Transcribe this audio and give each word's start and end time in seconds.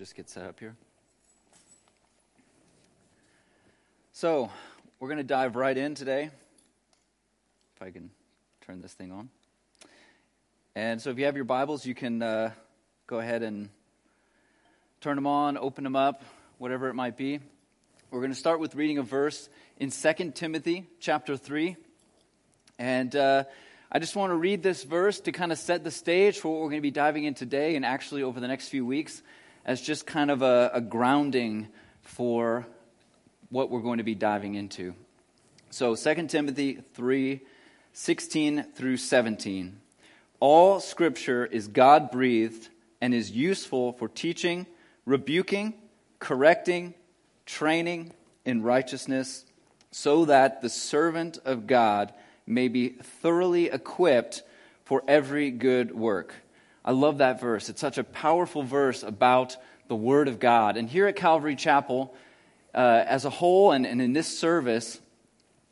just 0.00 0.14
get 0.14 0.30
set 0.30 0.44
up 0.44 0.58
here. 0.58 0.74
So, 4.12 4.48
we're 4.98 5.08
going 5.08 5.18
to 5.18 5.24
dive 5.24 5.56
right 5.56 5.76
in 5.76 5.94
today. 5.94 6.30
If 7.76 7.82
I 7.82 7.90
can 7.90 8.08
turn 8.62 8.80
this 8.80 8.94
thing 8.94 9.12
on. 9.12 9.28
And 10.74 11.02
so, 11.02 11.10
if 11.10 11.18
you 11.18 11.26
have 11.26 11.36
your 11.36 11.44
Bibles, 11.44 11.84
you 11.84 11.94
can 11.94 12.22
uh, 12.22 12.52
go 13.06 13.18
ahead 13.18 13.42
and 13.42 13.68
turn 15.02 15.16
them 15.16 15.26
on, 15.26 15.58
open 15.58 15.84
them 15.84 15.96
up, 15.96 16.24
whatever 16.56 16.88
it 16.88 16.94
might 16.94 17.18
be. 17.18 17.38
We're 18.10 18.20
going 18.20 18.32
to 18.32 18.38
start 18.38 18.58
with 18.58 18.74
reading 18.74 18.96
a 18.96 19.02
verse 19.02 19.50
in 19.76 19.90
2 19.90 20.30
Timothy 20.30 20.86
chapter 20.98 21.36
3. 21.36 21.76
And 22.78 23.14
uh, 23.14 23.44
I 23.92 23.98
just 23.98 24.16
want 24.16 24.30
to 24.30 24.36
read 24.36 24.62
this 24.62 24.82
verse 24.82 25.20
to 25.20 25.32
kind 25.32 25.52
of 25.52 25.58
set 25.58 25.84
the 25.84 25.90
stage 25.90 26.38
for 26.38 26.48
what 26.48 26.62
we're 26.62 26.70
going 26.70 26.78
to 26.78 26.80
be 26.80 26.90
diving 26.90 27.24
in 27.24 27.34
today 27.34 27.76
and 27.76 27.84
actually 27.84 28.22
over 28.22 28.40
the 28.40 28.48
next 28.48 28.68
few 28.68 28.86
weeks 28.86 29.22
as 29.64 29.80
just 29.80 30.06
kind 30.06 30.30
of 30.30 30.42
a, 30.42 30.70
a 30.74 30.80
grounding 30.80 31.68
for 32.02 32.66
what 33.50 33.70
we're 33.70 33.80
going 33.80 33.98
to 33.98 34.04
be 34.04 34.14
diving 34.14 34.54
into. 34.54 34.94
So 35.70 35.94
2 35.94 36.26
Timothy 36.26 36.80
3 36.94 37.40
16 37.92 38.66
through 38.74 38.96
17. 38.96 39.80
All 40.38 40.80
scripture 40.80 41.44
is 41.44 41.68
God 41.68 42.10
breathed 42.10 42.68
and 43.00 43.12
is 43.12 43.30
useful 43.30 43.92
for 43.92 44.08
teaching, 44.08 44.66
rebuking, 45.04 45.74
correcting, 46.18 46.94
training 47.46 48.12
in 48.44 48.62
righteousness, 48.62 49.44
so 49.90 50.24
that 50.24 50.62
the 50.62 50.68
servant 50.68 51.38
of 51.44 51.66
God 51.66 52.12
may 52.46 52.68
be 52.68 52.88
thoroughly 52.88 53.66
equipped 53.66 54.42
for 54.84 55.02
every 55.06 55.50
good 55.50 55.94
work. 55.94 56.34
I 56.84 56.92
love 56.92 57.18
that 57.18 57.40
verse. 57.40 57.68
It's 57.68 57.80
such 57.80 57.98
a 57.98 58.04
powerful 58.04 58.62
verse 58.62 59.02
about 59.02 59.56
the 59.88 59.96
Word 59.96 60.28
of 60.28 60.40
God. 60.40 60.76
And 60.76 60.88
here 60.88 61.06
at 61.06 61.16
Calvary 61.16 61.56
Chapel, 61.56 62.14
uh, 62.74 63.04
as 63.06 63.24
a 63.24 63.30
whole 63.30 63.72
and, 63.72 63.86
and 63.86 64.00
in 64.00 64.12
this 64.12 64.38
service, 64.38 65.00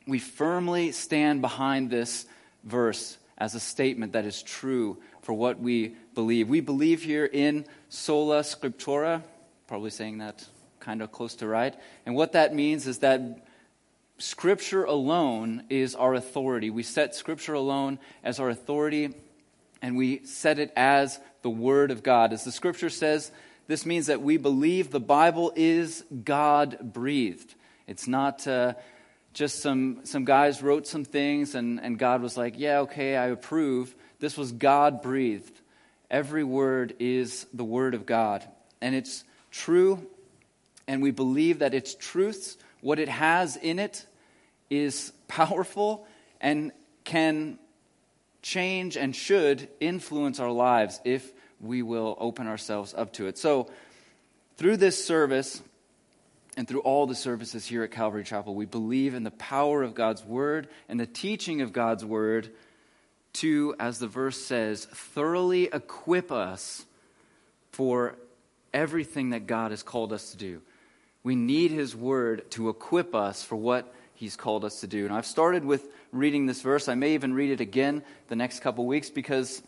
we 0.06 0.18
firmly 0.18 0.92
stand 0.92 1.40
behind 1.40 1.90
this 1.90 2.26
verse 2.64 3.18
as 3.36 3.54
a 3.54 3.60
statement 3.60 4.12
that 4.12 4.24
is 4.24 4.42
true 4.42 4.98
for 5.22 5.32
what 5.32 5.60
we 5.60 5.94
believe. 6.14 6.48
We 6.48 6.60
believe 6.60 7.02
here 7.02 7.26
in 7.26 7.66
sola 7.88 8.40
scriptura, 8.40 9.22
probably 9.66 9.90
saying 9.90 10.18
that 10.18 10.44
kind 10.80 11.02
of 11.02 11.12
close 11.12 11.34
to 11.36 11.46
right. 11.46 11.74
And 12.06 12.14
what 12.14 12.32
that 12.32 12.54
means 12.54 12.86
is 12.86 12.98
that 12.98 13.46
Scripture 14.18 14.84
alone 14.84 15.62
is 15.70 15.94
our 15.94 16.14
authority. 16.14 16.70
We 16.70 16.82
set 16.82 17.14
Scripture 17.14 17.54
alone 17.54 17.98
as 18.24 18.40
our 18.40 18.50
authority, 18.50 19.14
and 19.82 19.96
we 19.96 20.24
set 20.24 20.58
it 20.58 20.72
as 20.76 21.18
the 21.42 21.50
Word 21.50 21.90
of 21.90 22.02
God. 22.02 22.32
As 22.32 22.44
the 22.44 22.52
Scripture 22.52 22.90
says, 22.90 23.30
this 23.66 23.84
means 23.84 24.06
that 24.06 24.22
we 24.22 24.36
believe 24.36 24.90
the 24.90 25.00
Bible 25.00 25.52
is 25.54 26.04
God 26.24 26.92
breathed. 26.92 27.54
It's 27.86 28.08
not 28.08 28.46
uh, 28.46 28.74
just 29.32 29.60
some, 29.60 30.00
some 30.04 30.24
guys 30.24 30.62
wrote 30.62 30.86
some 30.86 31.04
things 31.04 31.54
and, 31.54 31.80
and 31.80 31.98
God 31.98 32.22
was 32.22 32.36
like, 32.36 32.54
yeah, 32.56 32.80
okay, 32.80 33.16
I 33.16 33.26
approve. 33.26 33.94
This 34.20 34.36
was 34.36 34.52
God 34.52 35.02
breathed. 35.02 35.60
Every 36.10 36.44
word 36.44 36.94
is 36.98 37.46
the 37.52 37.64
Word 37.64 37.94
of 37.94 38.06
God. 38.06 38.46
And 38.80 38.94
it's 38.94 39.24
true, 39.50 40.06
and 40.86 41.02
we 41.02 41.10
believe 41.10 41.58
that 41.58 41.74
its 41.74 41.94
truths 41.94 42.56
what 42.80 42.98
it 42.98 43.08
has 43.08 43.56
in 43.56 43.78
it 43.78 44.06
is 44.70 45.12
powerful 45.26 46.06
and 46.40 46.72
can 47.04 47.58
change 48.48 48.96
and 48.96 49.14
should 49.14 49.68
influence 49.78 50.40
our 50.40 50.50
lives 50.50 51.00
if 51.04 51.32
we 51.60 51.82
will 51.82 52.16
open 52.18 52.46
ourselves 52.46 52.94
up 52.96 53.12
to 53.12 53.26
it. 53.26 53.36
So, 53.36 53.68
through 54.56 54.78
this 54.78 55.04
service 55.04 55.62
and 56.56 56.66
through 56.66 56.80
all 56.80 57.06
the 57.06 57.14
services 57.14 57.66
here 57.66 57.84
at 57.84 57.92
Calvary 57.92 58.24
Chapel, 58.24 58.54
we 58.54 58.64
believe 58.64 59.14
in 59.14 59.22
the 59.22 59.30
power 59.30 59.82
of 59.82 59.94
God's 59.94 60.24
Word 60.24 60.68
and 60.88 60.98
the 60.98 61.06
teaching 61.06 61.60
of 61.60 61.72
God's 61.72 62.04
Word 62.04 62.50
to, 63.34 63.74
as 63.78 63.98
the 63.98 64.08
verse 64.08 64.40
says, 64.42 64.86
thoroughly 64.86 65.64
equip 65.72 66.32
us 66.32 66.86
for 67.70 68.16
everything 68.72 69.30
that 69.30 69.46
God 69.46 69.70
has 69.70 69.82
called 69.82 70.12
us 70.12 70.32
to 70.32 70.36
do. 70.36 70.62
We 71.22 71.36
need 71.36 71.70
His 71.70 71.94
Word 71.94 72.50
to 72.52 72.70
equip 72.70 73.14
us 73.14 73.44
for 73.44 73.56
what 73.56 73.94
He's 74.14 74.36
called 74.36 74.64
us 74.64 74.80
to 74.80 74.86
do. 74.86 75.04
And 75.04 75.14
I've 75.14 75.26
started 75.26 75.64
with 75.64 75.86
reading 76.12 76.46
this 76.46 76.62
verse. 76.62 76.88
I 76.88 76.94
may 76.94 77.14
even 77.14 77.34
read 77.34 77.50
it 77.50 77.60
again 77.60 78.02
the 78.28 78.36
next 78.36 78.60
couple 78.60 78.86
weeks 78.86 79.10
because 79.10 79.62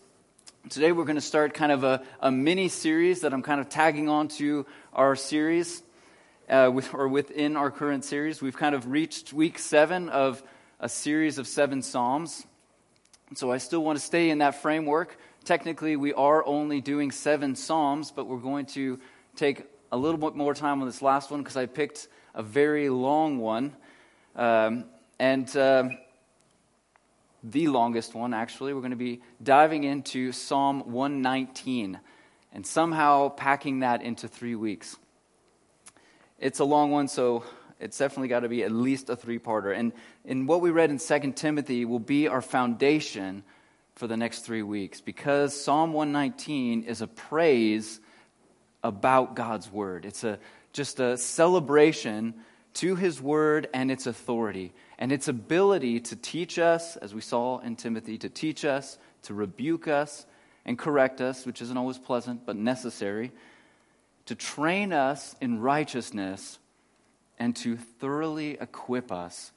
today 0.71 0.93
we're 0.93 1.05
going 1.05 1.17
to 1.17 1.21
start 1.21 1.55
kind 1.55 1.73
of 1.73 1.85
a, 1.85 2.03
a 2.21 2.31
mini 2.31 2.69
series 2.69 3.21
that 3.21 3.33
I'm 3.33 3.43
kind 3.43 3.61
of 3.61 3.69
tagging 3.69 4.09
on 4.09 4.29
to 4.29 4.65
our 4.93 5.17
series, 5.17 5.83
uh, 6.49 6.71
with, 6.73 6.95
or 6.95 7.09
within 7.09 7.57
our 7.57 7.71
current 7.71 8.05
series. 8.05 8.41
We've 8.41 8.57
kind 8.57 8.75
of 8.75 8.91
reached 8.91 9.33
week 9.33 9.59
seven 9.59 10.09
of 10.09 10.43
a 10.79 10.89
series 10.89 11.39
of 11.39 11.47
seven 11.47 11.83
Psalms. 11.83 12.47
So 13.35 13.53
I 13.53 13.59
still 13.59 13.85
want 13.85 13.99
to 13.99 14.05
stay 14.05 14.31
in 14.31 14.39
that 14.39 14.63
framework. 14.63 15.19
Technically, 15.45 15.97
we 15.97 16.13
are 16.15 16.45
only 16.47 16.81
doing 16.81 17.11
seven 17.11 17.55
Psalms, 17.55 18.13
but 18.13 18.27
we're 18.27 18.39
going 18.39 18.67
to 18.67 18.99
take 19.37 19.65
a 19.93 19.97
little 19.97 20.19
bit 20.19 20.35
more 20.35 20.55
time 20.55 20.81
on 20.81 20.87
this 20.87 21.03
last 21.03 21.31
one 21.31 21.43
because 21.43 21.57
I 21.57 21.67
picked 21.67 22.09
a 22.35 22.43
very 22.43 22.89
long 22.89 23.39
one. 23.39 23.77
Um, 24.37 24.85
and 25.19 25.55
uh, 25.55 25.91
the 27.43 27.69
longest 27.69 28.15
one, 28.15 28.35
actually, 28.35 28.75
we're 28.75 28.81
going 28.81 28.91
to 28.91 28.97
be 28.97 29.21
diving 29.43 29.85
into 29.85 30.33
Psalm 30.33 30.93
119 30.93 31.99
and 32.53 32.67
somehow 32.67 33.29
packing 33.31 33.81
that 33.81 34.03
into 34.03 34.29
three 34.29 34.55
weeks. 34.55 34.97
It's 36.39 36.59
a 36.59 36.65
long 36.65 36.91
one, 36.91 37.09
so 37.09 37.45
it's 37.79 37.97
definitely 37.97 38.29
got 38.29 38.41
to 38.41 38.49
be 38.49 38.63
at 38.63 38.73
least 38.73 39.09
a 39.09 39.17
three 39.17 39.39
parter. 39.39 39.77
And, 39.77 39.93
and 40.27 40.47
what 40.47 40.61
we 40.61 40.71
read 40.71 40.91
in 40.91 40.99
2 40.99 41.33
Timothy 41.33 41.85
will 41.85 41.99
be 41.99 42.29
our 42.29 42.43
foundation 42.43 43.43
for 43.95 44.07
the 44.07 44.17
next 44.17 44.41
three 44.41 44.63
weeks 44.63 45.01
because 45.01 45.59
Psalm 45.59 45.93
119 45.93 46.85
is 46.85 47.01
a 47.01 47.07
praise 47.07 48.01
about 48.83 49.35
God's 49.35 49.71
word. 49.71 50.05
It's 50.05 50.25
a, 50.25 50.39
just 50.73 51.01
a 51.01 51.17
celebration 51.17 52.35
to 52.75 52.97
his 52.97 53.21
word 53.21 53.69
and 53.75 53.91
its 53.91 54.07
authority 54.07 54.73
and 54.99 55.13
its 55.13 55.29
ability 55.29 56.01
to 56.01 56.17
teach 56.17 56.59
us, 56.59 56.97
as 56.97 57.15
we 57.15 57.21
saw 57.21 57.59
in 57.59 57.77
Timothy, 57.77 58.19
to 58.19 58.29
teach 58.29 58.65
us, 58.65 58.99
to 59.23 59.35
rebuke 59.35 59.89
us, 59.89 60.27
and 60.67 60.79
correct 60.79 61.21
us, 61.21 61.47
which 61.47 61.63
isn't 61.63 61.77
always 61.77 61.99
pleasant 61.99 62.45
but 62.45 62.57
necessary, 62.57 63.33
to 64.27 64.35
train 64.35 64.93
us 64.93 65.35
in 65.41 65.61
righteousness, 65.61 66.59
and 67.39 67.57
to 67.57 67.77
thoroughly 67.77 68.59
equip 68.61 69.11
us 69.11 69.53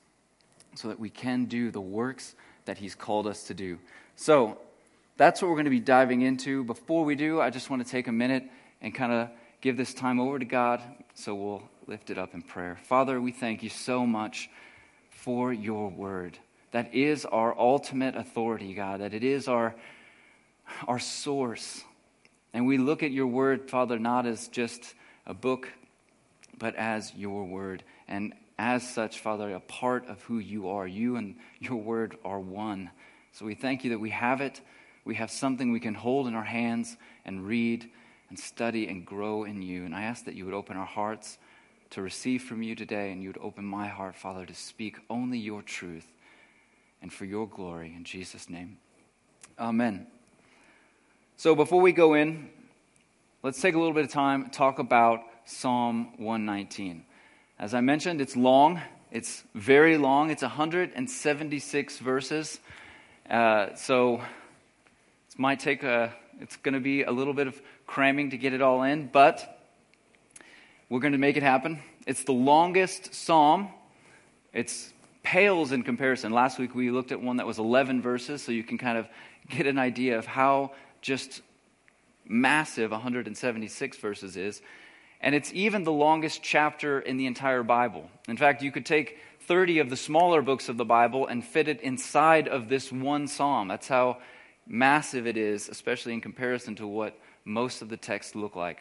so 0.76 0.88
that 0.88 1.00
we 1.00 1.10
can 1.10 1.46
do 1.46 1.70
the 1.70 1.82
works 1.82 2.36
that 2.66 2.78
he's 2.78 2.96
called 2.96 3.28
us 3.28 3.44
to 3.44 3.54
do. 3.54 3.78
So, 4.16 4.58
that's 5.18 5.42
what 5.42 5.50
we're 5.50 5.56
going 5.56 5.66
to 5.66 5.72
be 5.72 5.80
diving 5.80 6.22
into. 6.22 6.64
Before 6.64 7.06
we 7.06 7.16
do, 7.16 7.40
I 7.40 7.52
just 7.52 7.70
want 7.70 7.86
to 7.86 7.92
take 7.92 8.08
a 8.08 8.12
minute 8.12 8.50
and 8.82 8.96
kind 8.96 9.12
of 9.12 9.30
give 9.62 9.78
this 9.78 9.94
time 9.94 10.20
over 10.20 10.40
to 10.40 10.46
God. 10.46 10.82
So 11.14 11.36
we'll 11.36 11.64
lift 11.88 12.10
it 12.10 12.18
up 12.18 12.34
in 12.34 12.42
prayer. 12.42 12.78
Father, 12.84 13.20
we 13.20 13.32
thank 13.32 13.64
you 13.64 13.70
so 13.70 14.06
much 14.06 14.50
for 15.10 15.54
your 15.54 15.90
word. 15.90 16.38
That 16.72 16.94
is 16.94 17.26
our 17.26 17.58
ultimate 17.58 18.16
authority, 18.16 18.74
God, 18.74 19.02
that 19.02 19.14
it 19.14 19.24
is 19.24 19.48
our, 19.48 19.76
our 20.88 21.00
source. 21.00 21.84
And 22.54 22.66
we 22.68 22.78
look 22.78 23.04
at 23.04 23.12
your 23.12 23.28
word, 23.28 23.70
Father, 23.70 24.00
not 24.00 24.26
as 24.26 24.48
just 24.48 24.94
a 25.26 25.34
book, 25.34 25.70
but 26.58 26.76
as 26.76 27.14
your 27.16 27.46
word. 27.46 27.84
And 28.08 28.34
as 28.58 28.88
such, 28.88 29.20
Father, 29.20 29.54
a 29.54 29.60
part 29.60 30.08
of 30.08 30.22
who 30.24 30.40
you 30.40 30.70
are. 30.70 30.88
You 30.88 31.16
and 31.16 31.36
your 31.60 31.78
word 31.78 32.18
are 32.24 32.40
one. 32.40 32.92
So 33.32 33.46
we 33.46 33.56
thank 33.56 33.84
you 33.84 33.92
that 33.92 34.00
we 34.00 34.12
have 34.12 34.42
it. 34.42 34.62
We 35.06 35.16
have 35.16 35.32
something 35.32 35.72
we 35.72 35.80
can 35.80 35.96
hold 35.96 36.28
in 36.28 36.36
our 36.36 36.44
hands 36.44 36.96
and 37.26 37.46
read 37.46 37.90
and 38.30 38.40
study 38.40 38.88
and 38.88 39.06
grow 39.06 39.44
in 39.44 39.62
you. 39.62 39.86
And 39.86 39.96
I 39.96 40.04
ask 40.04 40.26
that 40.26 40.36
you 40.36 40.46
would 40.46 40.54
open 40.54 40.78
our 40.78 40.86
hearts 40.86 41.38
to 41.94 42.02
receive 42.02 42.42
from 42.42 42.64
you 42.64 42.74
today, 42.76 43.12
and 43.12 43.22
you 43.22 43.30
would 43.30 43.38
open 43.40 43.64
my 43.64 43.88
heart, 43.88 44.16
Father, 44.16 44.48
to 44.48 44.54
speak 44.56 44.98
only 45.12 45.38
your 45.38 45.62
truth 45.62 46.08
and 47.04 47.14
for 47.14 47.26
your 47.26 47.48
glory. 47.48 47.94
In 47.96 48.04
Jesus' 48.04 48.50
name. 48.50 48.78
Amen. 49.60 50.08
So 51.38 51.54
before 51.54 51.82
we 51.82 51.92
go 51.92 52.16
in, 52.16 52.50
let's 53.44 53.62
take 53.62 53.76
a 53.76 53.78
little 53.78 53.94
bit 53.94 54.06
of 54.06 54.12
time 54.12 54.50
talk 54.50 54.80
about 54.80 55.22
Psalm 55.46 56.14
119. 56.18 57.06
As 57.60 57.76
I 57.76 57.82
mentioned, 57.82 58.22
it's 58.22 58.36
long. 58.36 58.82
It's 59.12 59.44
very 59.54 60.00
long. 60.00 60.32
It's 60.32 60.42
176 60.42 62.00
verses. 62.00 62.60
Uh, 63.30 63.76
so 63.76 64.16
it 64.16 65.38
might 65.38 65.60
take 65.60 65.84
a. 65.84 66.12
It's 66.40 66.56
going 66.56 66.74
to 66.74 66.80
be 66.80 67.04
a 67.04 67.12
little 67.12 67.36
bit 67.36 67.46
of 67.46 67.62
cramming 67.86 68.32
to 68.32 68.38
get 68.38 68.54
it 68.54 68.64
all 68.64 68.82
in, 68.82 69.10
but 69.14 69.63
we're 70.94 71.00
going 71.00 71.14
to 71.14 71.18
make 71.18 71.38
it 71.38 71.42
happen. 71.42 71.80
It's 72.06 72.24
the 72.24 72.34
longest 72.34 73.16
psalm. 73.16 73.70
It's 74.54 74.94
pales 75.24 75.72
in 75.72 75.82
comparison. 75.82 76.32
Last 76.32 76.60
week 76.60 76.76
we 76.76 76.92
looked 76.92 77.12
at 77.12 77.20
one 77.20 77.38
that 77.38 77.48
was 77.48 77.58
11 77.58 78.00
verses, 78.04 78.44
so 78.44 78.52
you 78.52 78.64
can 78.64 78.78
kind 78.78 79.00
of 79.00 79.08
get 79.50 79.66
an 79.66 79.80
idea 79.80 80.20
of 80.20 80.28
how 80.28 80.74
just 81.02 81.42
massive 82.28 82.92
176 82.92 83.98
verses 83.98 84.38
is. 84.38 84.62
And 85.20 85.34
it's 85.34 85.52
even 85.54 85.84
the 85.84 85.92
longest 85.92 86.44
chapter 86.44 87.00
in 87.00 87.18
the 87.18 87.26
entire 87.26 87.64
Bible. 87.64 88.08
In 88.28 88.38
fact, 88.38 88.62
you 88.62 88.72
could 88.72 88.86
take 88.86 89.18
30 89.48 89.80
of 89.80 89.90
the 89.90 89.98
smaller 89.98 90.44
books 90.44 90.70
of 90.70 90.78
the 90.78 90.86
Bible 90.86 91.26
and 91.26 91.44
fit 91.44 91.68
it 91.68 91.82
inside 91.82 92.48
of 92.48 92.70
this 92.70 92.92
one 92.92 93.28
psalm. 93.28 93.68
That's 93.68 93.88
how 93.88 94.20
massive 94.68 95.26
it 95.26 95.38
is, 95.38 95.70
especially 95.70 96.14
in 96.14 96.22
comparison 96.22 96.76
to 96.76 96.86
what 96.86 97.18
most 97.46 97.82
of 97.82 97.90
the 97.90 97.98
texts 97.98 98.36
look 98.36 98.56
like. 98.56 98.78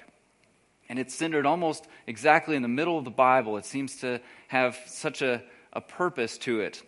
And 0.93 0.99
it's 0.99 1.15
centered 1.15 1.47
almost 1.47 1.87
exactly 2.07 2.55
in 2.55 2.61
the 2.61 2.69
middle 2.69 2.99
of 2.99 3.07
the 3.07 3.11
Bible. 3.11 3.57
It 3.57 3.65
seems 3.65 3.97
to 4.01 4.21
have 4.49 4.79
such 4.85 5.23
a, 5.23 5.43
a 5.73 5.81
purpose 5.81 6.37
to 6.41 6.61
it. 6.61 6.83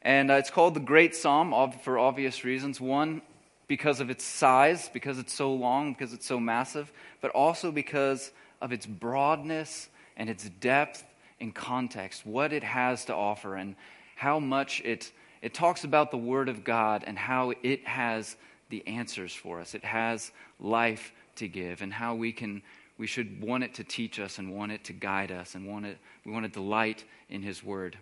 And 0.00 0.30
uh, 0.30 0.36
it's 0.36 0.48
called 0.48 0.72
the 0.72 0.80
Great 0.80 1.14
Psalm 1.14 1.52
for 1.82 1.98
obvious 1.98 2.42
reasons. 2.42 2.80
One, 2.80 3.20
because 3.68 4.00
of 4.00 4.08
its 4.08 4.24
size, 4.24 4.88
because 4.94 5.18
it's 5.18 5.34
so 5.34 5.52
long, 5.52 5.92
because 5.92 6.14
it's 6.14 6.24
so 6.24 6.40
massive, 6.40 6.90
but 7.20 7.30
also 7.32 7.70
because 7.70 8.30
of 8.62 8.72
its 8.72 8.86
broadness 8.86 9.90
and 10.16 10.30
its 10.30 10.48
depth 10.48 11.04
and 11.38 11.54
context, 11.54 12.24
what 12.24 12.50
it 12.50 12.64
has 12.64 13.04
to 13.04 13.14
offer, 13.14 13.56
and 13.56 13.76
how 14.16 14.38
much 14.38 14.80
it, 14.86 15.12
it 15.42 15.52
talks 15.52 15.84
about 15.84 16.12
the 16.12 16.16
Word 16.16 16.48
of 16.48 16.64
God 16.64 17.04
and 17.06 17.18
how 17.18 17.52
it 17.62 17.86
has 17.86 18.36
the 18.70 18.82
answers 18.88 19.34
for 19.34 19.60
us. 19.60 19.74
It 19.74 19.84
has 19.84 20.32
life 20.58 21.12
to 21.36 21.46
give, 21.46 21.82
and 21.82 21.92
how 21.92 22.14
we 22.14 22.32
can 22.32 22.62
we 23.02 23.08
should 23.08 23.42
want 23.42 23.64
it 23.64 23.74
to 23.74 23.82
teach 23.82 24.20
us 24.20 24.38
and 24.38 24.54
want 24.54 24.70
it 24.70 24.84
to 24.84 24.92
guide 24.92 25.32
us 25.32 25.56
and 25.56 25.66
want 25.66 25.84
it 25.84 25.98
we 26.24 26.30
want 26.30 26.44
to 26.44 26.48
delight 26.48 27.02
in 27.28 27.42
His 27.42 27.64
Word. 27.64 27.98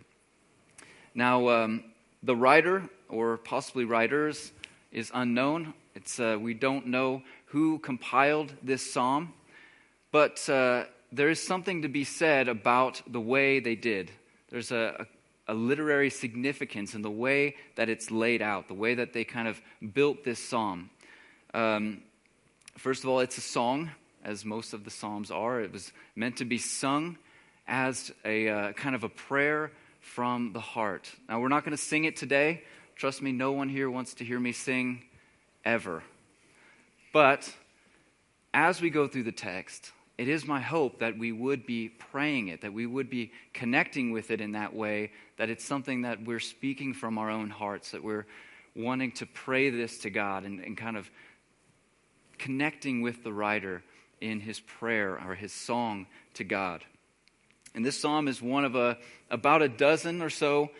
Now, 1.15 1.49
um, 1.49 1.85
the 2.23 2.37
writer 2.37 2.83
or 3.09 3.39
possibly 3.39 3.87
writers 3.87 4.53
is 4.93 5.11
unknown. 5.15 5.73
It's 5.95 6.21
uh, 6.21 6.37
we 6.39 6.53
don't 6.53 6.89
know 6.89 7.23
who 7.47 7.79
compiled 7.79 8.53
this 8.63 8.93
psalm, 8.93 9.33
but 10.13 10.47
uh, 10.51 10.85
there 11.11 11.31
is 11.31 11.43
something 11.43 11.81
to 11.81 11.89
be 11.89 12.05
said 12.05 12.47
about 12.47 13.01
the 13.11 13.23
way 13.23 13.59
they 13.59 13.77
did. 13.77 14.11
There's 14.51 14.71
a, 14.71 15.07
a, 15.49 15.53
a, 15.53 15.55
literary 15.55 16.11
significance 16.11 16.95
in 16.95 17.01
the 17.01 17.11
way 17.11 17.57
that 17.77 17.89
it's 17.89 18.11
laid 18.11 18.43
out, 18.43 18.69
the 18.69 18.75
way 18.75 18.97
that 18.97 19.15
they 19.15 19.25
kind 19.25 19.49
of 19.49 19.63
built 19.95 20.25
this 20.25 20.47
psalm. 20.47 20.91
Um, 21.55 22.03
first 22.77 23.03
of 23.03 23.09
all, 23.09 23.21
it's 23.21 23.39
a 23.39 23.41
song, 23.41 23.93
as 24.25 24.45
most 24.45 24.73
of 24.73 24.85
the 24.85 24.91
psalms 24.91 25.31
are. 25.31 25.61
It 25.61 25.73
was 25.73 25.93
meant 26.15 26.37
to 26.39 26.45
be 26.45 26.59
sung 26.59 27.19
as 27.67 28.13
a 28.25 28.49
uh, 28.49 28.73
kind 28.73 28.95
of 28.95 29.05
a 29.05 29.09
prayer 29.09 29.73
from 30.01 30.53
the 30.53 30.61
heart. 30.61 31.11
Now, 31.29 31.41
we're 31.41 31.49
not 31.49 31.65
going 31.65 31.77
to 31.77 31.83
sing 31.83 32.05
it 32.05 32.17
today. 32.17 32.65
Trust 32.97 33.23
me, 33.23 33.33
no 33.33 33.53
one 33.53 33.69
here 33.69 33.91
wants 33.91 34.15
to 34.15 34.25
hear 34.25 34.41
me 34.41 34.53
sing 34.53 35.03
ever. 35.65 36.03
But 37.13 37.53
as 38.53 38.81
we 38.81 38.91
go 38.91 39.07
through 39.07 39.25
the 39.25 39.33
text, 39.33 39.93
it 40.19 40.29
is 40.29 40.47
my 40.47 40.61
hope 40.61 40.99
that 40.99 41.19
we 41.19 41.33
would 41.33 41.65
be 41.65 41.89
praying 41.89 42.49
it, 42.49 42.61
that 42.61 42.73
we 42.73 42.87
would 42.87 43.09
be 43.09 43.33
connecting 43.55 44.13
with 44.13 44.31
it 44.31 44.41
in 44.41 44.53
that 44.53 44.75
way, 44.75 45.13
that 45.39 45.49
it's 45.49 45.65
something 45.65 46.03
that 46.03 46.25
we're 46.25 46.41
speaking 46.41 46.93
from 46.93 47.17
our 47.17 47.31
own 47.31 47.49
hearts, 47.49 47.93
that 47.93 48.05
we're 48.05 48.27
wanting 48.77 49.13
to 49.13 49.27
pray 49.27 49.71
this 49.71 49.99
to 49.99 50.11
God 50.11 50.45
and, 50.45 50.61
and 50.61 50.77
kind 50.77 50.97
of 50.97 51.11
connecting 52.39 53.01
with 53.01 53.25
the 53.25 53.33
writer 53.33 53.83
in 54.21 54.41
his 54.41 54.61
prayer 54.61 55.21
or 55.27 55.35
his 55.35 55.53
song 55.53 56.07
to 56.35 56.45
God. 56.45 56.85
And 57.75 57.85
this 57.85 57.99
psalm 57.99 58.29
is 58.29 58.43
one 58.43 58.65
of 58.65 58.75
a, 58.75 58.99
about 59.31 59.63
a 59.63 59.69
dozen 59.69 60.23
or 60.23 60.31
so 60.31 60.71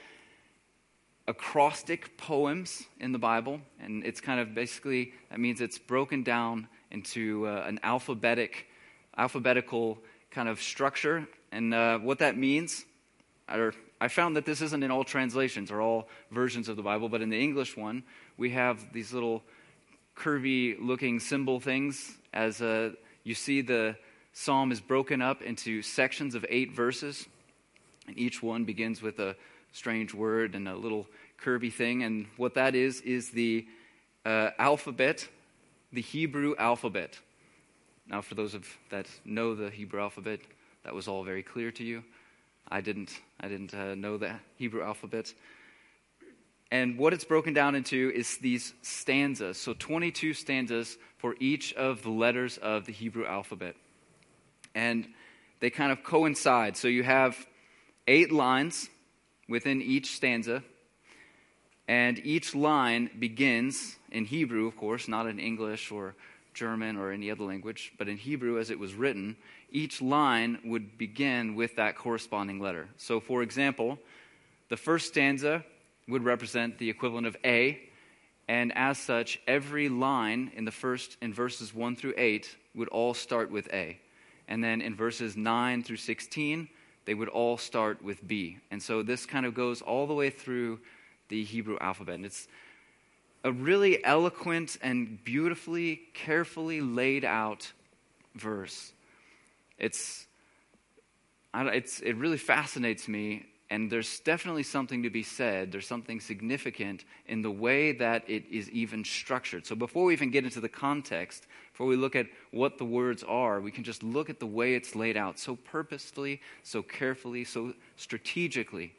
acrostic 1.29 2.17
poems 2.17 2.83
in 2.99 3.13
the 3.13 3.19
Bible. 3.19 3.61
And 3.81 4.05
it's 4.05 4.21
kind 4.21 4.41
of 4.41 4.55
basically, 4.55 5.13
that 5.31 5.39
means 5.39 5.61
it's 5.61 5.79
broken 5.79 6.23
down 6.23 6.69
into 6.91 7.47
uh, 7.47 7.65
an 7.67 7.79
alphabetic 7.83 8.67
alphabetical 9.17 9.99
kind 10.31 10.49
of 10.49 10.61
structure. 10.61 11.27
And 11.53 11.75
uh, 11.75 11.99
what 11.99 12.21
that 12.21 12.37
means, 12.37 12.85
I, 13.49 13.71
I 14.01 14.09
found 14.09 14.37
that 14.37 14.47
this 14.47 14.63
isn't 14.63 14.83
in 14.83 14.91
all 14.91 15.05
translations 15.05 15.71
or 15.71 15.81
all 15.81 16.09
versions 16.31 16.69
of 16.69 16.77
the 16.77 16.83
Bible, 16.83 17.09
but 17.09 17.21
in 17.21 17.29
the 17.29 17.41
English 17.41 17.77
one, 17.77 18.03
we 18.39 18.51
have 18.51 18.93
these 18.93 19.13
little 19.13 19.43
curvy 20.17 20.77
looking 20.81 21.21
symbol 21.21 21.61
things 21.61 22.17
as 22.33 22.63
uh, 22.63 22.93
you 23.25 23.35
see 23.35 23.61
the 23.61 23.97
psalm 24.33 24.73
is 24.73 24.81
broken 24.81 25.21
up 25.21 25.43
into 25.43 25.83
sections 25.83 26.35
of 26.35 26.45
eight 26.49 26.73
verses 26.73 27.27
and 28.07 28.19
each 28.19 28.43
one 28.43 28.65
begins 28.65 29.03
with 29.03 29.19
a 29.19 29.37
strange 29.73 30.15
word 30.15 30.55
and 30.55 30.69
a 30.69 30.75
little 30.75 31.07
curvy 31.43 31.73
thing 31.73 32.03
and 32.03 32.27
what 32.37 32.55
that 32.55 32.75
is 32.75 33.01
is 33.03 33.31
the 33.31 33.67
uh, 34.25 34.51
alphabet 34.59 35.27
the 35.93 36.01
hebrew 36.01 36.55
alphabet 36.59 37.19
now, 38.11 38.21
for 38.21 38.35
those 38.35 38.55
of 38.55 38.67
that 38.91 39.07
know 39.25 39.55
the 39.55 39.71
Hebrew 39.71 40.01
alphabet, 40.01 40.41
that 40.83 40.93
was 40.93 41.07
all 41.07 41.23
very 41.23 41.45
clear 41.45 41.71
to 41.71 41.85
you. 41.85 42.03
I 42.69 42.81
didn't. 42.81 43.21
I 43.39 43.47
didn't 43.47 43.73
uh, 43.73 43.95
know 43.95 44.17
the 44.17 44.35
Hebrew 44.57 44.83
alphabet. 44.83 45.33
And 46.71 46.99
what 46.99 47.13
it's 47.13 47.25
broken 47.25 47.53
down 47.53 47.75
into 47.75 48.13
is 48.15 48.39
these 48.39 48.75
stanzas. 48.83 49.59
So 49.59 49.75
22 49.77 50.35
stanzas 50.35 50.97
for 51.19 51.35
each 51.41 51.73
of 51.75 52.03
the 52.03 52.11
letters 52.11 52.59
of 52.59 52.87
the 52.87 52.93
Hebrew 52.93 53.27
alphabet. 53.27 53.75
And 54.75 55.09
they 55.59 55.71
kind 55.71 55.91
of 55.91 56.05
coincide. 56.05 56.77
So 56.77 56.87
you 56.87 57.03
have 57.03 57.47
eight 58.07 58.31
lines 58.31 58.89
within 59.49 59.83
each 59.83 60.15
stanza. 60.15 60.63
And 61.89 62.25
each 62.25 62.55
line 62.55 63.11
begins 63.19 63.97
in 64.13 64.25
Hebrew, 64.25 64.67
of 64.67 64.77
course, 64.77 65.09
not 65.09 65.27
in 65.27 65.41
English 65.41 65.91
or 65.91 66.15
German 66.55 66.97
or 66.97 67.11
any 67.11 67.31
other 67.31 67.45
language, 67.45 67.93
but 67.99 68.09
in 68.09 68.17
Hebrew, 68.17 68.59
as 68.59 68.71
it 68.71 68.79
was 68.79 68.95
written, 68.95 69.37
each 69.71 70.01
line 70.01 70.59
would 70.65 70.99
begin 70.99 71.55
with 71.55 71.77
that 71.77 71.97
corresponding 71.97 72.61
letter. 72.61 72.89
So, 72.97 73.19
for 73.21 73.43
example, 73.43 73.99
the 74.69 74.77
first 74.77 75.09
stanza 75.09 75.65
would 76.09 76.25
represent 76.25 76.79
the 76.79 76.91
equivalent 76.91 77.27
of 77.27 77.37
A, 77.45 77.81
and 78.49 78.73
as 78.77 78.99
such, 78.99 79.39
every 79.47 79.89
line 79.89 80.51
in 80.57 80.65
the 80.65 80.73
first, 80.73 81.17
in 81.23 81.33
verses 81.33 81.73
1 81.73 81.95
through 81.95 82.15
8, 82.17 82.57
would 82.75 82.89
all 82.89 83.15
start 83.15 83.51
with 83.51 83.73
A. 83.73 83.99
And 84.49 84.63
then 84.65 84.81
in 84.81 84.97
verses 84.97 85.37
9 85.37 85.85
through 85.85 85.99
16, 85.99 86.69
they 87.05 87.15
would 87.15 87.29
all 87.29 87.57
start 87.57 88.03
with 88.03 88.27
B. 88.27 88.59
And 88.73 88.83
so 88.83 89.03
this 89.03 89.25
kind 89.25 89.47
of 89.47 89.55
goes 89.55 89.83
all 89.83 90.07
the 90.07 90.15
way 90.15 90.31
through 90.31 90.81
the 91.29 91.45
Hebrew 91.45 91.79
alphabet. 91.81 92.17
And 92.17 92.27
it's 92.27 92.49
a 93.45 93.53
really 93.53 94.05
eloquent 94.05 94.79
and 94.83 95.23
beautifully, 95.25 96.01
carefully 96.13 96.81
laid 96.81 97.25
out 97.25 97.73
verse. 98.35 98.93
It's, 99.79 100.27
it's, 101.55 102.01
it 102.01 102.17
really 102.17 102.37
fascinates 102.37 103.09
me, 103.09 103.47
and 103.71 103.89
there's 103.89 104.19
definitely 104.21 104.65
something 104.65 105.05
to 105.05 105.11
be 105.11 105.23
said. 105.23 105.71
There's 105.71 105.87
something 105.87 106.19
significant 106.19 107.05
in 107.29 107.41
the 107.41 107.53
way 107.53 107.93
that 107.93 108.29
it 108.29 108.45
is 108.51 108.69
even 108.71 109.05
structured. 109.05 109.65
So 109.65 109.77
before 109.77 110.07
we 110.07 110.13
even 110.13 110.33
get 110.33 110.43
into 110.43 110.61
the 110.61 110.69
context, 110.69 111.47
before 111.73 111.87
we 111.87 111.95
look 111.95 112.17
at 112.17 112.27
what 112.51 112.79
the 112.79 112.85
words 112.85 113.23
are, 113.23 113.61
we 113.61 113.71
can 113.71 113.85
just 113.85 114.03
look 114.03 114.29
at 114.29 114.41
the 114.41 114.47
way 114.47 114.75
it's 114.75 114.97
laid 114.97 115.17
out 115.17 115.39
so 115.39 115.55
purposefully, 115.55 116.41
so 116.65 116.83
carefully, 116.83 117.45
so 117.45 117.73
strategically. 117.97 118.93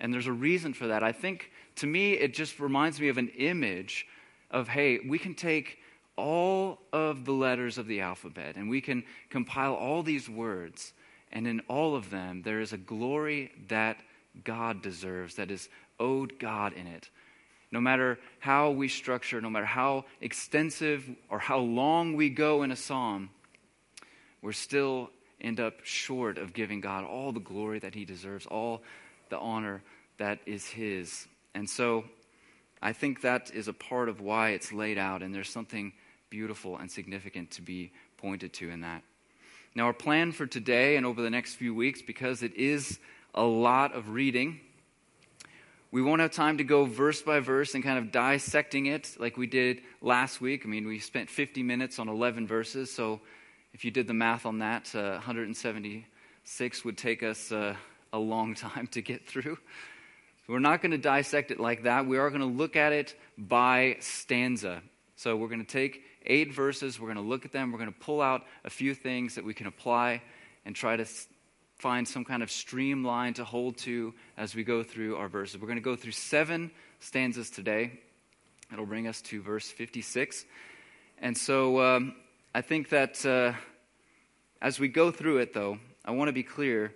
And 0.00 0.12
there's 0.12 0.26
a 0.26 0.32
reason 0.32 0.74
for 0.74 0.88
that. 0.88 1.04
I 1.04 1.12
think 1.12 1.52
to 1.76 1.86
me, 1.86 2.14
it 2.14 2.34
just 2.34 2.58
reminds 2.58 3.00
me 3.00 3.08
of 3.08 3.18
an 3.18 3.28
image 3.36 4.04
of 4.50 4.66
hey, 4.66 4.98
we 5.06 5.18
can 5.20 5.34
take 5.34 5.78
all 6.16 6.80
of 6.92 7.24
the 7.24 7.32
letters 7.32 7.78
of 7.78 7.86
the 7.86 8.00
alphabet 8.00 8.56
and 8.56 8.68
we 8.68 8.80
can 8.80 9.04
compile 9.30 9.74
all 9.74 10.02
these 10.02 10.28
words, 10.28 10.92
and 11.30 11.46
in 11.46 11.60
all 11.68 11.94
of 11.94 12.10
them, 12.10 12.42
there 12.42 12.60
is 12.60 12.72
a 12.72 12.78
glory 12.78 13.52
that 13.68 13.98
God 14.44 14.82
deserves, 14.82 15.36
that 15.36 15.50
is 15.50 15.68
owed 15.98 16.38
God 16.38 16.72
in 16.72 16.86
it. 16.86 17.10
No 17.70 17.80
matter 17.80 18.18
how 18.38 18.70
we 18.70 18.88
structure, 18.88 19.40
no 19.40 19.50
matter 19.50 19.66
how 19.66 20.04
extensive 20.20 21.08
or 21.28 21.38
how 21.38 21.58
long 21.58 22.14
we 22.14 22.30
go 22.30 22.62
in 22.62 22.70
a 22.70 22.76
psalm, 22.76 23.30
we're 24.40 24.52
still 24.52 25.10
end 25.40 25.60
up 25.60 25.74
short 25.84 26.38
of 26.38 26.52
giving 26.52 26.80
God 26.80 27.04
all 27.04 27.32
the 27.32 27.40
glory 27.40 27.78
that 27.80 27.94
He 27.94 28.04
deserves, 28.04 28.46
all 28.46 28.82
the 29.28 29.38
honor 29.38 29.82
that 30.18 30.38
is 30.46 30.66
His. 30.66 31.26
And 31.54 31.68
so 31.68 32.04
I 32.80 32.92
think 32.92 33.20
that 33.22 33.50
is 33.52 33.68
a 33.68 33.72
part 33.72 34.08
of 34.08 34.20
why 34.20 34.50
it's 34.50 34.72
laid 34.72 34.98
out, 34.98 35.22
and 35.22 35.34
there's 35.34 35.50
something 35.50 35.92
beautiful 36.30 36.76
and 36.76 36.90
significant 36.90 37.50
to 37.52 37.62
be 37.62 37.92
pointed 38.16 38.52
to 38.54 38.70
in 38.70 38.80
that. 38.80 39.02
Now, 39.74 39.84
our 39.86 39.92
plan 39.92 40.32
for 40.32 40.46
today 40.46 40.96
and 40.96 41.04
over 41.04 41.22
the 41.22 41.30
next 41.30 41.54
few 41.54 41.74
weeks, 41.74 42.02
because 42.02 42.42
it 42.42 42.54
is 42.54 42.98
a 43.34 43.44
lot 43.44 43.94
of 43.94 44.10
reading, 44.10 44.60
we 45.90 46.02
won't 46.02 46.20
have 46.20 46.32
time 46.32 46.58
to 46.58 46.64
go 46.64 46.84
verse 46.84 47.22
by 47.22 47.40
verse 47.40 47.74
and 47.74 47.82
kind 47.82 47.98
of 47.98 48.12
dissecting 48.12 48.86
it 48.86 49.16
like 49.18 49.36
we 49.36 49.46
did 49.46 49.80
last 50.02 50.40
week. 50.40 50.62
I 50.64 50.68
mean, 50.68 50.86
we 50.86 50.98
spent 50.98 51.30
50 51.30 51.62
minutes 51.62 51.98
on 51.98 52.08
11 52.08 52.46
verses, 52.46 52.92
so 52.92 53.20
if 53.72 53.84
you 53.84 53.90
did 53.90 54.06
the 54.06 54.14
math 54.14 54.44
on 54.44 54.58
that, 54.58 54.94
uh, 54.94 55.12
176 55.12 56.84
would 56.84 56.98
take 56.98 57.22
us 57.22 57.52
uh, 57.52 57.74
a 58.12 58.18
long 58.18 58.54
time 58.54 58.86
to 58.88 59.00
get 59.00 59.26
through. 59.26 59.58
We're 60.46 60.58
not 60.58 60.80
going 60.80 60.92
to 60.92 60.98
dissect 60.98 61.50
it 61.50 61.60
like 61.60 61.82
that. 61.82 62.06
We 62.06 62.16
are 62.16 62.30
going 62.30 62.40
to 62.40 62.46
look 62.46 62.74
at 62.74 62.92
it 62.92 63.14
by 63.36 63.96
stanza. 64.00 64.82
So 65.16 65.36
we're 65.36 65.48
going 65.48 65.64
to 65.64 65.70
take 65.70 66.02
eight 66.24 66.54
verses. 66.54 66.98
We're 66.98 67.12
going 67.12 67.22
to 67.22 67.28
look 67.28 67.44
at 67.44 67.52
them. 67.52 67.70
We're 67.70 67.78
going 67.78 67.92
to 67.92 67.98
pull 67.98 68.22
out 68.22 68.44
a 68.64 68.70
few 68.70 68.94
things 68.94 69.34
that 69.34 69.44
we 69.44 69.52
can 69.52 69.66
apply 69.66 70.22
and 70.64 70.74
try 70.74 70.96
to 70.96 71.06
find 71.78 72.06
some 72.06 72.24
kind 72.24 72.42
of 72.42 72.50
streamline 72.50 73.34
to 73.34 73.44
hold 73.44 73.76
to 73.78 74.12
as 74.36 74.54
we 74.54 74.64
go 74.64 74.82
through 74.82 75.16
our 75.16 75.28
verses. 75.28 75.60
We're 75.60 75.68
going 75.68 75.78
to 75.78 75.82
go 75.82 75.94
through 75.94 76.12
seven 76.12 76.72
stanzas 76.98 77.50
today. 77.50 77.92
It'll 78.72 78.86
bring 78.86 79.06
us 79.06 79.22
to 79.22 79.40
verse 79.40 79.70
56. 79.70 80.44
And 81.20 81.36
so 81.36 81.80
um, 81.80 82.16
I 82.52 82.62
think 82.62 82.88
that 82.88 83.24
uh, 83.24 83.52
as 84.60 84.80
we 84.80 84.88
go 84.88 85.12
through 85.12 85.38
it, 85.38 85.54
though, 85.54 85.78
I 86.04 86.10
want 86.10 86.28
to 86.28 86.32
be 86.32 86.42
clear 86.42 86.92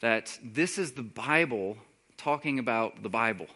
that 0.00 0.38
this 0.42 0.78
is 0.78 0.92
the 0.92 1.02
Bible 1.02 1.76
talking 2.16 2.58
about 2.58 3.02
the 3.02 3.10
Bible. 3.10 3.46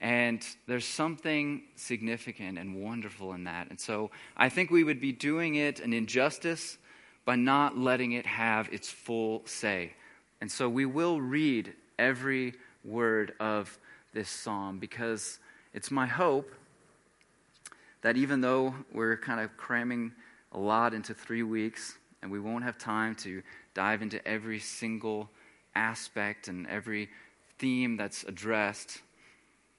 And 0.00 0.44
there's 0.66 0.84
something 0.84 1.62
significant 1.76 2.58
and 2.58 2.82
wonderful 2.82 3.32
in 3.34 3.44
that. 3.44 3.70
And 3.70 3.78
so 3.78 4.10
I 4.36 4.48
think 4.48 4.72
we 4.72 4.82
would 4.82 5.00
be 5.00 5.12
doing 5.12 5.54
it 5.54 5.78
an 5.78 5.92
injustice 5.92 6.78
by 7.24 7.36
not 7.36 7.78
letting 7.78 8.12
it 8.12 8.26
have 8.26 8.68
its 8.72 8.88
full 8.90 9.42
say. 9.44 9.92
And 10.40 10.50
so 10.50 10.68
we 10.68 10.86
will 10.86 11.20
read 11.20 11.72
every 11.98 12.54
word 12.84 13.34
of 13.38 13.78
this 14.12 14.28
psalm 14.28 14.78
because 14.78 15.38
it's 15.72 15.90
my 15.90 16.06
hope 16.06 16.52
that 18.02 18.16
even 18.16 18.40
though 18.40 18.74
we're 18.92 19.16
kind 19.16 19.40
of 19.40 19.56
cramming 19.56 20.12
a 20.52 20.58
lot 20.58 20.92
into 20.92 21.14
three 21.14 21.44
weeks 21.44 21.96
and 22.20 22.30
we 22.30 22.40
won't 22.40 22.64
have 22.64 22.76
time 22.76 23.14
to 23.14 23.42
dive 23.74 24.02
into 24.02 24.26
every 24.26 24.58
single 24.58 25.30
aspect 25.74 26.48
and 26.48 26.66
every 26.66 27.08
theme 27.58 27.96
that's 27.96 28.24
addressed, 28.24 29.00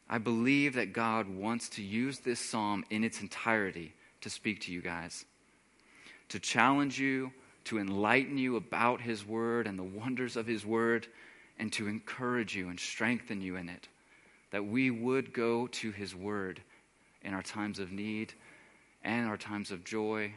I 0.09 0.17
believe 0.17 0.75
that 0.75 0.93
God 0.93 1.27
wants 1.27 1.69
to 1.69 1.83
use 1.83 2.19
this 2.19 2.39
psalm 2.39 2.85
in 2.89 3.03
its 3.03 3.21
entirety 3.21 3.93
to 4.21 4.29
speak 4.29 4.62
to 4.62 4.71
you 4.71 4.81
guys 4.81 5.25
to 6.34 6.40
challenge 6.40 7.00
you, 7.00 7.32
to 7.63 7.78
enlighten 7.78 8.40
you 8.40 8.56
about 8.56 9.00
His 9.00 9.24
Word 9.24 9.68
and 9.68 9.78
the 9.78 9.84
wonders 9.84 10.36
of 10.36 10.48
His 10.48 10.66
Word, 10.66 11.06
and 11.60 11.72
to 11.74 11.88
encourage 11.88 12.56
you 12.56 12.70
and 12.70 12.80
strengthen 12.80 13.40
you 13.40 13.56
in 13.56 13.70
it. 13.70 13.88
That 14.50 14.66
we 14.66 14.90
would 14.90 15.32
go 15.32 15.68
to 15.68 15.92
His 15.92 16.16
Word 16.16 16.60
in 17.22 17.36
our 17.36 17.44
times 17.44 17.78
of 17.78 17.92
need 17.92 18.34
and 19.04 19.28
our 19.28 19.38
times 19.38 19.70
of 19.70 19.84
joy. 19.84 20.34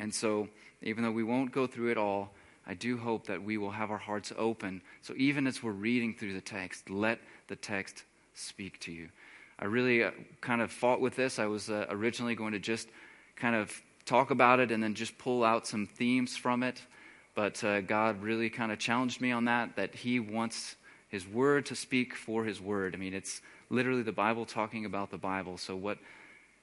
And 0.00 0.12
so, 0.12 0.48
even 0.82 1.04
though 1.04 1.12
we 1.12 1.22
won't 1.22 1.52
go 1.52 1.68
through 1.68 1.92
it 1.92 1.96
all, 1.96 2.34
I 2.66 2.74
do 2.74 2.98
hope 2.98 3.28
that 3.28 3.40
we 3.40 3.58
will 3.58 3.70
have 3.70 3.92
our 3.92 3.98
hearts 3.98 4.32
open. 4.36 4.82
So, 5.02 5.14
even 5.16 5.46
as 5.46 5.62
we're 5.62 5.70
reading 5.70 6.14
through 6.14 6.32
the 6.32 6.40
text, 6.40 6.90
let 6.90 7.20
the 7.46 7.54
text 7.54 8.02
speak 8.34 8.80
to 8.80 8.90
you. 8.90 9.08
I 9.56 9.66
really 9.66 10.02
uh, 10.02 10.10
kind 10.40 10.60
of 10.60 10.72
fought 10.72 11.00
with 11.00 11.14
this. 11.14 11.38
I 11.38 11.46
was 11.46 11.70
uh, 11.70 11.86
originally 11.90 12.34
going 12.34 12.54
to 12.54 12.58
just 12.58 12.88
kind 13.36 13.54
of 13.54 13.80
talk 14.10 14.32
about 14.32 14.58
it 14.58 14.72
and 14.72 14.82
then 14.82 14.94
just 14.94 15.16
pull 15.18 15.44
out 15.44 15.68
some 15.68 15.86
themes 15.86 16.36
from 16.36 16.64
it. 16.64 16.82
But 17.36 17.62
uh, 17.62 17.80
God 17.80 18.20
really 18.20 18.50
kind 18.50 18.72
of 18.72 18.78
challenged 18.80 19.20
me 19.20 19.30
on 19.30 19.44
that, 19.44 19.76
that 19.76 19.94
He 19.94 20.18
wants 20.18 20.74
His 21.08 21.26
Word 21.26 21.66
to 21.66 21.76
speak 21.76 22.16
for 22.16 22.44
His 22.44 22.60
Word. 22.60 22.94
I 22.94 22.98
mean, 22.98 23.14
it's 23.14 23.40
literally 23.70 24.02
the 24.02 24.12
Bible 24.12 24.44
talking 24.44 24.84
about 24.84 25.12
the 25.12 25.16
Bible. 25.16 25.56
So, 25.58 25.76
what, 25.76 25.98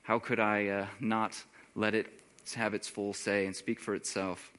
how 0.03 0.19
could 0.19 0.41
I 0.41 0.67
uh, 0.67 0.87
not 0.99 1.41
let 1.73 1.95
it 1.95 2.07
have 2.55 2.73
its 2.73 2.89
full 2.89 3.13
say 3.13 3.45
and 3.45 3.55
speak 3.55 3.79
for 3.79 3.95
itself? 3.95 4.51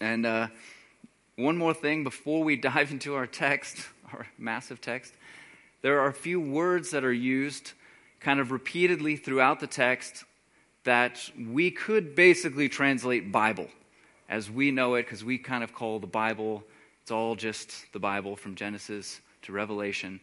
And 0.00 0.24
uh, 0.24 0.48
one 1.36 1.58
more 1.58 1.74
thing 1.74 2.04
before 2.04 2.42
we 2.42 2.56
dive 2.70 2.90
into 2.90 3.14
our 3.14 3.26
text, 3.26 3.86
our 4.14 4.26
massive 4.38 4.80
text, 4.80 5.12
there 5.82 6.00
are 6.00 6.08
a 6.08 6.14
few 6.14 6.40
words 6.40 6.90
that 6.92 7.04
are 7.04 7.12
used 7.12 7.72
kind 8.18 8.40
of 8.40 8.50
repeatedly 8.50 9.16
throughout 9.16 9.60
the 9.60 9.66
text 9.66 10.24
that 10.86 11.30
we 11.36 11.70
could 11.70 12.14
basically 12.14 12.68
translate 12.68 13.30
Bible 13.30 13.68
as 14.28 14.50
we 14.50 14.70
know 14.70 14.94
it, 14.94 15.02
because 15.02 15.24
we 15.24 15.36
kind 15.36 15.62
of 15.62 15.72
call 15.72 15.98
the 15.98 16.06
Bible, 16.06 16.64
it's 17.02 17.10
all 17.10 17.36
just 17.36 17.92
the 17.92 17.98
Bible 17.98 18.34
from 18.34 18.54
Genesis 18.54 19.20
to 19.42 19.52
Revelation. 19.52 20.20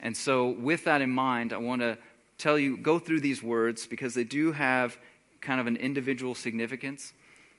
And 0.00 0.16
so, 0.16 0.48
with 0.48 0.84
that 0.84 1.00
in 1.00 1.10
mind, 1.10 1.52
I 1.52 1.58
want 1.58 1.80
to 1.82 1.96
tell 2.38 2.58
you, 2.58 2.76
go 2.76 2.98
through 2.98 3.20
these 3.20 3.42
words 3.42 3.86
because 3.86 4.14
they 4.14 4.24
do 4.24 4.52
have 4.52 4.98
kind 5.40 5.60
of 5.60 5.66
an 5.66 5.76
individual 5.76 6.34
significance. 6.34 7.12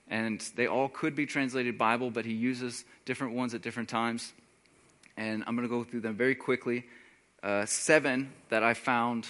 And 0.07 0.39
they 0.55 0.67
all 0.67 0.89
could 0.89 1.15
be 1.15 1.25
translated 1.25 1.77
Bible, 1.77 2.11
but 2.11 2.25
he 2.25 2.33
uses 2.33 2.85
different 3.05 3.33
ones 3.33 3.53
at 3.53 3.61
different 3.61 3.89
times. 3.89 4.33
And 5.17 5.43
I'm 5.45 5.55
going 5.55 5.67
to 5.67 5.73
go 5.73 5.83
through 5.83 6.01
them 6.01 6.15
very 6.15 6.35
quickly. 6.35 6.85
Uh, 7.43 7.65
seven 7.65 8.31
that 8.49 8.63
I 8.63 8.73
found 8.73 9.27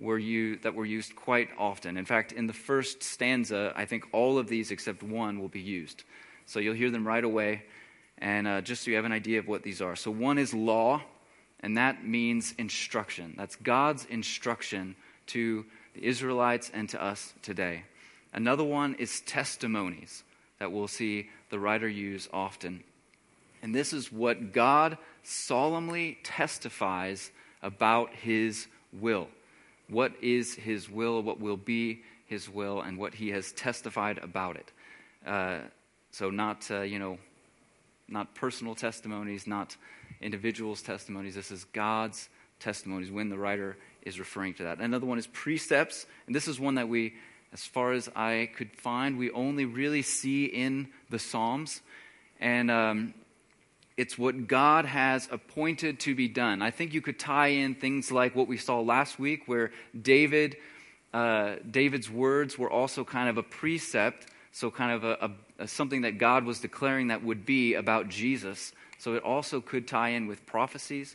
were 0.00 0.18
used, 0.18 0.62
that 0.62 0.74
were 0.74 0.86
used 0.86 1.14
quite 1.14 1.50
often. 1.58 1.96
In 1.96 2.04
fact, 2.04 2.32
in 2.32 2.46
the 2.46 2.52
first 2.52 3.02
stanza, 3.02 3.72
I 3.76 3.84
think 3.84 4.06
all 4.12 4.38
of 4.38 4.48
these 4.48 4.70
except 4.70 5.02
one 5.02 5.40
will 5.40 5.48
be 5.48 5.60
used. 5.60 6.04
So 6.46 6.58
you'll 6.58 6.74
hear 6.74 6.90
them 6.90 7.06
right 7.06 7.22
away, 7.22 7.62
and 8.18 8.48
uh, 8.48 8.60
just 8.62 8.82
so 8.82 8.90
you 8.90 8.96
have 8.96 9.04
an 9.04 9.12
idea 9.12 9.38
of 9.38 9.46
what 9.46 9.62
these 9.62 9.80
are. 9.80 9.94
So 9.94 10.10
one 10.10 10.38
is 10.38 10.54
law, 10.54 11.02
and 11.60 11.76
that 11.76 12.04
means 12.04 12.54
instruction. 12.58 13.34
That's 13.36 13.56
God's 13.56 14.06
instruction 14.06 14.96
to 15.26 15.64
the 15.94 16.04
Israelites 16.04 16.70
and 16.72 16.88
to 16.88 17.02
us 17.02 17.34
today. 17.42 17.84
Another 18.32 18.64
one 18.64 18.94
is 18.94 19.20
testimonies 19.20 20.24
that 20.58 20.72
we'll 20.72 20.88
see 20.88 21.28
the 21.50 21.58
writer 21.58 21.88
use 21.88 22.28
often. 22.32 22.82
And 23.62 23.74
this 23.74 23.92
is 23.92 24.10
what 24.10 24.52
God 24.52 24.96
solemnly 25.22 26.18
testifies 26.22 27.30
about 27.62 28.14
his 28.14 28.66
will 28.92 29.28
what 29.90 30.12
is 30.22 30.54
his 30.54 30.88
will, 30.88 31.22
what 31.22 31.40
will 31.40 31.56
be 31.56 32.02
his 32.26 32.48
will, 32.48 32.80
and 32.80 32.96
what 32.98 33.14
he 33.14 33.30
has 33.30 33.52
testified 33.52 34.18
about 34.18 34.56
it. 34.56 34.72
Uh, 35.26 35.58
so, 36.12 36.30
not, 36.30 36.70
uh, 36.70 36.82
you 36.82 36.98
know, 36.98 37.18
not 38.08 38.34
personal 38.34 38.74
testimonies, 38.74 39.46
not 39.46 39.76
individuals' 40.20 40.82
testimonies. 40.82 41.34
This 41.34 41.50
is 41.50 41.64
God's 41.64 42.28
testimonies 42.58 43.10
when 43.10 43.28
the 43.28 43.38
writer 43.38 43.76
is 44.02 44.18
referring 44.18 44.54
to 44.54 44.64
that. 44.64 44.78
Another 44.78 45.06
one 45.06 45.18
is 45.18 45.26
precepts, 45.26 46.06
and 46.26 46.34
this 46.34 46.48
is 46.48 46.58
one 46.58 46.76
that 46.76 46.88
we, 46.88 47.14
as 47.52 47.64
far 47.64 47.92
as 47.92 48.08
I 48.14 48.50
could 48.56 48.72
find, 48.76 49.18
we 49.18 49.30
only 49.30 49.64
really 49.64 50.02
see 50.02 50.44
in 50.46 50.88
the 51.10 51.18
Psalms. 51.18 51.80
And 52.40 52.70
um, 52.70 53.14
it's 54.00 54.16
what 54.16 54.48
God 54.48 54.86
has 54.86 55.28
appointed 55.30 56.00
to 56.00 56.14
be 56.14 56.26
done. 56.26 56.62
I 56.62 56.70
think 56.70 56.94
you 56.94 57.02
could 57.02 57.18
tie 57.18 57.48
in 57.48 57.74
things 57.74 58.10
like 58.10 58.34
what 58.34 58.48
we 58.48 58.56
saw 58.56 58.80
last 58.80 59.18
week, 59.18 59.42
where 59.44 59.72
David, 60.00 60.56
uh, 61.12 61.56
David's 61.70 62.08
words 62.08 62.56
were 62.56 62.70
also 62.70 63.04
kind 63.04 63.28
of 63.28 63.36
a 63.36 63.42
precept, 63.42 64.26
so 64.52 64.70
kind 64.70 64.92
of 64.92 65.04
a, 65.04 65.18
a, 65.20 65.64
a, 65.64 65.68
something 65.68 66.00
that 66.00 66.16
God 66.16 66.46
was 66.46 66.60
declaring 66.60 67.08
that 67.08 67.22
would 67.22 67.44
be 67.44 67.74
about 67.74 68.08
Jesus. 68.08 68.72
So 68.96 69.16
it 69.16 69.22
also 69.22 69.60
could 69.60 69.86
tie 69.86 70.08
in 70.16 70.28
with 70.28 70.46
prophecies. 70.46 71.14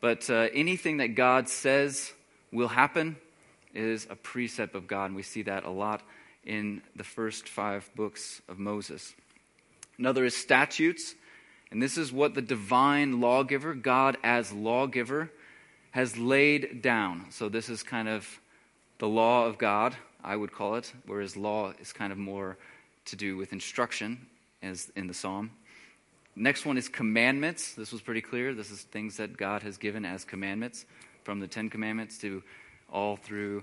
But 0.00 0.30
uh, 0.30 0.48
anything 0.54 0.96
that 0.96 1.14
God 1.14 1.50
says 1.50 2.14
will 2.50 2.68
happen 2.68 3.16
is 3.74 4.06
a 4.08 4.16
precept 4.16 4.74
of 4.74 4.86
God, 4.86 5.04
and 5.10 5.16
we 5.16 5.22
see 5.22 5.42
that 5.42 5.64
a 5.64 5.70
lot 5.70 6.00
in 6.46 6.80
the 6.96 7.04
first 7.04 7.46
five 7.46 7.90
books 7.94 8.40
of 8.48 8.58
Moses. 8.58 9.14
Another 9.98 10.24
is 10.24 10.34
statutes. 10.34 11.14
And 11.72 11.82
this 11.82 11.96
is 11.96 12.12
what 12.12 12.34
the 12.34 12.42
divine 12.42 13.22
lawgiver, 13.22 13.72
God 13.72 14.18
as 14.22 14.52
lawgiver, 14.52 15.30
has 15.92 16.18
laid 16.18 16.82
down. 16.82 17.26
So 17.30 17.48
this 17.48 17.70
is 17.70 17.82
kind 17.82 18.08
of 18.08 18.28
the 18.98 19.08
law 19.08 19.46
of 19.46 19.56
God, 19.56 19.96
I 20.22 20.36
would 20.36 20.52
call 20.52 20.74
it, 20.74 20.92
whereas 21.06 21.34
law 21.34 21.72
is 21.80 21.94
kind 21.94 22.12
of 22.12 22.18
more 22.18 22.58
to 23.06 23.16
do 23.16 23.38
with 23.38 23.54
instruction, 23.54 24.26
as 24.62 24.92
in 24.96 25.06
the 25.06 25.14
psalm. 25.14 25.50
Next 26.36 26.66
one 26.66 26.76
is 26.76 26.90
commandments. 26.90 27.72
This 27.72 27.90
was 27.90 28.02
pretty 28.02 28.20
clear. 28.20 28.52
This 28.52 28.70
is 28.70 28.82
things 28.82 29.16
that 29.16 29.38
God 29.38 29.62
has 29.62 29.78
given 29.78 30.04
as 30.04 30.26
commandments, 30.26 30.84
from 31.24 31.40
the 31.40 31.48
Ten 31.48 31.70
Commandments 31.70 32.18
to 32.18 32.42
all 32.92 33.16
through 33.16 33.62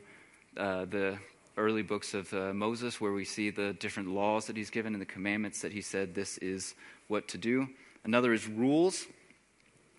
uh, 0.57 0.85
the 0.85 1.19
early 1.57 1.83
books 1.83 2.15
of 2.15 2.33
uh, 2.33 2.55
Moses, 2.55 2.99
where 2.99 3.13
we 3.13 3.23
see 3.23 3.51
the 3.51 3.73
different 3.73 4.09
laws 4.09 4.47
that 4.47 4.57
he's 4.57 4.71
given 4.71 4.93
and 4.93 5.01
the 5.01 5.05
commandments 5.05 5.61
that 5.61 5.71
he 5.71 5.81
said 5.81 6.15
this 6.15 6.39
is 6.39 6.73
what 7.07 7.27
to 7.27 7.37
do. 7.37 7.69
Another 8.03 8.33
is 8.33 8.47
rules. 8.47 9.05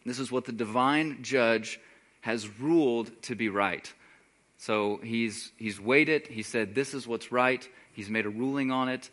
This 0.05 0.19
is 0.19 0.33
what 0.33 0.45
the 0.45 0.53
divine 0.53 1.23
judge 1.23 1.79
has 2.23 2.49
ruled 2.61 3.11
to 3.23 3.35
be 3.35 3.49
right. 3.49 3.93
So 4.59 5.01
he's, 5.03 5.53
he's 5.57 5.81
weighed 5.81 6.09
it. 6.09 6.27
He 6.27 6.43
said, 6.43 6.75
This 6.75 6.95
is 6.95 7.07
what's 7.07 7.33
right. 7.33 7.67
He's 7.93 8.11
made 8.11 8.27
a 8.27 8.31
ruling 8.31 8.71
on 8.71 8.89
it. 8.89 9.11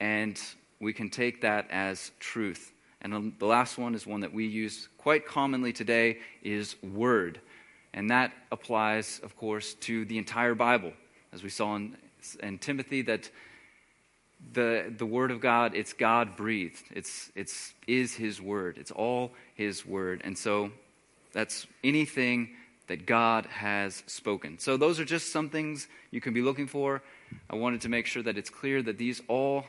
And 0.00 0.40
we 0.80 0.92
can 0.92 1.10
take 1.10 1.42
that 1.42 1.68
as 1.70 2.10
truth. 2.20 2.72
And 3.00 3.32
the 3.38 3.46
last 3.46 3.78
one 3.78 3.94
is 3.94 4.06
one 4.06 4.20
that 4.20 4.32
we 4.32 4.46
use 4.46 4.88
quite 4.98 5.26
commonly 5.26 5.72
today 5.72 6.18
is 6.42 6.76
word. 6.82 7.40
And 7.94 8.10
that 8.10 8.32
applies, 8.50 9.20
of 9.22 9.36
course, 9.36 9.74
to 9.74 10.04
the 10.04 10.18
entire 10.18 10.54
Bible. 10.54 10.92
As 11.32 11.42
we 11.42 11.48
saw 11.48 11.76
in, 11.76 11.96
in 12.40 12.58
Timothy, 12.58 13.02
that 13.02 13.30
the, 14.52 14.92
the 14.96 15.06
Word 15.06 15.30
of 15.30 15.40
God, 15.40 15.74
it's 15.74 15.92
God 15.92 16.36
breathed. 16.36 16.82
It's, 16.94 17.30
it's 17.34 17.74
is 17.86 18.14
His 18.14 18.40
Word. 18.40 18.78
It's 18.78 18.90
all 18.90 19.32
His 19.54 19.84
Word. 19.84 20.22
And 20.24 20.36
so 20.36 20.70
that's 21.32 21.66
anything 21.84 22.50
that 22.86 23.04
God 23.04 23.46
has 23.46 24.02
spoken. 24.06 24.58
So 24.58 24.76
those 24.76 24.98
are 24.98 25.04
just 25.04 25.32
some 25.32 25.50
things 25.50 25.88
you 26.10 26.20
can 26.20 26.32
be 26.32 26.40
looking 26.40 26.66
for 26.66 27.02
I 27.50 27.56
wanted 27.56 27.82
to 27.82 27.88
make 27.88 28.06
sure 28.06 28.22
that 28.22 28.38
it's 28.38 28.50
clear 28.50 28.82
that 28.82 28.98
these 28.98 29.20
all 29.28 29.64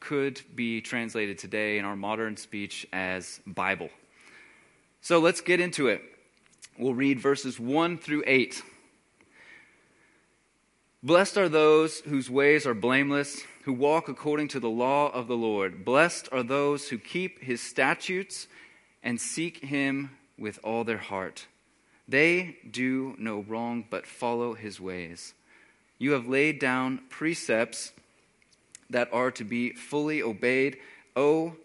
could 0.00 0.40
be 0.54 0.80
translated 0.80 1.38
today 1.38 1.78
in 1.78 1.84
our 1.84 1.96
modern 1.96 2.36
speech 2.36 2.86
as 2.92 3.40
Bible. 3.46 3.90
So 5.00 5.18
let's 5.18 5.40
get 5.40 5.60
into 5.60 5.88
it. 5.88 6.02
We'll 6.78 6.94
read 6.94 7.20
verses 7.20 7.58
1 7.58 7.98
through 7.98 8.24
8. 8.26 8.62
Blessed 11.02 11.38
are 11.38 11.48
those 11.48 12.00
whose 12.00 12.28
ways 12.28 12.66
are 12.66 12.74
blameless, 12.74 13.42
who 13.66 13.72
walk 13.72 14.08
according 14.08 14.46
to 14.46 14.60
the 14.60 14.70
law 14.70 15.10
of 15.10 15.26
the 15.26 15.36
Lord. 15.36 15.84
Blessed 15.84 16.28
are 16.30 16.44
those 16.44 16.88
who 16.88 16.98
keep 16.98 17.42
his 17.42 17.60
statutes 17.60 18.46
and 19.02 19.20
seek 19.20 19.58
him 19.58 20.12
with 20.38 20.60
all 20.62 20.84
their 20.84 20.98
heart. 20.98 21.48
They 22.06 22.58
do 22.70 23.16
no 23.18 23.40
wrong, 23.40 23.84
but 23.90 24.06
follow 24.06 24.54
his 24.54 24.80
ways. 24.80 25.34
You 25.98 26.12
have 26.12 26.28
laid 26.28 26.60
down 26.60 27.00
precepts 27.08 27.90
that 28.88 29.12
are 29.12 29.32
to 29.32 29.42
be 29.42 29.72
fully 29.72 30.22
obeyed. 30.22 30.76
Oh, 31.16 31.56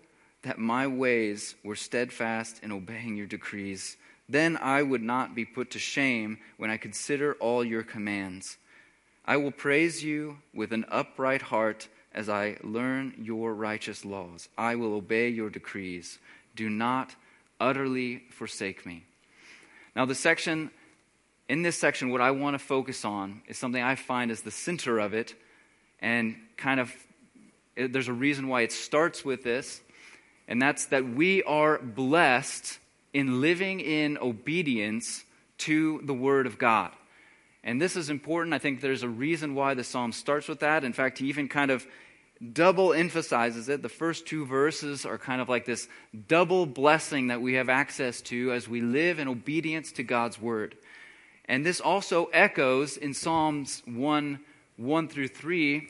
that 0.42 0.58
my 0.58 0.88
ways 0.88 1.54
were 1.64 1.76
steadfast 1.76 2.64
in 2.64 2.72
obeying 2.72 3.16
your 3.16 3.28
decrees. 3.28 3.96
Then 4.28 4.58
I 4.58 4.82
would 4.82 5.04
not 5.04 5.36
be 5.36 5.46
put 5.46 5.70
to 5.72 5.80
shame 5.80 6.40
when 6.58 6.72
I 6.72 6.78
consider 6.78 7.36
all 7.36 7.64
your 7.64 7.84
commands. 7.84 8.58
I 9.32 9.38
will 9.38 9.52
praise 9.52 10.04
you 10.04 10.40
with 10.54 10.74
an 10.74 10.84
upright 10.90 11.42
heart 11.42 11.88
as 12.14 12.28
I 12.28 12.58
learn 12.64 13.14
your 13.18 13.54
righteous 13.54 14.04
laws. 14.04 14.50
I 14.58 14.76
will 14.76 14.94
obey 14.94 15.30
your 15.30 15.50
decrees. 15.50 16.20
Do 16.54 16.70
not 16.70 17.16
utterly 17.58 18.24
forsake 18.30 18.86
me. 18.86 19.06
Now, 19.96 20.04
the 20.04 20.16
section, 20.16 20.70
in 21.48 21.62
this 21.62 21.78
section, 21.78 22.10
what 22.10 22.20
I 22.20 22.32
want 22.32 22.56
to 22.56 22.60
focus 22.60 23.06
on 23.06 23.42
is 23.48 23.58
something 23.58 23.82
I 23.82 23.96
find 23.96 24.32
is 24.32 24.42
the 24.42 24.52
center 24.52 25.00
of 25.00 25.14
it, 25.14 25.34
and 26.02 26.36
kind 26.58 26.82
of 26.82 26.94
eh, 27.78 27.88
there's 27.90 28.10
a 28.10 28.14
reason 28.28 28.50
why 28.50 28.64
it 28.64 28.74
starts 28.74 29.24
with 29.24 29.46
this, 29.46 29.80
and 30.50 30.62
that's 30.62 30.88
that 30.88 31.08
we 31.08 31.42
are 31.44 31.78
blessed 31.80 32.80
in 33.14 33.40
living 33.40 33.80
in 33.80 34.18
obedience 34.18 35.24
to 35.60 36.02
the 36.04 36.14
Word 36.14 36.48
of 36.48 36.58
God. 36.58 36.92
And 37.64 37.82
this 37.82 37.96
is 37.96 38.10
important. 38.10 38.54
I 38.54 38.60
think 38.60 38.82
there's 38.82 39.04
a 39.04 39.10
reason 39.10 39.54
why 39.54 39.74
the 39.74 39.84
psalm 39.84 40.12
starts 40.12 40.48
with 40.48 40.62
that. 40.62 40.84
In 40.84 40.94
fact, 40.94 41.20
he 41.20 41.28
even 41.28 41.48
kind 41.48 41.70
of 41.70 41.86
double 42.54 42.94
emphasizes 42.94 43.70
it. 43.70 43.84
The 43.84 43.90
first 43.90 44.26
two 44.26 44.46
verses 44.46 45.06
are 45.06 45.18
kind 45.18 45.42
of 45.42 45.50
like 45.50 45.66
this 45.66 45.88
double 46.28 46.66
blessing 46.66 47.28
that 47.28 47.42
we 47.42 47.54
have 47.54 47.70
access 47.70 48.22
to 48.22 48.52
as 48.52 48.68
we 48.68 48.82
live 48.82 49.20
in 49.20 49.28
obedience 49.28 49.92
to 49.94 50.04
God's 50.04 50.42
word. 50.42 50.76
And 51.46 51.66
this 51.66 51.80
also 51.80 52.26
echoes 52.34 52.98
in 52.98 53.14
Psalms 53.14 53.84
1 53.86 54.40
1 54.78 55.08
through 55.10 55.28
3, 55.28 55.88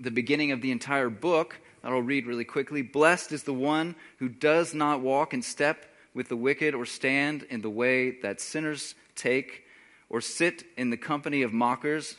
the 0.00 0.10
beginning 0.10 0.52
of 0.52 0.62
the 0.62 0.70
entire 0.70 1.10
book. 1.10 1.58
That 1.82 1.92
I'll 1.92 2.00
read 2.00 2.26
really 2.26 2.44
quickly. 2.44 2.80
Blessed 2.80 3.32
is 3.32 3.42
the 3.42 3.52
one 3.52 3.96
who 4.18 4.28
does 4.28 4.72
not 4.72 5.00
walk 5.00 5.34
in 5.34 5.42
step 5.42 5.84
with 6.14 6.28
the 6.28 6.36
wicked 6.36 6.74
or 6.74 6.86
stand 6.86 7.42
in 7.44 7.60
the 7.60 7.68
way 7.68 8.12
that 8.22 8.40
sinners 8.40 8.94
take 9.16 9.61
or 10.12 10.20
sit 10.20 10.62
in 10.76 10.90
the 10.90 10.96
company 10.96 11.42
of 11.42 11.52
mockers, 11.52 12.16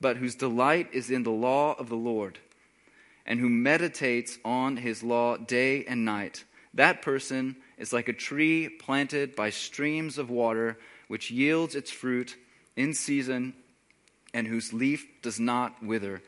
but 0.00 0.16
whose 0.16 0.34
delight 0.34 0.88
is 0.92 1.10
in 1.10 1.22
the 1.22 1.30
law 1.30 1.72
of 1.78 1.88
the 1.88 1.96
Lord 1.96 2.38
and 3.24 3.38
who 3.38 3.48
meditates 3.48 4.38
on 4.44 4.76
his 4.76 5.02
law 5.02 5.36
day 5.36 5.84
and 5.84 6.04
night. 6.04 6.44
That 6.74 7.00
person 7.00 7.56
is 7.78 7.92
like 7.92 8.08
a 8.08 8.12
tree 8.12 8.68
planted 8.68 9.36
by 9.36 9.50
streams 9.50 10.18
of 10.18 10.30
water, 10.30 10.78
which 11.06 11.30
yields 11.30 11.74
its 11.74 11.90
fruit 11.90 12.36
in 12.76 12.92
season 12.92 13.54
and 14.34 14.46
whose 14.46 14.72
leaf 14.72 15.06
does 15.22 15.38
not 15.38 15.82
wither. 15.82 16.22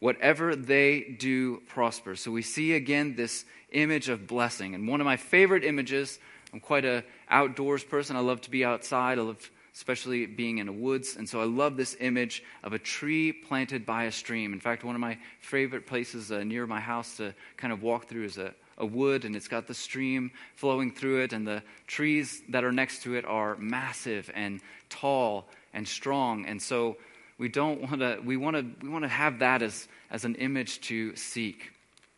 Whatever 0.00 0.56
they 0.56 1.16
do 1.18 1.62
prospers. 1.68 2.20
So 2.20 2.32
we 2.32 2.42
see 2.42 2.72
again 2.72 3.14
this 3.14 3.44
image 3.70 4.08
of 4.08 4.26
blessing. 4.26 4.74
And 4.74 4.88
one 4.88 5.00
of 5.00 5.04
my 5.04 5.16
favorite 5.16 5.64
images, 5.64 6.18
I'm 6.52 6.60
quite 6.60 6.84
a 6.84 7.04
outdoors 7.28 7.84
person. 7.84 8.16
I 8.16 8.20
love 8.20 8.40
to 8.42 8.50
be 8.50 8.64
outside. 8.64 9.18
I 9.18 9.22
love 9.22 9.50
especially 9.74 10.26
being 10.26 10.58
in 10.58 10.66
the 10.66 10.72
woods. 10.72 11.16
And 11.16 11.28
so 11.28 11.40
I 11.40 11.44
love 11.44 11.76
this 11.76 11.96
image 11.98 12.42
of 12.62 12.72
a 12.72 12.78
tree 12.78 13.32
planted 13.32 13.86
by 13.86 14.04
a 14.04 14.12
stream. 14.12 14.52
In 14.52 14.60
fact, 14.60 14.84
one 14.84 14.94
of 14.94 15.00
my 15.00 15.18
favorite 15.40 15.86
places 15.86 16.30
uh, 16.30 16.44
near 16.44 16.66
my 16.66 16.80
house 16.80 17.16
to 17.16 17.34
kind 17.56 17.72
of 17.72 17.82
walk 17.82 18.06
through 18.06 18.24
is 18.24 18.38
a, 18.38 18.54
a 18.76 18.84
wood, 18.84 19.24
and 19.24 19.34
it's 19.34 19.48
got 19.48 19.66
the 19.66 19.74
stream 19.74 20.30
flowing 20.56 20.92
through 20.92 21.22
it, 21.22 21.32
and 21.32 21.46
the 21.46 21.62
trees 21.86 22.42
that 22.50 22.64
are 22.64 22.72
next 22.72 23.02
to 23.04 23.14
it 23.14 23.24
are 23.24 23.56
massive 23.56 24.30
and 24.34 24.60
tall 24.90 25.48
and 25.72 25.88
strong. 25.88 26.44
And 26.44 26.60
so 26.60 26.98
we 27.38 27.48
don't 27.48 27.80
want 27.80 28.00
to, 28.00 28.20
we 28.22 28.36
want 28.36 28.56
to, 28.56 28.66
we 28.84 28.90
want 28.90 29.04
to 29.04 29.08
have 29.08 29.38
that 29.38 29.62
as, 29.62 29.88
as 30.10 30.24
an 30.24 30.34
image 30.34 30.82
to 30.82 31.16
seek, 31.16 31.72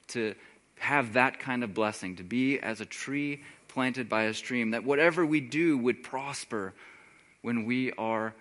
to 0.09 0.35
have 0.79 1.13
that 1.13 1.39
kind 1.39 1.63
of 1.63 1.73
blessing, 1.73 2.17
to 2.17 2.25
be 2.25 2.59
as 2.59 2.81
a 2.81 2.85
tree 2.85 3.43
planted 3.69 4.09
by 4.09 4.25
a 4.25 4.35
stream, 4.35 4.73
that 4.73 4.85
whatever 4.85 5.25
we 5.25 5.41
do 5.41 5.79
would 5.79 6.03
prosper 6.03 6.75
when 7.45 7.67
we 7.67 7.93
are 7.99 8.35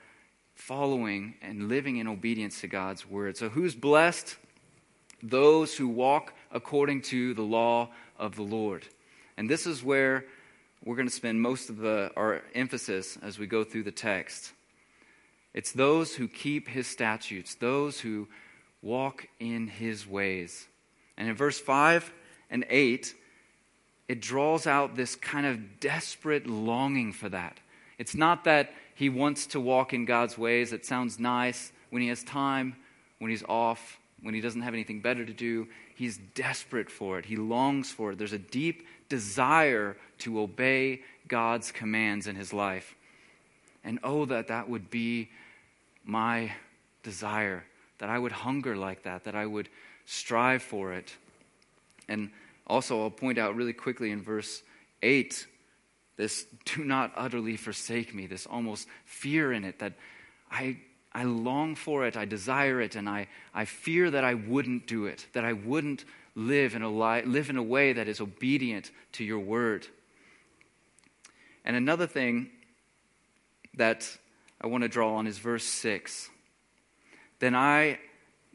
following 0.55 1.33
and 1.41 1.67
living 1.67 1.97
in 1.97 2.07
obedience 2.07 2.61
to 2.61 2.67
God's 2.69 3.05
word. 3.05 3.35
So, 3.35 3.49
who's 3.49 3.75
blessed? 3.75 4.37
Those 5.21 5.75
who 5.75 5.89
walk 5.89 6.33
according 6.53 7.01
to 7.01 7.33
the 7.33 7.41
law 7.41 7.89
of 8.17 8.37
the 8.37 8.43
Lord. 8.43 8.87
And 9.35 9.49
this 9.49 9.67
is 9.67 9.83
where 9.83 10.23
we're 10.85 10.95
going 10.95 11.09
to 11.09 11.13
spend 11.13 11.41
most 11.41 11.69
of 11.69 11.79
the, 11.79 12.11
our 12.15 12.43
emphasis 12.55 13.17
as 13.21 13.37
we 13.37 13.45
go 13.45 13.65
through 13.65 13.83
the 13.83 13.91
text. 13.91 14.53
It's 15.53 15.73
those 15.73 16.15
who 16.15 16.29
keep 16.29 16.69
his 16.69 16.87
statutes, 16.87 17.55
those 17.55 17.99
who 17.99 18.29
walk 18.81 19.27
in 19.37 19.67
his 19.67 20.07
ways. 20.07 20.65
And 21.17 21.27
in 21.27 21.35
verse 21.35 21.59
5 21.59 22.09
and 22.49 22.65
8, 22.69 23.13
it 24.07 24.21
draws 24.21 24.65
out 24.65 24.95
this 24.95 25.17
kind 25.17 25.45
of 25.45 25.81
desperate 25.81 26.47
longing 26.47 27.11
for 27.11 27.27
that. 27.27 27.59
It's 27.97 28.15
not 28.15 28.45
that 28.45 28.71
he 28.95 29.09
wants 29.09 29.47
to 29.47 29.59
walk 29.59 29.93
in 29.93 30.05
God's 30.05 30.37
ways. 30.37 30.73
It 30.73 30.85
sounds 30.85 31.19
nice 31.19 31.71
when 31.89 32.01
he 32.01 32.07
has 32.09 32.23
time, 32.23 32.75
when 33.19 33.31
he's 33.31 33.43
off, 33.43 33.99
when 34.21 34.33
he 34.33 34.41
doesn't 34.41 34.61
have 34.61 34.73
anything 34.73 35.01
better 35.01 35.25
to 35.25 35.33
do. 35.33 35.67
He's 35.95 36.17
desperate 36.35 36.89
for 36.89 37.19
it. 37.19 37.25
He 37.25 37.35
longs 37.35 37.91
for 37.91 38.11
it. 38.11 38.17
There's 38.17 38.33
a 38.33 38.39
deep 38.39 38.87
desire 39.09 39.97
to 40.19 40.39
obey 40.39 41.01
God's 41.27 41.71
commands 41.71 42.27
in 42.27 42.35
his 42.35 42.53
life. 42.53 42.95
And 43.83 43.99
oh, 44.03 44.25
that 44.25 44.47
that 44.47 44.69
would 44.69 44.89
be 44.89 45.29
my 46.05 46.51
desire, 47.03 47.63
that 47.99 48.09
I 48.09 48.17
would 48.17 48.31
hunger 48.31 48.75
like 48.75 49.03
that, 49.03 49.25
that 49.25 49.35
I 49.35 49.45
would 49.45 49.69
strive 50.05 50.63
for 50.63 50.93
it. 50.93 51.13
And 52.07 52.31
also, 52.65 53.01
I'll 53.01 53.09
point 53.09 53.37
out 53.37 53.55
really 53.55 53.73
quickly 53.73 54.11
in 54.11 54.21
verse 54.21 54.63
8 55.01 55.47
this 56.15 56.45
do 56.65 56.83
not 56.83 57.11
utterly 57.15 57.57
forsake 57.57 58.13
me, 58.13 58.27
this 58.27 58.45
almost 58.45 58.87
fear 59.05 59.51
in 59.51 59.63
it 59.63 59.79
that 59.79 59.93
I, 60.51 60.77
I 61.11 61.23
long 61.23 61.75
for 61.75 62.05
it, 62.05 62.15
I 62.15 62.25
desire 62.25 62.81
it, 62.81 62.95
and 62.95 63.09
I, 63.09 63.27
I 63.53 63.65
fear 63.65 64.11
that 64.11 64.23
I 64.23 64.35
wouldn't 64.35 64.87
do 64.87 65.05
it, 65.05 65.27
that 65.33 65.43
I 65.45 65.53
wouldn't 65.53 66.05
live 66.35 66.75
in, 66.75 66.81
a 66.81 66.89
li- 66.89 67.23
live 67.23 67.49
in 67.49 67.57
a 67.57 67.63
way 67.63 67.93
that 67.93 68.07
is 68.07 68.21
obedient 68.21 68.91
to 69.13 69.23
your 69.23 69.39
word. 69.39 69.87
And 71.65 71.75
another 71.75 72.07
thing 72.07 72.49
that 73.75 74.17
I 74.61 74.67
want 74.67 74.83
to 74.83 74.87
draw 74.87 75.15
on 75.15 75.27
is 75.27 75.37
verse 75.37 75.65
6. 75.65 76.29
Then 77.39 77.55
I 77.55 77.99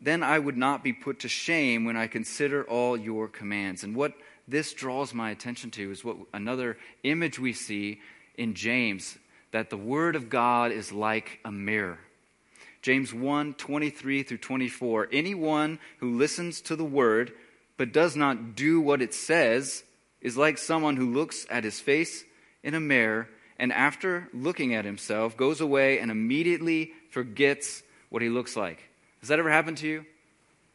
then 0.00 0.22
I 0.22 0.38
would 0.38 0.56
not 0.56 0.84
be 0.84 0.92
put 0.92 1.20
to 1.20 1.28
shame 1.28 1.84
when 1.84 1.96
I 1.96 2.06
consider 2.06 2.62
all 2.64 2.96
your 2.96 3.26
commands. 3.26 3.82
And 3.82 3.96
what 3.96 4.12
this 4.48 4.72
draws 4.72 5.12
my 5.12 5.30
attention 5.30 5.70
to 5.72 5.90
is 5.90 6.04
what 6.04 6.16
another 6.32 6.78
image 7.02 7.38
we 7.38 7.52
see 7.52 8.00
in 8.36 8.54
James 8.54 9.18
that 9.52 9.70
the 9.70 9.76
word 9.76 10.16
of 10.16 10.30
God 10.30 10.72
is 10.72 10.90
like 10.90 11.38
a 11.44 11.52
mirror. 11.52 11.98
James 12.80 13.12
1 13.12 13.54
23 13.54 14.22
through 14.22 14.38
24. 14.38 15.08
Anyone 15.12 15.78
who 15.98 16.16
listens 16.16 16.60
to 16.62 16.76
the 16.76 16.84
word 16.84 17.32
but 17.76 17.92
does 17.92 18.16
not 18.16 18.54
do 18.54 18.80
what 18.80 19.02
it 19.02 19.14
says 19.14 19.84
is 20.20 20.36
like 20.36 20.58
someone 20.58 20.96
who 20.96 21.12
looks 21.12 21.46
at 21.50 21.64
his 21.64 21.80
face 21.80 22.24
in 22.62 22.74
a 22.74 22.80
mirror 22.80 23.28
and 23.58 23.72
after 23.72 24.28
looking 24.32 24.74
at 24.74 24.84
himself 24.84 25.36
goes 25.36 25.60
away 25.60 25.98
and 25.98 26.10
immediately 26.10 26.92
forgets 27.10 27.82
what 28.08 28.22
he 28.22 28.28
looks 28.28 28.56
like. 28.56 28.82
Has 29.20 29.28
that 29.28 29.38
ever 29.38 29.50
happened 29.50 29.78
to 29.78 29.88
you? 29.88 30.06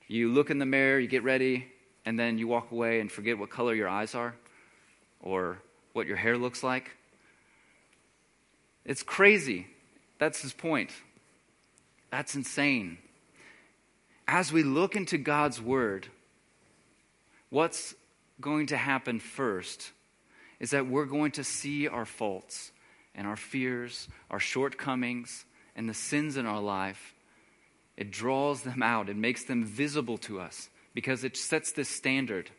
You 0.07 0.31
look 0.31 0.49
in 0.49 0.59
the 0.59 0.65
mirror, 0.65 0.99
you 0.99 1.07
get 1.07 1.23
ready, 1.23 1.67
and 2.05 2.19
then 2.19 2.37
you 2.37 2.47
walk 2.47 2.71
away 2.71 2.99
and 2.99 3.11
forget 3.11 3.37
what 3.37 3.49
color 3.49 3.73
your 3.73 3.87
eyes 3.87 4.15
are 4.15 4.35
or 5.21 5.59
what 5.93 6.07
your 6.07 6.17
hair 6.17 6.37
looks 6.37 6.63
like. 6.63 6.91
It's 8.85 9.03
crazy. 9.03 9.67
That's 10.19 10.41
his 10.41 10.53
point. 10.53 10.91
That's 12.11 12.35
insane. 12.35 12.97
As 14.27 14.51
we 14.51 14.63
look 14.63 14.95
into 14.95 15.17
God's 15.17 15.61
word, 15.61 16.07
what's 17.49 17.95
going 18.41 18.67
to 18.67 18.77
happen 18.77 19.19
first 19.19 19.91
is 20.59 20.71
that 20.71 20.87
we're 20.87 21.05
going 21.05 21.31
to 21.31 21.43
see 21.43 21.87
our 21.87 22.05
faults 22.05 22.71
and 23.15 23.27
our 23.27 23.35
fears, 23.35 24.07
our 24.29 24.39
shortcomings, 24.39 25.45
and 25.75 25.87
the 25.89 25.93
sins 25.93 26.37
in 26.37 26.45
our 26.45 26.61
life. 26.61 27.13
It 27.95 28.11
draws 28.11 28.63
them 28.63 28.81
out, 28.81 29.09
it 29.09 29.15
makes 29.15 29.43
them 29.43 29.63
visible 29.63 30.17
to 30.19 30.39
us 30.39 30.69
because 30.93 31.23
it 31.23 31.35
sets 31.37 31.71
this 31.71 31.89
standard. 31.89 32.49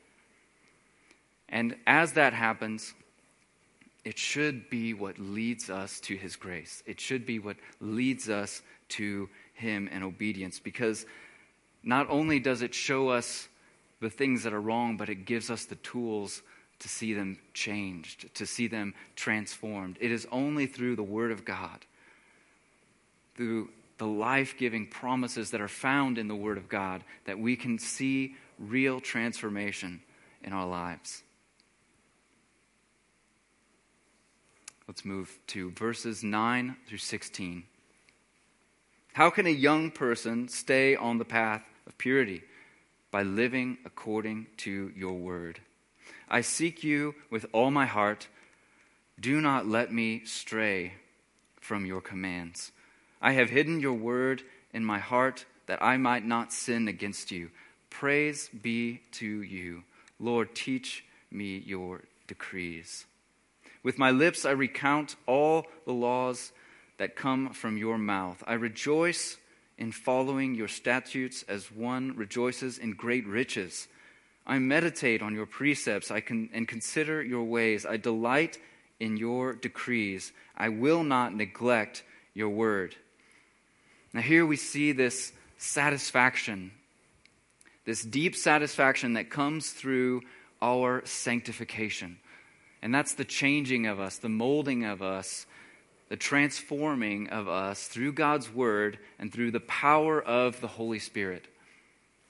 And 1.48 1.76
as 1.86 2.12
that 2.14 2.32
happens, 2.32 2.94
it 4.04 4.18
should 4.18 4.68
be 4.68 4.92
what 4.92 5.18
leads 5.18 5.70
us 5.70 6.00
to 6.00 6.16
His 6.16 6.36
grace. 6.36 6.82
It 6.86 7.00
should 7.00 7.24
be 7.24 7.38
what 7.38 7.56
leads 7.80 8.28
us 8.28 8.62
to 8.90 9.28
Him 9.54 9.88
in 9.88 10.02
obedience 10.02 10.58
because 10.58 11.06
not 11.82 12.08
only 12.10 12.40
does 12.40 12.62
it 12.62 12.74
show 12.74 13.08
us 13.08 13.48
the 14.00 14.10
things 14.10 14.42
that 14.42 14.52
are 14.52 14.60
wrong, 14.60 14.96
but 14.96 15.08
it 15.08 15.24
gives 15.24 15.50
us 15.50 15.64
the 15.64 15.76
tools 15.76 16.42
to 16.80 16.88
see 16.88 17.14
them 17.14 17.38
changed, 17.54 18.34
to 18.34 18.46
see 18.46 18.66
them 18.66 18.94
transformed. 19.16 19.96
It 20.00 20.10
is 20.10 20.26
only 20.30 20.66
through 20.66 20.96
the 20.96 21.02
Word 21.02 21.30
of 21.30 21.44
God, 21.44 21.86
through 23.36 23.70
the 23.98 24.06
life 24.06 24.56
giving 24.58 24.86
promises 24.86 25.50
that 25.50 25.60
are 25.60 25.68
found 25.68 26.18
in 26.18 26.28
the 26.28 26.34
Word 26.34 26.58
of 26.58 26.68
God, 26.68 27.04
that 27.26 27.38
we 27.38 27.56
can 27.56 27.78
see 27.78 28.34
real 28.58 29.00
transformation 29.00 30.02
in 30.42 30.52
our 30.52 30.66
lives. 30.66 31.22
Let's 34.86 35.04
move 35.04 35.38
to 35.48 35.70
verses 35.70 36.22
9 36.22 36.76
through 36.86 36.98
16. 36.98 37.64
How 39.14 39.30
can 39.30 39.46
a 39.46 39.50
young 39.50 39.90
person 39.90 40.48
stay 40.48 40.96
on 40.96 41.18
the 41.18 41.24
path 41.24 41.62
of 41.86 41.96
purity? 41.96 42.42
By 43.10 43.22
living 43.22 43.78
according 43.84 44.48
to 44.58 44.92
your 44.96 45.12
word. 45.12 45.60
I 46.28 46.40
seek 46.40 46.82
you 46.82 47.14
with 47.30 47.46
all 47.52 47.70
my 47.70 47.86
heart. 47.86 48.28
Do 49.20 49.40
not 49.40 49.66
let 49.66 49.92
me 49.92 50.22
stray 50.24 50.94
from 51.60 51.86
your 51.86 52.00
commands. 52.00 52.72
I 53.24 53.32
have 53.32 53.48
hidden 53.48 53.80
your 53.80 53.94
word 53.94 54.42
in 54.74 54.84
my 54.84 54.98
heart 54.98 55.46
that 55.64 55.82
I 55.82 55.96
might 55.96 56.26
not 56.26 56.52
sin 56.52 56.88
against 56.88 57.30
you. 57.30 57.48
Praise 57.88 58.50
be 58.50 59.00
to 59.12 59.40
you. 59.40 59.84
Lord, 60.20 60.54
teach 60.54 61.06
me 61.30 61.62
your 61.64 62.02
decrees. 62.26 63.06
With 63.82 63.98
my 63.98 64.10
lips 64.10 64.44
I 64.44 64.50
recount 64.50 65.16
all 65.26 65.64
the 65.86 65.94
laws 65.94 66.52
that 66.98 67.16
come 67.16 67.54
from 67.54 67.78
your 67.78 67.96
mouth. 67.96 68.44
I 68.46 68.52
rejoice 68.52 69.38
in 69.78 69.90
following 69.90 70.54
your 70.54 70.68
statutes 70.68 71.46
as 71.48 71.72
one 71.72 72.14
rejoices 72.16 72.76
in 72.76 72.90
great 72.90 73.26
riches. 73.26 73.88
I 74.46 74.58
meditate 74.58 75.22
on 75.22 75.34
your 75.34 75.46
precepts 75.46 76.10
I 76.10 76.20
can, 76.20 76.50
and 76.52 76.68
consider 76.68 77.22
your 77.22 77.44
ways. 77.44 77.86
I 77.86 77.96
delight 77.96 78.58
in 79.00 79.16
your 79.16 79.54
decrees. 79.54 80.30
I 80.54 80.68
will 80.68 81.02
not 81.02 81.34
neglect 81.34 82.04
your 82.34 82.50
word. 82.50 82.96
Now, 84.14 84.20
here 84.20 84.46
we 84.46 84.56
see 84.56 84.92
this 84.92 85.32
satisfaction, 85.58 86.70
this 87.84 88.02
deep 88.02 88.36
satisfaction 88.36 89.14
that 89.14 89.28
comes 89.28 89.70
through 89.70 90.22
our 90.62 91.04
sanctification. 91.04 92.18
And 92.80 92.94
that's 92.94 93.14
the 93.14 93.24
changing 93.24 93.86
of 93.86 93.98
us, 93.98 94.18
the 94.18 94.28
molding 94.28 94.84
of 94.84 95.02
us, 95.02 95.46
the 96.10 96.16
transforming 96.16 97.28
of 97.30 97.48
us 97.48 97.88
through 97.88 98.12
God's 98.12 98.52
word 98.52 99.00
and 99.18 99.32
through 99.32 99.50
the 99.50 99.60
power 99.60 100.22
of 100.22 100.60
the 100.60 100.68
Holy 100.68 101.00
Spirit. 101.00 101.48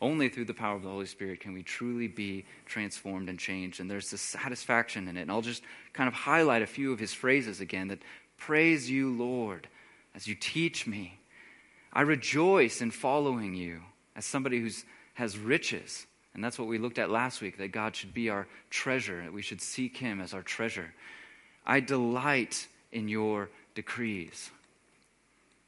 Only 0.01 0.31
through 0.31 0.47
the 0.47 0.55
power 0.55 0.77
of 0.77 0.83
the 0.83 0.90
Holy 0.90 1.07
Spirit 1.07 1.40
can 1.40 1.53
we 1.53 1.62
truly 1.62 2.09
be 2.09 2.47
transformed 2.64 3.29
and 3.29 3.38
changed. 3.38 3.81
And 3.81 3.90
there's 3.90 4.11
this 4.11 4.23
satisfaction 4.23 5.07
in 5.07 5.18
it. 5.18 5.23
And 5.23 5.31
I'll 5.31 5.42
just 5.42 5.62
kind 5.92 6.09
of 6.09 6.14
highlight 6.14 6.62
a 6.62 6.66
few 6.66 6.92
of 6.92 6.99
his 6.99 7.12
phrases 7.12 7.61
again 7.61 7.88
that 7.88 8.01
praise 8.38 8.90
you, 8.90 9.12
Lord, 9.12 9.68
as 10.14 10.27
you 10.27 10.35
teach 10.35 10.87
me. 10.87 11.18
I 11.94 12.02
rejoice 12.02 12.80
in 12.80 12.90
following 12.90 13.54
you 13.54 13.80
as 14.16 14.24
somebody 14.24 14.61
who 14.61 14.68
has 15.14 15.38
riches. 15.38 16.07
And 16.35 16.42
that's 16.42 16.59
what 16.59 16.66
we 16.66 16.78
looked 16.78 16.98
at 16.98 17.11
last 17.11 17.40
week 17.40 17.59
that 17.59 17.68
God 17.68 17.94
should 17.94 18.12
be 18.12 18.28
our 18.28 18.48
treasure, 18.68 19.22
that 19.22 19.33
we 19.33 19.42
should 19.42 19.61
seek 19.61 19.96
him 19.96 20.20
as 20.20 20.35
our 20.35 20.42
treasure. 20.42 20.92
I 21.64 21.80
delight 21.80 22.66
in 22.90 23.09
your 23.09 23.48
decrees. 23.74 24.50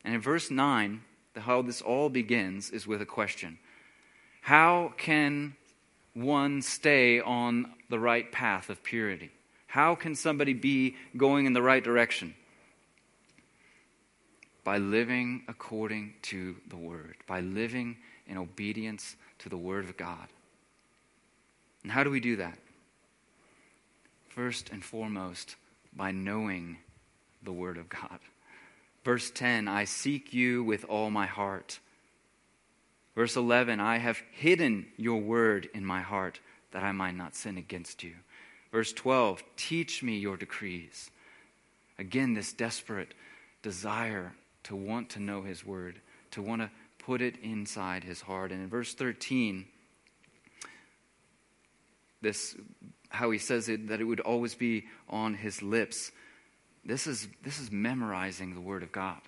And 0.04 0.14
in 0.14 0.20
verse 0.20 0.50
9, 0.50 1.00
the, 1.34 1.40
how 1.42 1.62
this 1.62 1.82
all 1.82 2.08
begins 2.08 2.70
is 2.70 2.86
with 2.86 3.00
a 3.00 3.06
question 3.06 3.58
how 4.42 4.92
can 4.96 5.56
one 6.14 6.62
stay 6.62 7.20
on 7.20 7.72
the 7.88 7.98
right 7.98 8.30
path 8.30 8.70
of 8.70 8.82
purity? 8.82 9.30
How 9.66 9.96
can 9.96 10.14
somebody 10.14 10.54
be 10.54 10.94
going 11.16 11.46
in 11.46 11.52
the 11.52 11.62
right 11.62 11.82
direction? 11.82 12.34
By 14.66 14.78
living 14.78 15.44
according 15.46 16.14
to 16.22 16.56
the 16.68 16.76
Word, 16.76 17.18
by 17.28 17.38
living 17.38 17.98
in 18.26 18.36
obedience 18.36 19.14
to 19.38 19.48
the 19.48 19.56
Word 19.56 19.84
of 19.84 19.96
God. 19.96 20.26
And 21.84 21.92
how 21.92 22.02
do 22.02 22.10
we 22.10 22.18
do 22.18 22.34
that? 22.34 22.58
First 24.28 24.70
and 24.70 24.84
foremost, 24.84 25.54
by 25.94 26.10
knowing 26.10 26.78
the 27.44 27.52
Word 27.52 27.78
of 27.78 27.88
God. 27.88 28.18
Verse 29.04 29.30
10 29.30 29.68
I 29.68 29.84
seek 29.84 30.34
you 30.34 30.64
with 30.64 30.84
all 30.86 31.10
my 31.10 31.26
heart. 31.26 31.78
Verse 33.14 33.36
11 33.36 33.78
I 33.78 33.98
have 33.98 34.20
hidden 34.32 34.86
your 34.96 35.20
word 35.20 35.68
in 35.74 35.84
my 35.84 36.00
heart 36.00 36.40
that 36.72 36.82
I 36.82 36.90
might 36.90 37.14
not 37.14 37.36
sin 37.36 37.56
against 37.56 38.02
you. 38.02 38.14
Verse 38.72 38.92
12 38.92 39.44
Teach 39.56 40.02
me 40.02 40.18
your 40.18 40.36
decrees. 40.36 41.08
Again, 42.00 42.34
this 42.34 42.52
desperate 42.52 43.14
desire 43.62 44.32
to 44.66 44.76
want 44.76 45.10
to 45.10 45.20
know 45.20 45.42
his 45.42 45.64
word, 45.64 46.00
to 46.32 46.42
want 46.42 46.60
to 46.62 46.70
put 46.98 47.22
it 47.22 47.36
inside 47.42 48.02
his 48.02 48.20
heart. 48.20 48.50
And 48.50 48.60
in 48.60 48.68
verse 48.68 48.94
13, 48.94 49.66
this 52.20 52.56
how 53.08 53.30
he 53.30 53.38
says 53.38 53.68
it 53.68 53.88
that 53.88 54.00
it 54.00 54.04
would 54.04 54.20
always 54.20 54.54
be 54.54 54.86
on 55.08 55.34
his 55.34 55.62
lips. 55.62 56.10
This 56.84 57.06
is 57.06 57.28
this 57.44 57.60
is 57.60 57.70
memorizing 57.70 58.54
the 58.54 58.60
word 58.60 58.82
of 58.82 58.90
God. 58.90 59.20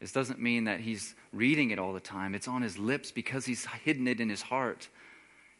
This 0.00 0.12
doesn't 0.12 0.40
mean 0.40 0.64
that 0.64 0.80
he's 0.80 1.14
reading 1.32 1.70
it 1.70 1.78
all 1.78 1.92
the 1.92 2.00
time. 2.00 2.34
It's 2.34 2.48
on 2.48 2.62
his 2.62 2.78
lips 2.78 3.12
because 3.12 3.44
he's 3.44 3.66
hidden 3.84 4.08
it 4.08 4.20
in 4.20 4.28
his 4.28 4.42
heart. 4.42 4.88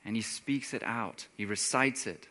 And 0.04 0.14
he 0.14 0.22
speaks 0.22 0.72
it 0.72 0.82
out, 0.82 1.26
he 1.36 1.44
recites 1.44 2.06
it. 2.06 2.28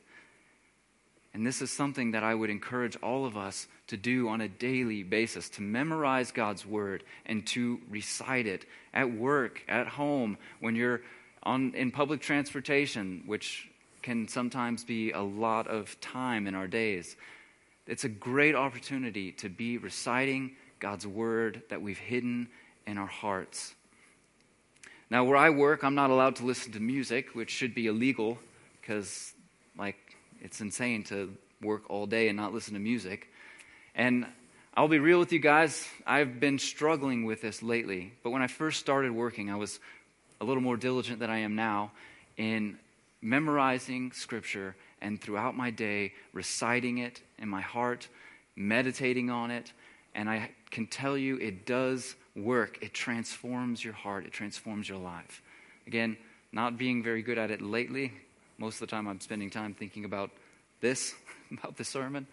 And 1.33 1.45
this 1.45 1.61
is 1.61 1.69
something 1.69 2.11
that 2.11 2.23
I 2.23 2.33
would 2.33 2.49
encourage 2.49 2.95
all 3.03 3.25
of 3.25 3.35
us 3.35 3.67
to 3.87 3.97
do 3.97 4.27
on 4.29 4.41
a 4.41 4.47
daily 4.47 5.03
basis 5.03 5.49
to 5.49 5.61
memorize 5.61 6.31
God's 6.31 6.65
word 6.65 7.03
and 7.25 7.45
to 7.47 7.79
recite 7.89 8.47
it 8.47 8.65
at 8.93 9.11
work, 9.11 9.61
at 9.67 9.87
home, 9.87 10.37
when 10.59 10.75
you're 10.75 11.01
on, 11.43 11.73
in 11.75 11.91
public 11.91 12.21
transportation, 12.21 13.23
which 13.25 13.69
can 14.01 14.27
sometimes 14.27 14.83
be 14.83 15.11
a 15.11 15.21
lot 15.21 15.67
of 15.67 15.99
time 16.01 16.47
in 16.47 16.55
our 16.55 16.67
days. 16.67 17.15
It's 17.87 18.03
a 18.03 18.09
great 18.09 18.55
opportunity 18.55 19.31
to 19.33 19.49
be 19.49 19.77
reciting 19.77 20.55
God's 20.79 21.05
word 21.05 21.61
that 21.69 21.81
we've 21.81 21.97
hidden 21.97 22.47
in 22.87 22.97
our 22.97 23.07
hearts. 23.07 23.73
Now, 25.09 25.23
where 25.23 25.37
I 25.37 25.51
work, 25.51 25.83
I'm 25.83 25.95
not 25.95 26.09
allowed 26.09 26.35
to 26.37 26.45
listen 26.45 26.71
to 26.73 26.79
music, 26.79 27.35
which 27.35 27.51
should 27.51 27.75
be 27.75 27.87
illegal 27.87 28.39
because, 28.81 29.33
like, 29.77 30.17
it's 30.41 30.61
insane 30.61 31.03
to 31.05 31.35
work 31.61 31.89
all 31.89 32.07
day 32.07 32.27
and 32.27 32.37
not 32.37 32.53
listen 32.53 32.73
to 32.73 32.79
music. 32.79 33.27
And 33.95 34.25
I'll 34.75 34.89
be 34.89 34.99
real 34.99 35.19
with 35.19 35.31
you 35.31 35.39
guys, 35.39 35.87
I've 36.05 36.39
been 36.41 36.59
struggling 36.59 37.23
with 37.23 37.41
this 37.41 37.63
lately. 37.63 38.11
But 38.23 38.31
when 38.31 38.41
I 38.41 38.47
first 38.47 38.79
started 38.81 39.13
working, 39.13 39.49
I 39.49 39.55
was 39.55 39.79
a 40.41 40.45
little 40.45 40.61
more 40.61 40.75
diligent 40.75 41.19
than 41.19 41.29
I 41.29 41.39
am 41.39 41.55
now 41.55 41.91
in 42.35 42.77
memorizing 43.21 44.11
scripture 44.11 44.75
and 45.01 45.19
throughout 45.21 45.55
my 45.55 45.69
day 45.71 46.13
reciting 46.33 46.97
it 46.97 47.21
in 47.39 47.47
my 47.47 47.61
heart, 47.61 48.09
meditating 48.57 49.29
on 49.29 49.49
it, 49.49 49.71
and 50.13 50.29
I 50.29 50.51
can 50.71 50.87
tell 50.87 51.17
you 51.17 51.37
it 51.37 51.65
does 51.65 52.15
work. 52.35 52.77
It 52.81 52.93
transforms 52.93 53.83
your 53.83 53.93
heart, 53.93 54.25
it 54.25 54.33
transforms 54.33 54.89
your 54.89 54.97
life. 54.97 55.41
Again, 55.87 56.17
not 56.51 56.77
being 56.77 57.01
very 57.01 57.21
good 57.21 57.37
at 57.37 57.49
it 57.49 57.61
lately. 57.61 58.11
Most 58.57 58.75
of 58.75 58.81
the 58.81 58.87
time 58.87 59.07
I'm 59.07 59.21
spending 59.21 59.49
time 59.49 59.73
thinking 59.73 60.03
about 60.03 60.31
this, 60.81 61.13
about 61.51 61.77
the 61.77 61.85
sermon. 61.85 62.27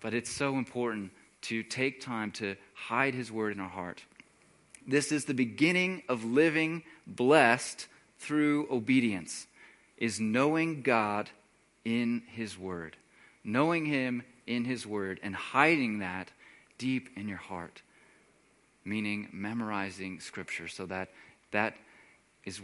But 0.00 0.14
it's 0.14 0.30
so 0.30 0.56
important 0.56 1.12
to 1.42 1.62
take 1.62 2.00
time 2.00 2.30
to 2.32 2.56
hide 2.74 3.14
His 3.14 3.30
word 3.30 3.54
in 3.54 3.60
our 3.60 3.68
heart. 3.68 4.02
This 4.86 5.10
is 5.10 5.24
the 5.24 5.34
beginning 5.34 6.02
of 6.08 6.24
living 6.24 6.82
blessed 7.06 7.86
through 8.18 8.68
obedience, 8.70 9.46
is 9.96 10.20
knowing 10.20 10.82
God 10.82 11.30
in 11.84 12.22
His 12.28 12.58
word. 12.58 12.96
Knowing 13.44 13.86
Him 13.86 14.22
in 14.46 14.64
His 14.64 14.86
word 14.86 15.20
and 15.22 15.34
hiding 15.34 16.00
that 16.00 16.30
deep 16.78 17.10
in 17.16 17.28
your 17.28 17.38
heart, 17.38 17.82
meaning 18.84 19.28
memorizing 19.32 20.20
Scripture 20.20 20.68
so 20.68 20.86
that 20.86 21.10
that 21.52 21.74
is 22.44 22.60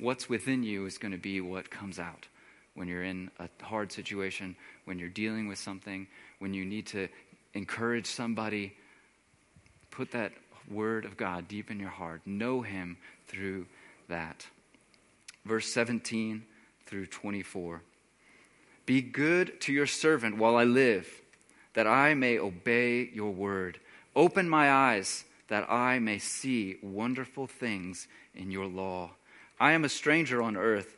what's 0.00 0.28
within 0.28 0.62
you 0.62 0.86
is 0.86 0.98
going 0.98 1.12
to 1.12 1.18
be 1.18 1.40
what 1.40 1.70
comes 1.70 1.98
out 1.98 2.26
when 2.74 2.88
you're 2.88 3.04
in 3.04 3.30
a 3.38 3.48
hard 3.62 3.92
situation, 3.92 4.56
when 4.84 4.98
you're 4.98 5.08
dealing 5.08 5.48
with 5.48 5.58
something, 5.58 6.06
when 6.38 6.54
you 6.54 6.64
need 6.64 6.86
to 6.86 7.08
encourage 7.54 8.06
somebody. 8.06 8.74
Put 9.90 10.10
that 10.12 10.32
word 10.70 11.04
of 11.04 11.16
God 11.16 11.46
deep 11.48 11.70
in 11.70 11.78
your 11.78 11.90
heart. 11.90 12.22
Know 12.26 12.62
him 12.62 12.96
through 13.28 13.66
that. 14.08 14.46
Verse 15.44 15.72
17 15.72 16.44
through 16.86 17.06
24. 17.06 17.82
Be 18.86 19.00
good 19.00 19.60
to 19.62 19.72
your 19.72 19.86
servant 19.86 20.36
while 20.36 20.56
I 20.56 20.64
live, 20.64 21.22
that 21.74 21.86
I 21.86 22.14
may 22.14 22.38
obey 22.38 23.08
your 23.12 23.30
word. 23.30 23.78
Open 24.14 24.48
my 24.48 24.70
eyes 24.70 25.24
that 25.48 25.70
I 25.70 25.98
may 25.98 26.18
see 26.18 26.76
wonderful 26.82 27.46
things 27.46 28.08
in 28.34 28.50
your 28.50 28.66
law. 28.66 29.10
I 29.60 29.72
am 29.72 29.84
a 29.84 29.88
stranger 29.88 30.42
on 30.42 30.56
earth. 30.56 30.96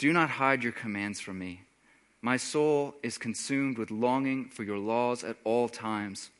Do 0.00 0.14
not 0.14 0.30
hide 0.30 0.62
your 0.62 0.72
commands 0.72 1.20
from 1.20 1.38
me. 1.38 1.60
My 2.22 2.38
soul 2.38 2.94
is 3.02 3.18
consumed 3.18 3.76
with 3.76 3.90
longing 3.90 4.48
for 4.48 4.62
your 4.62 4.78
laws 4.78 5.22
at 5.22 5.36
all 5.44 5.68
times. 5.68 6.30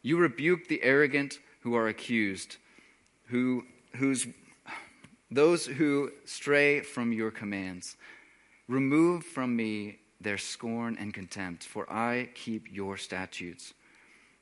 You 0.00 0.16
rebuke 0.16 0.66
the 0.66 0.82
arrogant 0.82 1.38
who 1.60 1.74
are 1.74 1.88
accused, 1.88 2.56
who, 3.26 3.66
whose, 3.96 4.26
those 5.30 5.66
who 5.66 6.12
stray 6.24 6.80
from 6.80 7.12
your 7.12 7.30
commands. 7.30 7.98
Remove 8.68 9.22
from 9.22 9.54
me 9.54 9.98
their 10.18 10.38
scorn 10.38 10.96
and 10.98 11.12
contempt, 11.12 11.62
for 11.62 11.84
I 11.92 12.30
keep 12.34 12.72
your 12.72 12.96
statutes. 12.96 13.74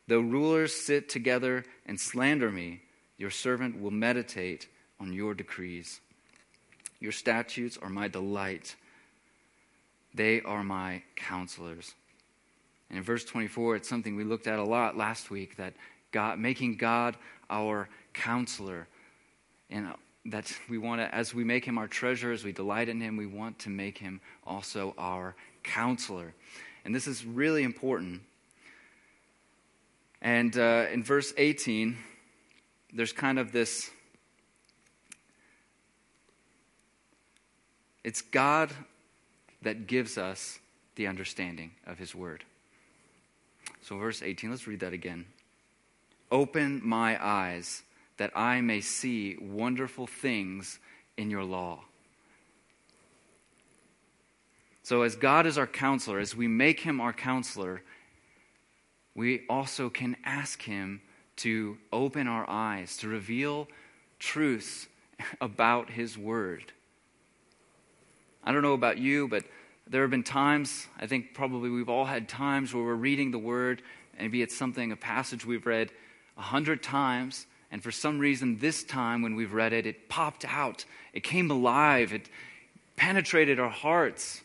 Though 0.06 0.20
rulers 0.20 0.72
sit 0.72 1.08
together 1.08 1.64
and 1.84 1.98
slander 1.98 2.52
me, 2.52 2.82
your 3.18 3.30
servant 3.30 3.80
will 3.80 3.90
meditate 3.90 4.68
on 5.00 5.12
your 5.12 5.34
decrees. 5.34 6.00
Your 7.00 7.12
statutes 7.12 7.78
are 7.80 7.88
my 7.88 8.08
delight, 8.08 8.76
they 10.14 10.40
are 10.42 10.62
my 10.62 11.02
counselors. 11.16 11.94
And 12.88 12.98
in 12.98 13.04
verse 13.04 13.24
24, 13.24 13.76
it's 13.76 13.88
something 13.88 14.14
we 14.14 14.24
looked 14.24 14.46
at 14.46 14.58
a 14.58 14.64
lot 14.64 14.96
last 14.96 15.30
week 15.30 15.56
that 15.56 15.74
God, 16.12 16.38
making 16.38 16.76
God 16.76 17.16
our 17.50 17.88
counselor. 18.12 18.86
And 19.70 19.88
that 20.26 20.52
we 20.68 20.78
want 20.78 21.00
to, 21.00 21.12
as 21.12 21.34
we 21.34 21.44
make 21.44 21.64
him 21.64 21.76
our 21.76 21.88
treasure, 21.88 22.30
as 22.30 22.44
we 22.44 22.52
delight 22.52 22.88
in 22.88 23.00
him, 23.00 23.16
we 23.16 23.26
want 23.26 23.58
to 23.60 23.70
make 23.70 23.98
him 23.98 24.20
also 24.46 24.94
our 24.96 25.34
counselor. 25.62 26.34
And 26.84 26.94
this 26.94 27.06
is 27.06 27.24
really 27.24 27.62
important 27.62 28.22
and 30.24 30.56
uh, 30.56 30.86
in 30.90 31.04
verse 31.04 31.34
18, 31.36 31.98
there's 32.94 33.12
kind 33.12 33.38
of 33.38 33.52
this 33.52 33.90
it's 38.04 38.22
God 38.22 38.70
that 39.62 39.86
gives 39.86 40.18
us 40.18 40.60
the 40.94 41.06
understanding 41.06 41.72
of 41.86 41.98
his 41.98 42.14
word. 42.14 42.44
So, 43.82 43.98
verse 43.98 44.22
18, 44.22 44.50
let's 44.50 44.66
read 44.66 44.80
that 44.80 44.92
again. 44.92 45.26
Open 46.30 46.80
my 46.84 47.22
eyes 47.24 47.82
that 48.18 48.30
I 48.36 48.60
may 48.60 48.80
see 48.80 49.36
wonderful 49.40 50.06
things 50.06 50.78
in 51.16 51.30
your 51.30 51.44
law. 51.44 51.80
So, 54.82 55.02
as 55.02 55.16
God 55.16 55.46
is 55.46 55.58
our 55.58 55.66
counselor, 55.66 56.18
as 56.18 56.36
we 56.36 56.46
make 56.46 56.80
him 56.80 57.00
our 57.00 57.12
counselor, 57.12 57.82
we 59.14 59.42
also 59.48 59.90
can 59.90 60.16
ask 60.24 60.62
Him 60.62 61.00
to 61.36 61.78
open 61.92 62.26
our 62.26 62.48
eyes, 62.48 62.96
to 62.98 63.08
reveal 63.08 63.68
truths 64.18 64.88
about 65.40 65.90
His 65.90 66.18
Word. 66.18 66.72
I 68.44 68.52
don't 68.52 68.62
know 68.62 68.74
about 68.74 68.98
you, 68.98 69.26
but 69.26 69.44
there 69.86 70.02
have 70.02 70.10
been 70.10 70.22
times, 70.22 70.86
I 70.98 71.06
think 71.06 71.34
probably 71.34 71.70
we've 71.70 71.88
all 71.88 72.04
had 72.04 72.28
times 72.28 72.74
where 72.74 72.84
we're 72.84 72.94
reading 72.94 73.30
the 73.30 73.38
Word, 73.38 73.82
maybe 74.18 74.42
it's 74.42 74.56
something, 74.56 74.92
a 74.92 74.96
passage 74.96 75.44
we've 75.44 75.66
read 75.66 75.90
a 76.36 76.42
hundred 76.42 76.82
times, 76.82 77.46
and 77.70 77.82
for 77.82 77.90
some 77.90 78.18
reason 78.18 78.58
this 78.58 78.84
time 78.84 79.22
when 79.22 79.34
we've 79.34 79.52
read 79.52 79.72
it, 79.72 79.86
it 79.86 80.08
popped 80.08 80.44
out. 80.44 80.84
It 81.12 81.24
came 81.24 81.50
alive. 81.50 82.12
It 82.12 82.28
penetrated 82.96 83.58
our 83.58 83.70
hearts. 83.70 84.42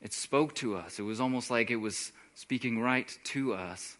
It 0.00 0.12
spoke 0.12 0.54
to 0.56 0.76
us. 0.76 0.98
It 0.98 1.02
was 1.02 1.20
almost 1.20 1.50
like 1.50 1.70
it 1.70 1.76
was 1.76 2.12
speaking 2.34 2.80
right 2.80 3.16
to 3.24 3.54
us. 3.54 3.96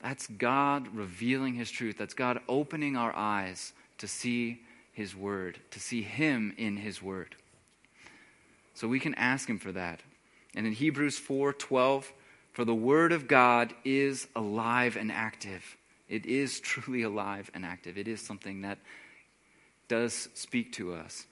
That's 0.00 0.26
God 0.28 0.94
revealing 0.94 1.54
His 1.54 1.70
truth. 1.70 1.96
That's 1.98 2.14
God 2.14 2.40
opening 2.48 2.96
our 2.96 3.14
eyes 3.14 3.72
to 3.98 4.06
see 4.06 4.62
His 4.92 5.16
Word, 5.16 5.58
to 5.72 5.80
see 5.80 6.02
Him 6.02 6.54
in 6.56 6.76
His 6.76 7.02
Word. 7.02 7.34
So 8.78 8.86
we 8.86 9.00
can 9.00 9.14
ask 9.14 9.48
Him 9.48 9.58
for 9.58 9.72
that. 9.72 10.02
And 10.54 10.64
in 10.64 10.72
Hebrews 10.72 11.18
4 11.18 11.52
12, 11.52 12.12
for 12.52 12.64
the 12.64 12.74
Word 12.74 13.10
of 13.10 13.26
God 13.26 13.74
is 13.84 14.28
alive 14.36 14.96
and 14.96 15.10
active. 15.10 15.76
It 16.08 16.24
is 16.24 16.60
truly 16.60 17.02
alive 17.02 17.50
and 17.54 17.64
active. 17.64 17.98
It 17.98 18.06
is 18.06 18.20
something 18.20 18.62
that 18.62 18.78
does 19.88 20.28
speak 20.34 20.72
to 20.74 20.94
us. 20.94 21.26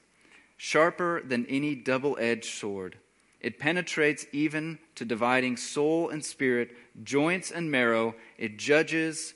Sharper 0.56 1.22
than 1.22 1.46
any 1.46 1.76
double 1.76 2.16
edged 2.18 2.52
sword 2.52 2.96
it 3.40 3.60
penetrates 3.60 4.26
even 4.32 4.80
to 4.96 5.04
dividing 5.04 5.56
soul 5.56 6.08
and 6.08 6.24
spirit, 6.24 6.76
joints 7.04 7.52
and 7.52 7.70
marrow. 7.70 8.16
It 8.38 8.56
judges 8.56 9.34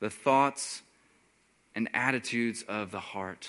the 0.00 0.10
thoughts 0.10 0.82
and 1.74 1.88
attitudes 1.94 2.62
of 2.68 2.90
the 2.90 3.00
heart. 3.00 3.48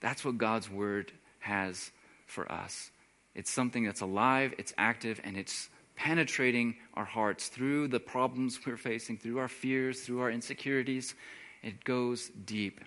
That's 0.00 0.26
what 0.26 0.36
God's 0.36 0.68
word 0.68 1.10
has 1.38 1.90
for 2.32 2.50
us. 2.50 2.90
It's 3.34 3.50
something 3.50 3.84
that's 3.84 4.00
alive, 4.00 4.54
it's 4.58 4.74
active, 4.76 5.20
and 5.22 5.36
it's 5.36 5.68
penetrating 5.94 6.76
our 6.94 7.04
hearts 7.04 7.48
through 7.48 7.88
the 7.88 8.00
problems 8.00 8.58
we're 8.66 8.76
facing, 8.76 9.18
through 9.18 9.38
our 9.38 9.48
fears, 9.48 10.00
through 10.00 10.20
our 10.20 10.30
insecurities. 10.30 11.14
It 11.62 11.84
goes 11.84 12.30
deep. 12.44 12.80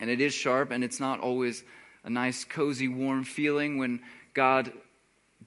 And 0.00 0.08
it 0.08 0.20
is 0.20 0.32
sharp, 0.32 0.70
and 0.70 0.84
it's 0.84 1.00
not 1.00 1.20
always 1.20 1.64
a 2.04 2.10
nice, 2.10 2.44
cozy, 2.44 2.88
warm 2.88 3.24
feeling 3.24 3.78
when 3.78 4.00
God 4.34 4.72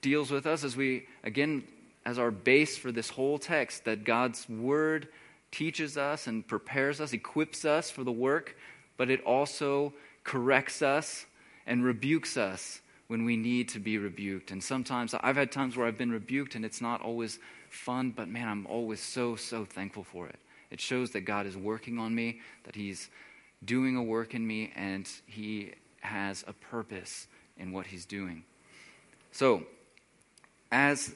deals 0.00 0.30
with 0.30 0.46
us 0.46 0.64
as 0.64 0.76
we, 0.76 1.06
again, 1.24 1.64
as 2.04 2.18
our 2.18 2.30
base 2.30 2.76
for 2.76 2.92
this 2.92 3.08
whole 3.08 3.38
text, 3.38 3.84
that 3.84 4.04
God's 4.04 4.48
word 4.48 5.08
teaches 5.50 5.96
us 5.96 6.26
and 6.26 6.46
prepares 6.46 7.00
us, 7.00 7.12
equips 7.12 7.64
us 7.64 7.90
for 7.90 8.04
the 8.04 8.12
work, 8.12 8.56
but 8.96 9.08
it 9.08 9.22
also 9.24 9.94
corrects 10.24 10.82
us 10.82 11.26
and 11.66 11.84
rebukes 11.84 12.36
us 12.36 12.81
when 13.12 13.26
we 13.26 13.36
need 13.36 13.68
to 13.68 13.78
be 13.78 13.98
rebuked. 13.98 14.52
And 14.52 14.64
sometimes 14.64 15.14
I've 15.20 15.36
had 15.36 15.52
times 15.52 15.76
where 15.76 15.86
I've 15.86 15.98
been 15.98 16.10
rebuked 16.10 16.54
and 16.54 16.64
it's 16.64 16.80
not 16.80 17.02
always 17.02 17.38
fun, 17.68 18.10
but 18.10 18.26
man, 18.26 18.48
I'm 18.48 18.66
always 18.66 19.00
so, 19.00 19.36
so 19.36 19.66
thankful 19.66 20.02
for 20.02 20.28
it. 20.28 20.36
It 20.70 20.80
shows 20.80 21.10
that 21.10 21.26
God 21.26 21.44
is 21.44 21.54
working 21.54 21.98
on 21.98 22.14
me, 22.14 22.40
that 22.64 22.74
He's 22.74 23.10
doing 23.66 23.96
a 23.96 24.02
work 24.02 24.32
in 24.34 24.46
me, 24.46 24.72
and 24.74 25.06
He 25.26 25.72
has 26.00 26.42
a 26.48 26.54
purpose 26.54 27.26
in 27.58 27.70
what 27.70 27.86
He's 27.86 28.06
doing. 28.06 28.44
So, 29.30 29.64
as 30.70 31.14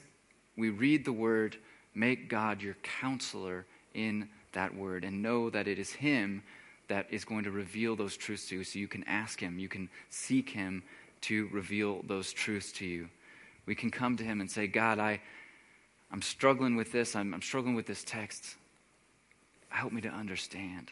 we 0.55 0.69
read 0.69 1.03
the 1.03 1.11
word, 1.11 1.57
make 1.95 2.29
God 2.29 2.61
your 2.61 2.75
counselor 2.83 3.65
in 3.95 4.29
that 4.53 4.75
word 4.75 5.03
and 5.03 5.23
know 5.23 5.49
that 5.49 5.67
it 5.67 5.79
is 5.79 5.93
Him 5.93 6.43
that 6.89 7.07
is 7.09 7.25
going 7.25 7.43
to 7.45 7.51
reveal 7.51 7.95
those 7.95 8.15
truths 8.15 8.49
to 8.49 8.57
you. 8.57 8.63
So 8.63 8.77
you 8.77 8.87
can 8.87 9.03
ask 9.05 9.39
Him, 9.39 9.57
you 9.57 9.67
can 9.67 9.89
seek 10.11 10.51
Him 10.51 10.83
to 11.21 11.47
reveal 11.51 12.01
those 12.03 12.31
truths 12.33 12.71
to 12.73 12.85
you. 12.85 13.09
We 13.65 13.75
can 13.75 13.91
come 13.91 14.17
to 14.17 14.23
Him 14.23 14.41
and 14.41 14.49
say, 14.49 14.67
God, 14.67 14.99
I, 14.99 15.19
I'm 16.11 16.21
struggling 16.21 16.75
with 16.75 16.91
this, 16.91 17.15
I'm, 17.15 17.33
I'm 17.33 17.41
struggling 17.41 17.75
with 17.75 17.85
this 17.85 18.03
text. 18.03 18.55
Help 19.69 19.91
me 19.91 20.01
to 20.01 20.09
understand. 20.09 20.91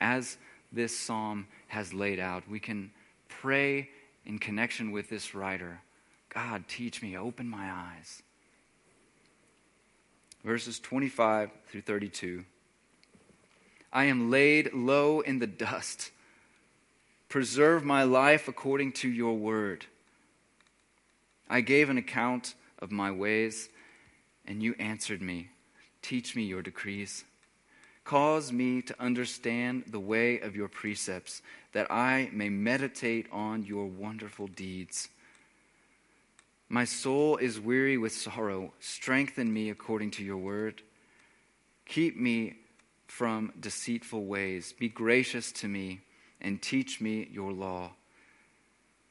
As 0.00 0.36
this 0.72 0.98
psalm 0.98 1.46
has 1.68 1.94
laid 1.94 2.18
out, 2.18 2.48
we 2.48 2.60
can 2.60 2.90
pray 3.28 3.88
in 4.24 4.38
connection 4.38 4.90
with 4.90 5.08
this 5.08 5.34
writer 5.34 5.80
God, 6.34 6.68
teach 6.68 7.00
me, 7.00 7.16
open 7.16 7.48
my 7.48 7.70
eyes. 7.70 8.22
Verses 10.44 10.78
25 10.78 11.50
through 11.68 11.80
32. 11.80 12.44
I 13.90 14.04
am 14.04 14.30
laid 14.30 14.74
low 14.74 15.20
in 15.20 15.38
the 15.38 15.46
dust. 15.46 16.10
Preserve 17.28 17.84
my 17.84 18.04
life 18.04 18.46
according 18.46 18.92
to 18.92 19.08
your 19.08 19.34
word. 19.34 19.86
I 21.48 21.60
gave 21.60 21.90
an 21.90 21.98
account 21.98 22.54
of 22.78 22.92
my 22.92 23.10
ways, 23.10 23.68
and 24.46 24.62
you 24.62 24.74
answered 24.78 25.20
me. 25.20 25.48
Teach 26.02 26.36
me 26.36 26.44
your 26.44 26.62
decrees. 26.62 27.24
Cause 28.04 28.52
me 28.52 28.80
to 28.82 29.02
understand 29.02 29.84
the 29.88 29.98
way 29.98 30.38
of 30.38 30.54
your 30.54 30.68
precepts, 30.68 31.42
that 31.72 31.90
I 31.90 32.30
may 32.32 32.48
meditate 32.48 33.26
on 33.32 33.64
your 33.64 33.86
wonderful 33.86 34.46
deeds. 34.46 35.08
My 36.68 36.84
soul 36.84 37.36
is 37.36 37.58
weary 37.58 37.98
with 37.98 38.12
sorrow. 38.12 38.72
Strengthen 38.78 39.52
me 39.52 39.70
according 39.70 40.12
to 40.12 40.24
your 40.24 40.36
word. 40.36 40.82
Keep 41.86 42.16
me 42.16 42.54
from 43.08 43.52
deceitful 43.58 44.24
ways. 44.24 44.72
Be 44.72 44.88
gracious 44.88 45.50
to 45.52 45.68
me 45.68 46.00
and 46.46 46.62
teach 46.62 47.00
me 47.00 47.28
your 47.32 47.52
law. 47.52 47.90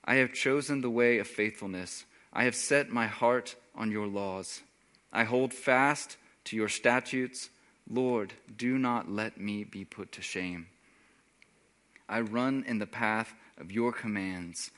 I 0.06 0.16
have 0.16 0.32
chosen 0.32 0.80
the 0.80 0.90
way 0.90 1.20
of 1.20 1.28
faithfulness. 1.28 2.06
I 2.32 2.46
have 2.46 2.56
set 2.56 2.90
my 2.90 3.08
heart 3.08 3.56
on 3.76 3.92
your 3.92 4.08
laws. 4.08 4.62
I 5.12 5.26
hold 5.26 5.54
fast 5.54 6.16
to 6.46 6.56
your 6.56 6.70
statutes, 6.70 7.50
Lord, 7.90 8.32
do 8.56 8.78
not 8.78 9.12
let 9.12 9.38
me 9.38 9.66
be 9.66 9.84
put 9.84 10.14
to 10.14 10.22
shame. 10.22 10.68
I 12.08 12.22
run 12.22 12.64
in 12.68 12.80
the 12.80 12.88
path 12.88 13.34
of 13.58 13.70
your 13.70 13.92
commands, 13.92 14.72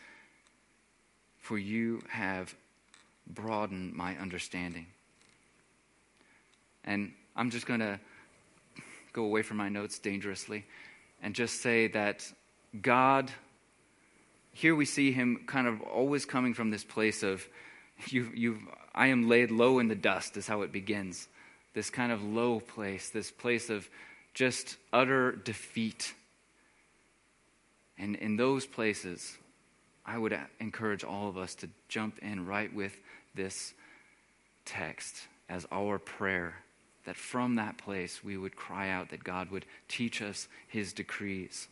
for 1.37 1.59
you 1.59 2.01
have 2.09 2.55
broadened 3.27 3.93
my 3.93 4.17
understanding. 4.17 4.87
And 6.83 7.11
I'm 7.35 7.51
just 7.51 7.67
going 7.67 7.81
to 7.81 7.99
go 9.13 9.25
away 9.25 9.43
from 9.43 9.57
my 9.57 9.69
notes 9.69 9.99
dangerously 9.99 10.65
and 11.21 11.35
just 11.35 11.61
say 11.61 11.87
that 11.89 12.31
God, 12.81 13.31
here 14.51 14.75
we 14.75 14.85
see 14.85 15.11
him 15.11 15.43
kind 15.45 15.67
of 15.67 15.81
always 15.81 16.25
coming 16.25 16.53
from 16.53 16.69
this 16.69 16.83
place 16.83 17.23
of, 17.23 17.47
you, 18.07 18.31
you, 18.33 18.57
I 18.93 19.07
am 19.07 19.29
laid 19.29 19.51
low 19.51 19.79
in 19.79 19.87
the 19.87 19.95
dust, 19.95 20.37
is 20.37 20.47
how 20.47 20.61
it 20.61 20.71
begins. 20.71 21.27
This 21.73 21.89
kind 21.89 22.11
of 22.11 22.23
low 22.23 22.59
place, 22.59 23.09
this 23.09 23.31
place 23.31 23.69
of 23.69 23.87
just 24.33 24.77
utter 24.91 25.31
defeat. 25.31 26.13
And 27.97 28.15
in 28.15 28.35
those 28.35 28.65
places, 28.65 29.37
I 30.05 30.17
would 30.17 30.37
encourage 30.59 31.03
all 31.03 31.27
of 31.27 31.37
us 31.37 31.55
to 31.55 31.69
jump 31.89 32.19
in 32.19 32.45
right 32.45 32.73
with 32.73 32.95
this 33.35 33.73
text 34.65 35.15
as 35.49 35.67
our 35.71 35.97
prayer. 35.97 36.55
That 37.05 37.15
from 37.15 37.55
that 37.55 37.77
place 37.77 38.23
we 38.23 38.37
would 38.37 38.55
cry 38.55 38.89
out 38.89 39.09
that 39.09 39.23
God 39.23 39.49
would 39.49 39.65
teach 39.87 40.21
us 40.21 40.47
his 40.67 40.93
decrees, 40.93 41.67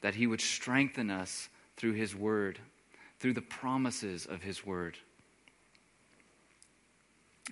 that 0.00 0.14
he 0.14 0.26
would 0.26 0.40
strengthen 0.40 1.10
us 1.10 1.48
through 1.76 1.92
his 1.92 2.14
word, 2.14 2.58
through 3.18 3.32
the 3.32 3.42
promises 3.42 4.26
of 4.26 4.42
his 4.42 4.64
word. 4.64 4.96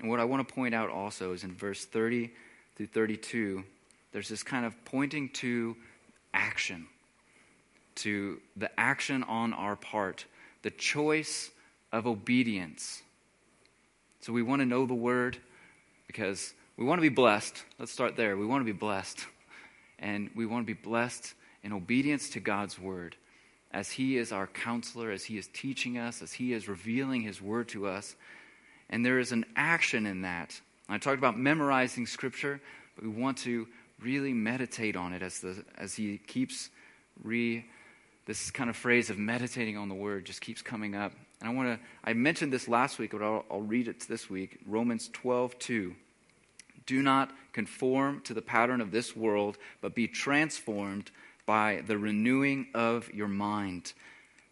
And 0.00 0.11
what 0.11 0.20
I 0.20 0.24
want 0.24 0.46
to 0.46 0.54
point 0.54 0.74
out 0.74 0.90
also 0.90 1.32
is 1.32 1.44
in 1.44 1.54
verse 1.54 1.85
30 1.85 2.30
through 2.76 2.87
32, 2.88 3.64
there's 4.12 4.28
this 4.28 4.42
kind 4.42 4.66
of 4.66 4.85
pointing 4.85 5.30
to 5.30 5.76
action, 6.35 6.87
to 7.96 8.40
the 8.56 8.70
action 8.78 9.22
on 9.22 9.54
our 9.54 9.76
part, 9.76 10.26
the 10.62 10.70
choice 10.70 11.50
of 11.92 12.06
obedience. 12.06 13.02
So 14.20 14.32
we 14.32 14.42
want 14.42 14.61
to 14.61 14.66
know 14.66 14.87
the 14.87 14.94
word 14.94 15.38
because 16.06 16.52
we 16.76 16.85
want 16.85 16.98
to 16.98 17.02
be 17.02 17.09
blessed. 17.09 17.62
Let's 17.78 17.92
start 17.92 18.16
there. 18.16 18.37
We 18.37 18.44
want 18.44 18.61
to 18.61 18.70
be 18.70 18.76
blessed. 18.76 19.24
And 19.98 20.28
we 20.35 20.44
want 20.44 20.66
to 20.66 20.74
be 20.74 20.78
blessed 20.78 21.32
in 21.66 21.72
obedience 21.72 22.31
to 22.31 22.38
God's 22.38 22.79
word 22.79 23.16
as 23.72 23.90
He 23.90 24.16
is 24.16 24.31
our 24.31 24.46
counselor, 24.46 25.11
as 25.11 25.24
He 25.24 25.37
is 25.37 25.48
teaching 25.52 25.98
us, 25.98 26.22
as 26.22 26.33
He 26.33 26.52
is 26.52 26.68
revealing 26.68 27.22
His 27.22 27.42
word 27.42 27.66
to 27.70 27.88
us. 27.88 28.14
And 28.88 29.05
there 29.05 29.18
is 29.18 29.33
an 29.33 29.44
action 29.57 30.07
in 30.07 30.22
that. 30.22 30.61
I 30.88 30.98
talked 30.98 31.18
about 31.18 31.37
memorizing 31.37 32.07
Scripture, 32.07 32.61
but 32.94 33.02
we 33.02 33.11
want 33.11 33.38
to 33.38 33.66
really 34.00 34.33
meditate 34.33 34.94
on 34.94 35.12
it 35.12 35.22
as, 35.22 35.40
the, 35.40 35.64
as 35.76 35.94
he 35.94 36.18
keeps 36.18 36.70
re. 37.24 37.66
This 38.26 38.50
kind 38.52 38.70
of 38.70 38.76
phrase 38.76 39.11
of 39.11 39.18
meditating 39.18 39.76
on 39.76 39.88
the 39.88 39.94
Word 39.94 40.24
just 40.24 40.40
keeps 40.40 40.62
coming 40.62 40.94
up. 40.94 41.12
And 41.40 41.50
I 41.50 41.52
want 41.52 41.79
to, 41.79 41.87
I 42.05 42.12
mentioned 42.12 42.52
this 42.52 42.66
last 42.66 42.98
week, 42.98 43.12
but 43.12 43.22
I'll, 43.22 43.44
I'll 43.50 43.61
read 43.61 43.88
it 43.88 44.00
this 44.09 44.31
week. 44.31 44.59
Romans 44.66 45.11
12, 45.12 45.59
2. 45.59 45.94
Do 46.87 47.02
not 47.02 47.33
conform 47.52 48.20
to 48.22 48.35
the 48.35 48.42
pattern 48.42 48.81
of 48.81 48.90
this 48.90 49.14
world, 49.14 49.59
but 49.81 49.94
be 49.94 50.09
transformed 50.09 51.11
by 51.46 51.82
the 51.87 51.96
renewing 51.96 52.66
of 52.74 53.12
your 53.14 53.28
mind 53.28 53.92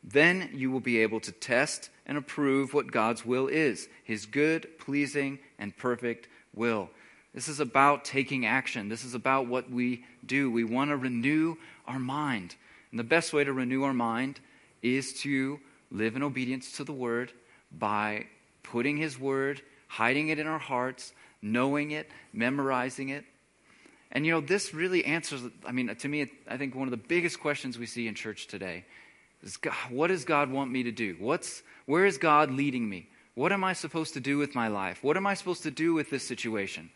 then 0.05 0.51
you 0.53 0.71
will 0.71 0.81
be 0.81 0.99
able 0.99 1.21
to 1.21 1.33
test 1.33 1.89
and 2.07 2.19
approve 2.19 2.75
what 2.75 2.93
God's 2.93 3.25
will 3.25 3.49
is 3.49 3.89
his 4.05 4.27
good, 4.27 4.79
pleasing, 4.79 5.39
and 5.59 5.77
perfect 5.77 6.29
will. 6.55 6.91
This 7.33 7.49
is 7.49 7.59
about 7.59 8.05
taking 8.05 8.47
action. 8.47 8.89
This 8.89 9.05
is 9.05 9.15
about 9.15 9.47
what 9.47 9.71
we 9.71 10.05
do. 10.25 10.51
We 10.51 10.63
want 10.63 10.91
to 10.91 10.97
renew 10.97 11.57
our 11.87 11.99
mind. 11.99 12.55
And 12.91 13.01
the 13.01 13.05
best 13.05 13.33
way 13.33 13.43
to 13.43 13.53
renew 13.53 13.83
our 13.83 13.95
mind 13.95 14.39
is 14.83 15.15
to 15.23 15.59
live 15.91 16.15
in 16.15 16.23
obedience 16.23 16.77
to 16.77 16.85
the 16.85 16.93
Word 16.93 17.33
by 17.77 18.27
putting 18.63 18.99
His 18.99 19.19
Word, 19.19 19.63
hiding 19.89 20.29
it 20.29 20.39
in 20.39 20.47
our 20.47 20.59
hearts, 20.59 21.13
knowing 21.43 21.91
it, 21.91 22.09
memorizing 22.33 23.09
it. 23.09 23.25
And 24.15 24.25
you 24.25 24.33
know, 24.33 24.41
this 24.41 24.73
really 24.73 25.05
answers, 25.05 25.43
I 25.67 25.73
mean, 25.73 25.95
to 25.95 26.09
me, 26.09 26.31
I 26.49 26.57
think 26.57 26.75
one 26.75 26.87
of 26.87 26.93
the 26.93 26.97
biggest 26.97 27.41
questions 27.41 27.79
we 27.79 27.87
see 27.87 28.07
in 28.07 28.15
church 28.15 28.47
today 28.47 28.85
God, 29.61 29.75
what 29.91 30.07
does 30.07 30.25
God 30.25 30.51
want 30.51 30.71
me 30.71 30.85
to 30.85 30.93
do? 30.93 31.17
What's, 31.19 31.63
where 31.85 32.07
is 32.07 32.17
God 32.17 32.51
leading 32.51 32.89
me? 32.89 33.09
What 33.35 33.53
am 33.53 33.65
I 33.65 33.73
supposed 33.73 34.15
to 34.15 34.21
do 34.21 34.39
with 34.39 34.55
my 34.55 34.69
life? 34.69 35.03
What 35.03 35.17
am 35.17 35.27
I 35.27 35.35
supposed 35.35 35.65
to 35.65 35.71
do 35.71 35.93
with 35.93 36.09
this 36.09 36.27
situation? 36.27 36.91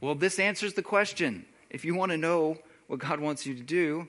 Well, 0.00 0.14
this 0.14 0.38
answers 0.38 0.74
the 0.74 0.82
question. 0.82 1.46
If 1.70 1.84
you 1.84 1.94
want 1.94 2.12
to 2.12 2.18
know 2.18 2.58
what 2.86 3.00
God 3.00 3.18
wants 3.18 3.46
you 3.46 3.54
to 3.54 3.62
do, 3.62 4.06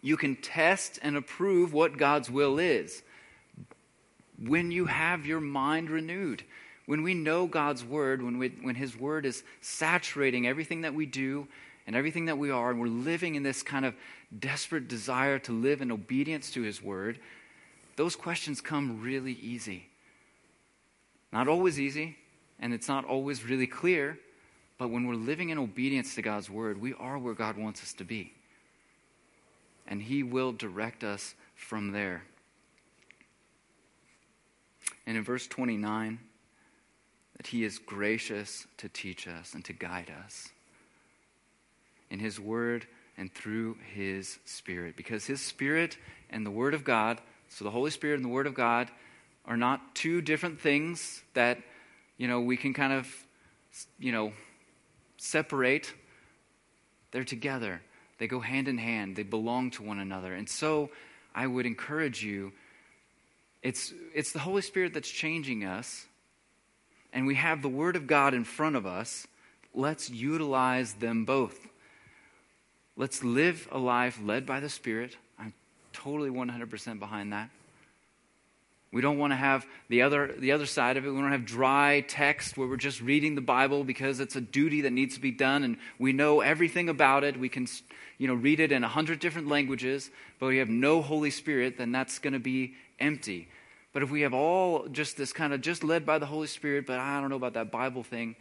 you 0.00 0.16
can 0.16 0.36
test 0.36 0.98
and 1.02 1.16
approve 1.16 1.72
what 1.72 1.98
God's 1.98 2.30
will 2.30 2.58
is 2.58 3.02
when 4.40 4.70
you 4.70 4.86
have 4.86 5.26
your 5.26 5.40
mind 5.40 5.90
renewed. 5.90 6.44
When 6.88 7.02
we 7.02 7.12
know 7.12 7.46
God's 7.46 7.84
word, 7.84 8.22
when, 8.22 8.38
we, 8.38 8.48
when 8.62 8.74
His 8.74 8.96
word 8.98 9.26
is 9.26 9.42
saturating 9.60 10.46
everything 10.46 10.80
that 10.80 10.94
we 10.94 11.04
do 11.04 11.46
and 11.86 11.94
everything 11.94 12.24
that 12.24 12.38
we 12.38 12.50
are, 12.50 12.70
and 12.70 12.80
we're 12.80 12.86
living 12.86 13.34
in 13.34 13.42
this 13.42 13.62
kind 13.62 13.84
of 13.84 13.94
desperate 14.38 14.88
desire 14.88 15.38
to 15.40 15.52
live 15.52 15.82
in 15.82 15.92
obedience 15.92 16.50
to 16.52 16.62
His 16.62 16.82
Word, 16.82 17.18
those 17.96 18.16
questions 18.16 18.62
come 18.62 19.02
really 19.02 19.34
easy. 19.34 19.90
Not 21.30 21.46
always 21.46 21.78
easy, 21.78 22.16
and 22.58 22.72
it's 22.72 22.88
not 22.88 23.04
always 23.04 23.44
really 23.44 23.66
clear, 23.66 24.18
but 24.78 24.88
when 24.88 25.06
we're 25.06 25.14
living 25.14 25.50
in 25.50 25.58
obedience 25.58 26.14
to 26.14 26.22
God's 26.22 26.48
Word, 26.48 26.80
we 26.80 26.94
are 26.94 27.18
where 27.18 27.34
God 27.34 27.58
wants 27.58 27.82
us 27.82 27.92
to 27.92 28.04
be. 28.04 28.32
And 29.86 30.00
He 30.00 30.22
will 30.22 30.52
direct 30.52 31.04
us 31.04 31.34
from 31.54 31.92
there. 31.92 32.22
And 35.06 35.18
in 35.18 35.22
verse 35.22 35.46
29, 35.46 36.20
that 37.38 37.48
He 37.48 37.64
is 37.64 37.78
gracious 37.78 38.66
to 38.76 38.88
teach 38.88 39.26
us 39.26 39.54
and 39.54 39.64
to 39.64 39.72
guide 39.72 40.12
us. 40.24 40.50
In 42.10 42.18
His 42.18 42.38
Word, 42.38 42.86
and 43.18 43.34
through 43.34 43.76
His 43.94 44.38
Spirit. 44.44 44.96
Because 44.96 45.26
His 45.26 45.40
Spirit 45.40 45.98
and 46.30 46.46
the 46.46 46.50
Word 46.50 46.72
of 46.72 46.84
God, 46.84 47.20
so 47.48 47.64
the 47.64 47.70
Holy 47.70 47.90
Spirit 47.90 48.14
and 48.14 48.24
the 48.24 48.30
Word 48.30 48.46
of 48.46 48.54
God, 48.54 48.90
are 49.44 49.56
not 49.56 49.94
two 49.94 50.20
different 50.20 50.60
things 50.60 51.22
that, 51.34 51.58
you 52.16 52.28
know, 52.28 52.40
we 52.40 52.56
can 52.56 52.72
kind 52.72 52.92
of, 52.92 53.08
you 53.98 54.12
know, 54.12 54.32
separate. 55.16 55.92
They're 57.10 57.24
together. 57.24 57.82
They 58.18 58.28
go 58.28 58.40
hand 58.40 58.68
in 58.68 58.78
hand. 58.78 59.16
They 59.16 59.22
belong 59.22 59.70
to 59.72 59.82
one 59.82 59.98
another. 59.98 60.34
And 60.34 60.48
so 60.48 60.90
I 61.34 61.46
would 61.46 61.66
encourage 61.66 62.22
you 62.22 62.52
it's, 63.60 63.92
it's 64.14 64.32
the 64.32 64.38
Holy 64.38 64.62
Spirit 64.62 64.94
that's 64.94 65.10
changing 65.10 65.64
us, 65.64 66.06
and 67.12 67.26
we 67.26 67.34
have 67.36 67.62
the 67.62 67.68
Word 67.68 67.96
of 67.96 68.06
God 68.06 68.34
in 68.34 68.44
front 68.44 68.76
of 68.76 68.86
us. 68.86 69.26
Let's 69.74 70.10
utilize 70.10 70.94
them 70.94 71.24
both. 71.24 71.66
Let's 72.96 73.22
live 73.22 73.68
a 73.70 73.78
life 73.78 74.18
led 74.22 74.44
by 74.44 74.60
the 74.60 74.68
Spirit. 74.68 75.16
I'm 75.38 75.52
totally 75.92 76.30
100% 76.30 76.98
behind 76.98 77.32
that. 77.32 77.50
We 78.90 79.02
don't 79.02 79.18
want 79.18 79.32
to 79.32 79.36
have 79.36 79.66
the 79.88 80.02
other, 80.02 80.34
the 80.38 80.52
other 80.52 80.64
side 80.64 80.96
of 80.96 81.04
it. 81.04 81.10
We 81.10 81.20
don't 81.20 81.30
have 81.30 81.44
dry 81.44 82.04
text 82.08 82.56
where 82.56 82.66
we're 82.66 82.76
just 82.76 83.02
reading 83.02 83.34
the 83.34 83.42
Bible 83.42 83.84
because 83.84 84.18
it's 84.18 84.34
a 84.34 84.40
duty 84.40 84.80
that 84.82 84.92
needs 84.92 85.14
to 85.14 85.20
be 85.20 85.30
done 85.30 85.62
and 85.62 85.76
we 85.98 86.12
know 86.12 86.40
everything 86.40 86.88
about 86.88 87.22
it. 87.22 87.38
We 87.38 87.50
can 87.50 87.66
you 88.16 88.26
know, 88.26 88.34
read 88.34 88.60
it 88.60 88.72
in 88.72 88.84
a 88.84 88.88
hundred 88.88 89.20
different 89.20 89.48
languages, 89.48 90.10
but 90.40 90.46
we 90.46 90.58
have 90.58 90.70
no 90.70 91.02
Holy 91.02 91.30
Spirit, 91.30 91.76
then 91.76 91.92
that's 91.92 92.18
going 92.18 92.32
to 92.32 92.38
be 92.38 92.74
empty. 92.98 93.48
But 93.98 94.04
if 94.04 94.12
we 94.12 94.20
have 94.20 94.32
all 94.32 94.86
just 94.86 95.16
this 95.16 95.32
kind 95.32 95.52
of 95.52 95.60
just 95.60 95.82
led 95.82 96.06
by 96.06 96.20
the 96.20 96.26
Holy 96.26 96.46
Spirit, 96.46 96.86
but 96.86 97.00
I 97.00 97.20
don't 97.20 97.30
know 97.30 97.34
about 97.34 97.54
that 97.54 97.72
Bible 97.72 98.04
thing, 98.04 98.36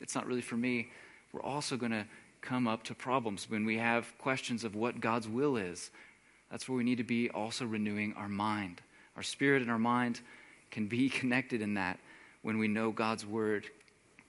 it's 0.00 0.16
not 0.16 0.26
really 0.26 0.40
for 0.40 0.56
me, 0.56 0.88
we're 1.32 1.40
also 1.40 1.76
going 1.76 1.92
to 1.92 2.04
come 2.40 2.66
up 2.66 2.82
to 2.82 2.94
problems, 2.96 3.48
when 3.48 3.64
we 3.64 3.78
have 3.78 4.12
questions 4.18 4.64
of 4.64 4.74
what 4.74 4.98
God's 4.98 5.28
will 5.28 5.56
is. 5.56 5.92
That's 6.50 6.68
where 6.68 6.76
we 6.76 6.82
need 6.82 6.98
to 6.98 7.04
be 7.04 7.30
also 7.30 7.64
renewing 7.64 8.12
our 8.14 8.28
mind. 8.28 8.82
Our 9.14 9.22
spirit 9.22 9.62
and 9.62 9.70
our 9.70 9.78
mind 9.78 10.20
can 10.72 10.88
be 10.88 11.08
connected 11.20 11.62
in 11.62 11.74
that 11.74 12.00
when 12.42 12.58
we 12.58 12.66
know 12.66 12.90
God's 12.90 13.24
word 13.24 13.66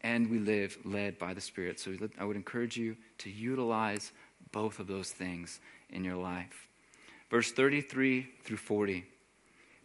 and 0.01 0.29
we 0.29 0.37
live 0.37 0.77
led 0.85 1.17
by 1.17 1.33
the 1.33 1.41
Spirit. 1.41 1.79
So 1.79 1.97
I 2.19 2.25
would 2.25 2.35
encourage 2.35 2.77
you 2.77 2.95
to 3.17 3.31
utilize 3.31 4.11
both 4.51 4.77
of 4.77 4.85
those 4.85 5.09
things 5.09 5.59
in 5.89 6.03
your 6.03 6.17
life. 6.17 6.67
Verse 7.31 7.51
33 7.51 8.27
through 8.43 8.57
40 8.57 9.05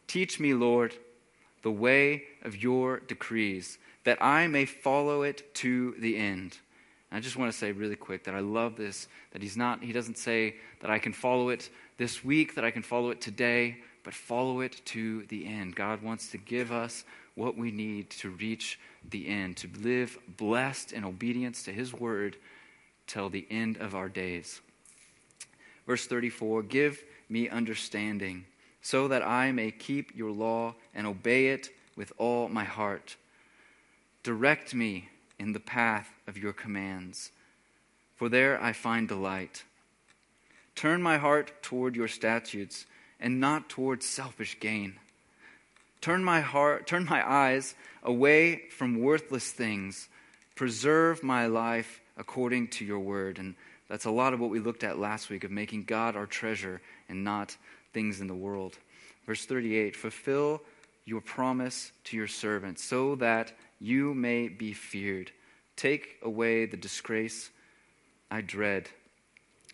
Teach 0.08 0.40
me, 0.40 0.54
Lord, 0.54 0.94
the 1.62 1.70
way 1.70 2.24
of 2.42 2.56
your 2.56 3.00
decrees, 3.00 3.78
that 4.04 4.18
I 4.20 4.46
may 4.46 4.64
follow 4.64 5.22
it 5.22 5.54
to 5.56 5.94
the 5.98 6.16
end. 6.16 6.58
I 7.12 7.20
just 7.20 7.36
want 7.36 7.52
to 7.52 7.56
say 7.56 7.72
really 7.72 7.96
quick 7.96 8.24
that 8.24 8.34
I 8.34 8.40
love 8.40 8.76
this, 8.76 9.08
that 9.32 9.42
he's 9.42 9.56
not, 9.56 9.82
he 9.82 9.92
doesn't 9.92 10.18
say 10.18 10.56
that 10.80 10.90
I 10.90 10.98
can 10.98 11.12
follow 11.12 11.50
it 11.50 11.70
this 11.96 12.24
week, 12.24 12.54
that 12.54 12.64
I 12.64 12.70
can 12.70 12.82
follow 12.82 13.10
it 13.10 13.20
today, 13.20 13.78
but 14.04 14.14
follow 14.14 14.60
it 14.60 14.80
to 14.86 15.24
the 15.24 15.46
end. 15.46 15.74
God 15.74 16.02
wants 16.02 16.30
to 16.30 16.38
give 16.38 16.72
us 16.72 17.04
what 17.34 17.56
we 17.56 17.70
need 17.70 18.10
to 18.10 18.30
reach 18.30 18.78
the 19.10 19.28
end, 19.28 19.56
to 19.58 19.68
live 19.80 20.18
blessed 20.36 20.92
in 20.92 21.04
obedience 21.04 21.62
to 21.64 21.72
His 21.72 21.94
word 21.94 22.36
till 23.06 23.28
the 23.28 23.46
end 23.50 23.76
of 23.78 23.94
our 23.94 24.08
days. 24.08 24.60
Verse 25.86 26.06
34 26.06 26.62
Give 26.64 27.02
me 27.28 27.48
understanding, 27.48 28.44
so 28.82 29.08
that 29.08 29.26
I 29.26 29.52
may 29.52 29.70
keep 29.70 30.16
your 30.16 30.30
law 30.30 30.74
and 30.94 31.06
obey 31.06 31.48
it 31.48 31.70
with 31.96 32.12
all 32.16 32.48
my 32.48 32.64
heart. 32.64 33.16
Direct 34.22 34.74
me 34.74 35.08
in 35.38 35.52
the 35.52 35.60
path 35.60 36.10
of 36.26 36.36
your 36.36 36.52
commands, 36.52 37.30
for 38.16 38.28
there 38.28 38.62
I 38.62 38.72
find 38.72 39.08
delight. 39.08 39.64
Turn 40.74 41.02
my 41.02 41.18
heart 41.18 41.62
toward 41.62 41.96
your 41.96 42.08
statutes 42.08 42.86
and 43.20 43.40
not 43.40 43.68
toward 43.68 44.02
selfish 44.02 44.58
gain. 44.60 44.94
Turn 46.00 46.22
my 46.22 46.40
heart, 46.40 46.86
turn 46.86 47.04
my 47.04 47.28
eyes 47.28 47.74
away 48.02 48.68
from 48.70 49.00
worthless 49.00 49.50
things. 49.50 50.08
Preserve 50.54 51.22
my 51.22 51.46
life 51.46 52.00
according 52.16 52.68
to 52.68 52.84
your 52.84 53.00
word. 53.00 53.38
And 53.38 53.54
that's 53.88 54.04
a 54.04 54.10
lot 54.10 54.32
of 54.32 54.40
what 54.40 54.50
we 54.50 54.60
looked 54.60 54.84
at 54.84 54.98
last 54.98 55.30
week 55.30 55.44
of 55.44 55.50
making 55.50 55.84
God 55.84 56.14
our 56.16 56.26
treasure 56.26 56.80
and 57.08 57.24
not 57.24 57.56
things 57.98 58.20
in 58.20 58.28
the 58.28 58.34
world. 58.34 58.78
Verse 59.26 59.44
38 59.44 59.96
Fulfill 59.96 60.62
your 61.04 61.20
promise 61.20 61.90
to 62.04 62.16
your 62.16 62.28
servant 62.28 62.78
so 62.78 63.16
that 63.16 63.52
you 63.80 64.14
may 64.14 64.46
be 64.46 64.72
feared. 64.72 65.32
Take 65.74 66.16
away 66.22 66.64
the 66.66 66.76
disgrace 66.76 67.50
I 68.30 68.42
dread, 68.42 68.88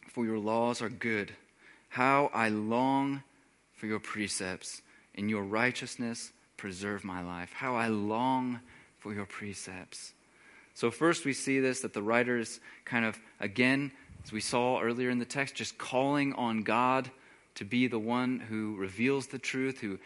for 0.09 0.25
your 0.25 0.39
laws 0.39 0.81
are 0.81 0.89
good. 0.89 1.33
How 1.91 2.31
I 2.33 2.49
long 2.49 3.23
for 3.75 3.87
your 3.87 4.01
precepts. 4.01 4.81
In 5.15 5.29
your 5.29 5.43
righteousness, 5.43 6.33
preserve 6.57 7.05
my 7.05 7.21
life. 7.21 7.53
How 7.53 7.77
I 7.77 7.89
long 7.89 8.61
for 9.01 9.13
your 9.13 9.27
precepts. 9.27 10.15
So, 10.73 10.91
first 10.91 11.27
we 11.27 11.35
see 11.35 11.61
this 11.61 11.81
that 11.81 11.93
the 11.93 12.03
writer 12.03 12.39
is 12.39 12.59
kind 12.87 13.05
of, 13.05 13.19
again, 13.39 13.93
as 14.25 14.33
we 14.33 14.41
saw 14.41 14.81
earlier 14.81 15.11
in 15.11 15.19
the 15.19 15.27
text, 15.27 15.57
just 15.57 15.77
calling 15.77 16.33
on 16.33 16.63
God 16.63 17.11
to 17.57 17.65
be 17.65 17.87
the 17.87 17.99
one 17.99 18.41
who 18.41 18.77
reveals 18.77 19.29
the 19.29 19.39
truth, 19.39 19.81
who 19.81 19.99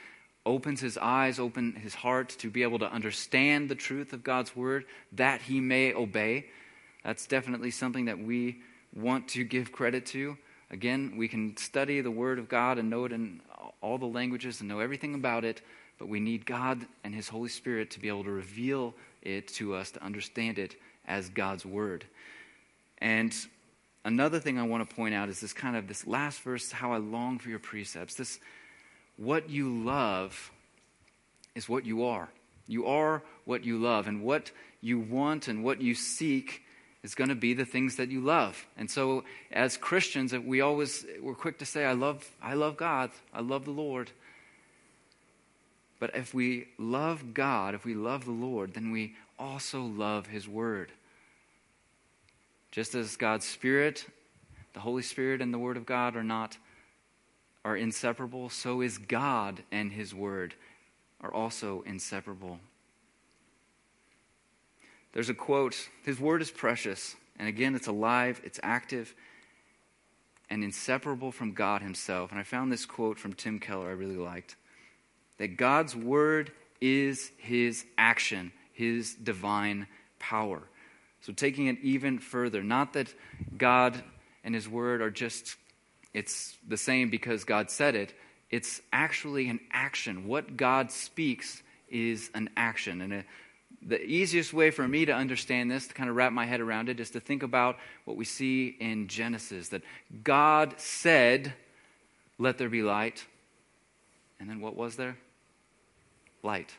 opens 0.44 0.80
his 0.80 0.96
eyes, 0.99 1.38
open 1.38 1.74
his 1.74 1.94
heart 1.94 2.30
to 2.38 2.51
be 2.51 2.62
able 2.62 2.78
to 2.78 2.90
understand 2.90 3.68
the 3.68 3.74
truth 3.74 4.12
of 4.12 4.24
God's 4.24 4.57
word, 4.57 4.84
that 5.12 5.42
he 5.42 5.61
may 5.61 5.92
obey. 5.92 6.46
That's 7.05 7.26
definitely 7.26 7.70
something 7.70 8.07
that 8.07 8.18
we 8.18 8.59
want 8.94 9.28
to 9.28 9.44
give 9.44 9.72
credit 9.72 10.07
to. 10.07 10.36
Again, 10.70 11.14
we 11.16 11.28
can 11.28 11.57
study 11.57 12.01
the 12.01 12.11
word 12.11 12.38
of 12.38 12.49
God 12.49 12.78
and 12.78 12.90
know 12.90 13.05
it 13.05 13.12
in 13.12 13.40
all 13.80 13.99
the 13.99 14.07
languages 14.07 14.61
and 14.61 14.68
know 14.68 14.80
everything 14.80 15.14
about 15.14 15.44
it, 15.44 15.62
but 15.99 16.09
we 16.09 16.20
need 16.20 16.44
God 16.46 16.86
and 17.05 17.14
his 17.14 17.28
Holy 17.28 17.49
Spirit 17.49 17.90
to 17.92 18.01
be 18.01 18.09
able 18.09 18.24
to 18.24 18.30
reveal 18.30 18.94
it 19.22 19.49
to 19.49 19.74
us 19.74 19.90
to 19.92 20.03
understand 20.03 20.59
it 20.59 20.76
as 21.07 21.28
God's 21.28 21.64
word. 21.64 22.05
And 22.99 23.34
another 24.09 24.40
thing 24.40 24.59
I 24.59 24.64
want 24.64 24.88
to 24.88 24.96
point 24.96 25.14
out 25.14 25.28
is 25.28 25.40
this 25.40 25.52
kind 25.52 25.76
of 25.76 25.86
this 25.86 26.06
last 26.06 26.40
verse 26.40 26.72
how 26.72 26.92
I 26.92 26.96
long 26.96 27.38
for 27.38 27.50
your 27.50 27.59
precepts. 27.59 28.14
This 28.14 28.40
what 29.16 29.50
you 29.50 29.84
love 29.84 30.50
is 31.54 31.68
what 31.68 31.84
you 31.84 32.04
are. 32.04 32.28
You 32.66 32.86
are 32.86 33.22
what 33.44 33.64
you 33.64 33.78
love 33.78 34.09
and 34.09 34.22
what 34.22 34.50
you 34.80 34.98
want 34.98 35.48
and 35.48 35.62
what 35.62 35.80
you 35.80 35.94
seek 35.94 36.62
is 37.02 37.14
going 37.14 37.28
to 37.28 37.34
be 37.34 37.54
the 37.54 37.64
things 37.64 37.96
that 37.96 38.11
you 38.11 38.20
love. 38.20 38.66
And 38.76 38.90
so 38.90 39.24
as 39.52 39.76
Christians, 39.76 40.32
we 40.32 40.61
always 40.62 41.04
we're 41.20 41.34
quick 41.34 41.59
to 41.59 41.66
say 41.66 41.84
I 41.84 41.92
love 41.92 42.28
I 42.42 42.54
love 42.54 42.76
God. 42.76 43.11
I 43.32 43.40
love 43.40 43.66
the 43.66 43.70
Lord. 43.70 44.11
But 46.00 46.14
if 46.14 46.32
we 46.32 46.68
love 46.78 47.34
God, 47.34 47.74
if 47.74 47.84
we 47.84 47.94
love 47.94 48.24
the 48.24 48.30
Lord, 48.30 48.74
then 48.74 48.90
we 48.90 49.16
also 49.38 49.82
love 49.82 50.28
His 50.28 50.48
Word. 50.48 50.92
Just 52.70 52.94
as 52.94 53.16
God's 53.16 53.46
Spirit, 53.46 54.06
the 54.74 54.80
Holy 54.80 55.02
Spirit, 55.02 55.40
and 55.40 55.52
the 55.52 55.58
Word 55.58 55.76
of 55.76 55.86
God 55.86 56.16
are 56.16 56.24
not 56.24 56.58
are 57.64 57.76
inseparable, 57.76 58.48
so 58.48 58.80
is 58.80 58.98
God 58.98 59.62
and 59.70 59.92
His 59.92 60.14
Word 60.14 60.54
are 61.20 61.32
also 61.32 61.82
inseparable. 61.86 62.60
There's 65.12 65.28
a 65.28 65.34
quote 65.34 65.88
His 66.04 66.20
Word 66.20 66.40
is 66.40 66.50
precious, 66.50 67.16
and 67.38 67.48
again, 67.48 67.74
it's 67.74 67.88
alive, 67.88 68.40
it's 68.44 68.60
active, 68.62 69.14
and 70.48 70.62
inseparable 70.62 71.32
from 71.32 71.52
God 71.52 71.82
Himself. 71.82 72.30
And 72.30 72.40
I 72.40 72.44
found 72.44 72.70
this 72.70 72.86
quote 72.86 73.18
from 73.18 73.32
Tim 73.32 73.58
Keller 73.58 73.88
I 73.88 73.92
really 73.92 74.16
liked 74.16 74.56
that 75.38 75.56
God's 75.56 75.96
word 75.96 76.52
is 76.80 77.32
his 77.38 77.86
action, 77.96 78.52
his 78.72 79.14
divine 79.14 79.86
power. 80.18 80.62
So, 81.20 81.32
taking 81.32 81.66
it 81.66 81.78
even 81.82 82.18
further, 82.18 82.62
not 82.62 82.92
that 82.94 83.12
God 83.56 84.02
and 84.44 84.54
his 84.54 84.68
word 84.68 85.02
are 85.02 85.10
just, 85.10 85.56
it's 86.14 86.56
the 86.66 86.76
same 86.76 87.10
because 87.10 87.44
God 87.44 87.70
said 87.70 87.94
it, 87.94 88.14
it's 88.50 88.80
actually 88.92 89.48
an 89.48 89.60
action. 89.72 90.26
What 90.26 90.56
God 90.56 90.90
speaks 90.90 91.62
is 91.88 92.30
an 92.34 92.50
action. 92.56 93.02
And 93.02 93.12
a, 93.12 93.18
uh, 93.18 93.22
the 93.80 94.02
easiest 94.02 94.52
way 94.52 94.70
for 94.70 94.88
me 94.88 95.04
to 95.04 95.12
understand 95.12 95.70
this, 95.70 95.86
to 95.86 95.94
kind 95.94 96.10
of 96.10 96.16
wrap 96.16 96.32
my 96.32 96.46
head 96.46 96.60
around 96.60 96.88
it, 96.88 96.98
is 96.98 97.10
to 97.10 97.20
think 97.20 97.42
about 97.42 97.76
what 98.04 98.16
we 98.16 98.24
see 98.24 98.76
in 98.80 99.06
Genesis 99.06 99.68
that 99.68 99.82
God 100.24 100.74
said, 100.78 101.52
Let 102.38 102.58
there 102.58 102.68
be 102.68 102.82
light. 102.82 103.24
And 104.40 104.48
then 104.48 104.60
what 104.60 104.76
was 104.76 104.96
there? 104.96 105.16
light. 106.42 106.74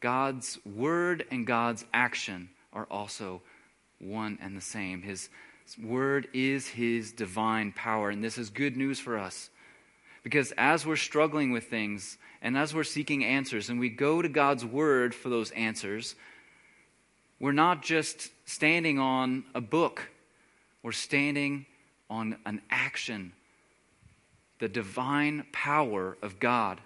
God's 0.00 0.58
word 0.64 1.26
and 1.30 1.46
God's 1.46 1.84
action 1.92 2.48
are 2.72 2.86
also 2.90 3.42
one 3.98 4.38
and 4.40 4.56
the 4.56 4.60
same. 4.60 5.02
His 5.02 5.28
word 5.82 6.28
is 6.32 6.66
his 6.66 7.12
divine 7.12 7.72
power, 7.72 8.10
and 8.10 8.22
this 8.22 8.38
is 8.38 8.50
good 8.50 8.76
news 8.76 8.98
for 8.98 9.18
us. 9.18 9.50
Because 10.22 10.52
as 10.56 10.86
we're 10.86 10.96
struggling 10.96 11.50
with 11.50 11.64
things 11.64 12.18
and 12.40 12.56
as 12.56 12.74
we're 12.74 12.84
seeking 12.84 13.24
answers, 13.24 13.68
and 13.68 13.80
we 13.80 13.88
go 13.88 14.22
to 14.22 14.28
God's 14.28 14.64
word 14.64 15.14
for 15.14 15.28
those 15.28 15.50
answers, 15.52 16.14
we're 17.40 17.52
not 17.52 17.82
just 17.82 18.30
standing 18.44 18.98
on 18.98 19.44
a 19.54 19.60
book, 19.60 20.08
we're 20.82 20.92
standing 20.92 21.66
on 22.08 22.36
an 22.46 22.60
action, 22.70 23.32
the 24.60 24.68
divine 24.68 25.44
power 25.52 26.16
of 26.22 26.38
God. 26.38 26.80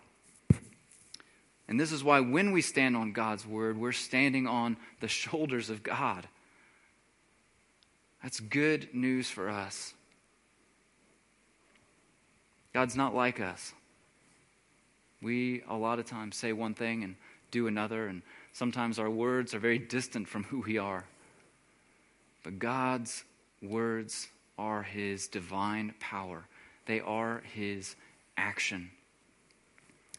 And 1.68 1.80
this 1.80 1.92
is 1.92 2.04
why 2.04 2.20
when 2.20 2.52
we 2.52 2.62
stand 2.62 2.96
on 2.96 3.12
God's 3.12 3.46
word, 3.46 3.76
we're 3.76 3.92
standing 3.92 4.46
on 4.46 4.76
the 5.00 5.08
shoulders 5.08 5.68
of 5.68 5.82
God. 5.82 6.28
That's 8.22 8.40
good 8.40 8.94
news 8.94 9.28
for 9.28 9.48
us. 9.48 9.94
God's 12.72 12.96
not 12.96 13.14
like 13.14 13.40
us. 13.40 13.72
We, 15.22 15.62
a 15.68 15.74
lot 15.74 15.98
of 15.98 16.06
times, 16.06 16.36
say 16.36 16.52
one 16.52 16.74
thing 16.74 17.02
and 17.02 17.16
do 17.50 17.66
another, 17.66 18.06
and 18.06 18.22
sometimes 18.52 18.98
our 18.98 19.10
words 19.10 19.54
are 19.54 19.58
very 19.58 19.78
distant 19.78 20.28
from 20.28 20.44
who 20.44 20.60
we 20.60 20.78
are. 20.78 21.04
But 22.44 22.58
God's 22.58 23.24
words 23.62 24.28
are 24.58 24.82
His 24.82 25.26
divine 25.26 25.94
power, 26.00 26.46
they 26.86 27.00
are 27.00 27.42
His 27.54 27.96
action. 28.36 28.90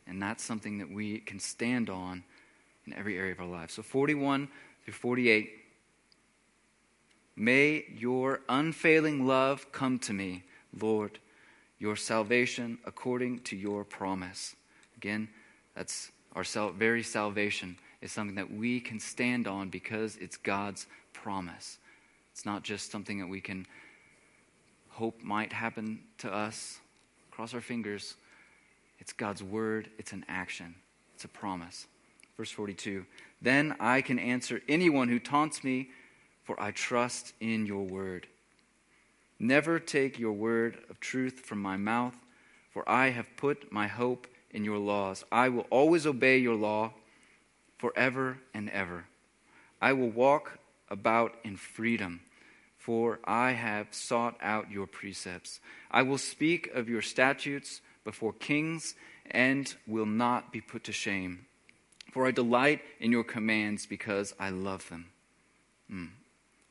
And 0.08 0.22
that's 0.22 0.44
something 0.44 0.78
that 0.78 0.92
we 0.92 1.20
can 1.20 1.40
stand 1.40 1.90
on 1.90 2.24
in 2.86 2.94
every 2.94 3.18
area 3.18 3.34
of 3.34 3.40
our 3.40 3.46
lives. 3.46 3.74
So 3.74 3.82
41 3.82 4.48
through 4.86 4.94
48. 4.94 5.52
May 7.36 7.86
your 7.96 8.42
unfailing 8.50 9.28
love 9.28 9.72
come 9.72 10.00
to 10.00 10.14
me, 10.14 10.44
Lord, 10.80 11.20
your 11.78 11.96
salvation 11.96 12.80
according 12.86 13.40
to 13.42 13.56
your 13.56 13.84
promise. 13.84 14.56
Again, 14.96 15.30
that's 15.76 16.12
our 16.36 16.72
very 16.72 17.04
salvation 17.04 17.78
is 18.02 18.12
something 18.12 18.36
that 18.36 18.52
we 18.52 18.80
can 18.80 19.00
stand 19.00 19.48
on 19.48 19.70
because 19.70 20.16
it's 20.18 20.38
God's 20.38 20.88
promise. 21.14 21.78
It's 22.32 22.46
not 22.46 22.64
just 22.64 22.92
something 22.92 23.20
that 23.20 23.28
we 23.28 23.42
can 23.42 23.66
hope 24.90 25.22
might 25.22 25.54
happen 25.54 26.00
to 26.20 26.32
us, 26.32 26.80
cross 27.32 27.54
our 27.54 27.62
fingers. 27.62 28.16
It's 29.00 29.14
God's 29.14 29.44
word, 29.44 29.90
it's 29.98 30.14
an 30.14 30.26
action, 30.28 30.76
it's 31.16 31.26
a 31.26 31.30
promise. 31.30 31.88
Verse 32.38 32.52
42 32.52 33.06
Then 33.42 33.76
I 33.80 34.02
can 34.02 34.20
answer 34.20 34.62
anyone 34.68 35.10
who 35.10 35.20
taunts 35.20 35.64
me, 35.64 35.90
for 36.44 36.62
I 36.62 36.72
trust 36.72 37.34
in 37.40 37.66
your 37.66 37.84
word. 37.84 38.28
Never 39.40 39.80
take 39.80 40.18
your 40.18 40.34
word 40.34 40.78
of 40.90 41.00
truth 41.00 41.42
from 41.42 41.62
my 41.62 41.78
mouth, 41.78 42.16
for 42.72 42.88
I 42.90 43.10
have 43.10 43.38
put 43.38 43.72
my 43.72 43.88
hope 43.88 44.28
in 44.52 44.64
your 44.64 44.78
laws. 44.78 45.24
I 45.32 45.50
will 45.50 45.68
always 45.70 46.08
obey 46.08 46.38
your 46.38 46.56
law 46.56 46.94
forever 47.78 48.40
and 48.54 48.70
ever. 48.70 49.06
I 49.82 49.94
will 49.94 50.10
walk 50.10 50.58
about 50.90 51.36
in 51.44 51.58
freedom, 51.58 52.22
for 52.78 53.20
I 53.26 53.52
have 53.52 53.88
sought 53.92 54.38
out 54.42 54.72
your 54.72 54.88
precepts. 54.88 55.60
I 55.92 56.02
will 56.02 56.18
speak 56.18 56.68
of 56.74 56.90
your 56.90 57.02
statutes 57.02 57.82
before 58.08 58.32
kings 58.32 58.96
and 59.32 59.76
will 59.86 60.06
not 60.06 60.54
be 60.54 60.62
put 60.62 60.86
to 60.86 60.94
shame. 60.94 61.46
For 62.14 62.26
I 62.26 62.32
delight 62.32 62.80
in 63.02 63.12
your 63.12 63.26
commands 63.26 63.86
because 63.86 64.34
I 64.40 64.50
love 64.50 64.88
them. 64.88 65.08
Mm. 65.92 66.08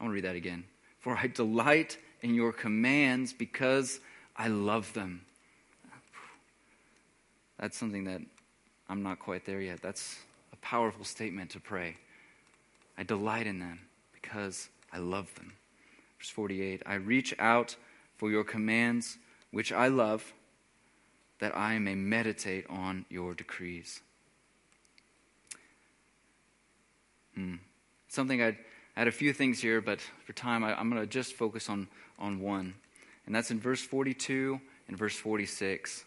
I 0.00 0.04
want 0.04 0.12
to 0.12 0.14
read 0.14 0.24
that 0.24 0.34
again. 0.34 0.64
For 0.98 1.14
I 1.14 1.26
delight 1.26 1.98
in 2.22 2.34
your 2.34 2.52
commands 2.52 3.34
because 3.34 4.00
I 4.34 4.48
love 4.48 4.90
them. 4.94 5.26
That's 7.60 7.76
something 7.76 8.04
that 8.04 8.22
I'm 8.88 9.02
not 9.02 9.18
quite 9.18 9.44
there 9.44 9.60
yet. 9.60 9.82
That's 9.82 10.16
a 10.54 10.56
powerful 10.56 11.04
statement 11.04 11.50
to 11.50 11.60
pray. 11.60 11.98
I 12.96 13.02
delight 13.02 13.46
in 13.46 13.58
them 13.58 13.80
because 14.14 14.70
I 14.90 14.98
love 15.00 15.34
them. 15.34 15.52
Verse 16.18 16.30
48 16.30 16.82
I 16.86 16.94
reach 16.94 17.34
out 17.38 17.76
for 18.16 18.30
your 18.30 18.42
commands, 18.42 19.18
which 19.50 19.70
I 19.70 19.88
love, 19.88 20.32
that 21.38 21.56
I 21.56 21.78
may 21.78 21.94
meditate 21.94 22.66
on 22.68 23.04
your 23.10 23.34
decrees. 23.34 24.00
Hmm. 27.34 27.56
Something 28.08 28.42
I'd, 28.42 28.56
I 28.96 29.00
had 29.00 29.08
a 29.08 29.12
few 29.12 29.32
things 29.32 29.60
here, 29.60 29.80
but 29.80 30.00
for 30.24 30.32
time, 30.32 30.64
I, 30.64 30.78
I'm 30.78 30.88
going 30.90 31.02
to 31.02 31.06
just 31.06 31.34
focus 31.34 31.68
on, 31.68 31.88
on 32.18 32.40
one. 32.40 32.74
And 33.26 33.34
that's 33.34 33.50
in 33.50 33.60
verse 33.60 33.82
42 33.82 34.60
and 34.88 34.96
verse 34.96 35.16
46. 35.16 36.04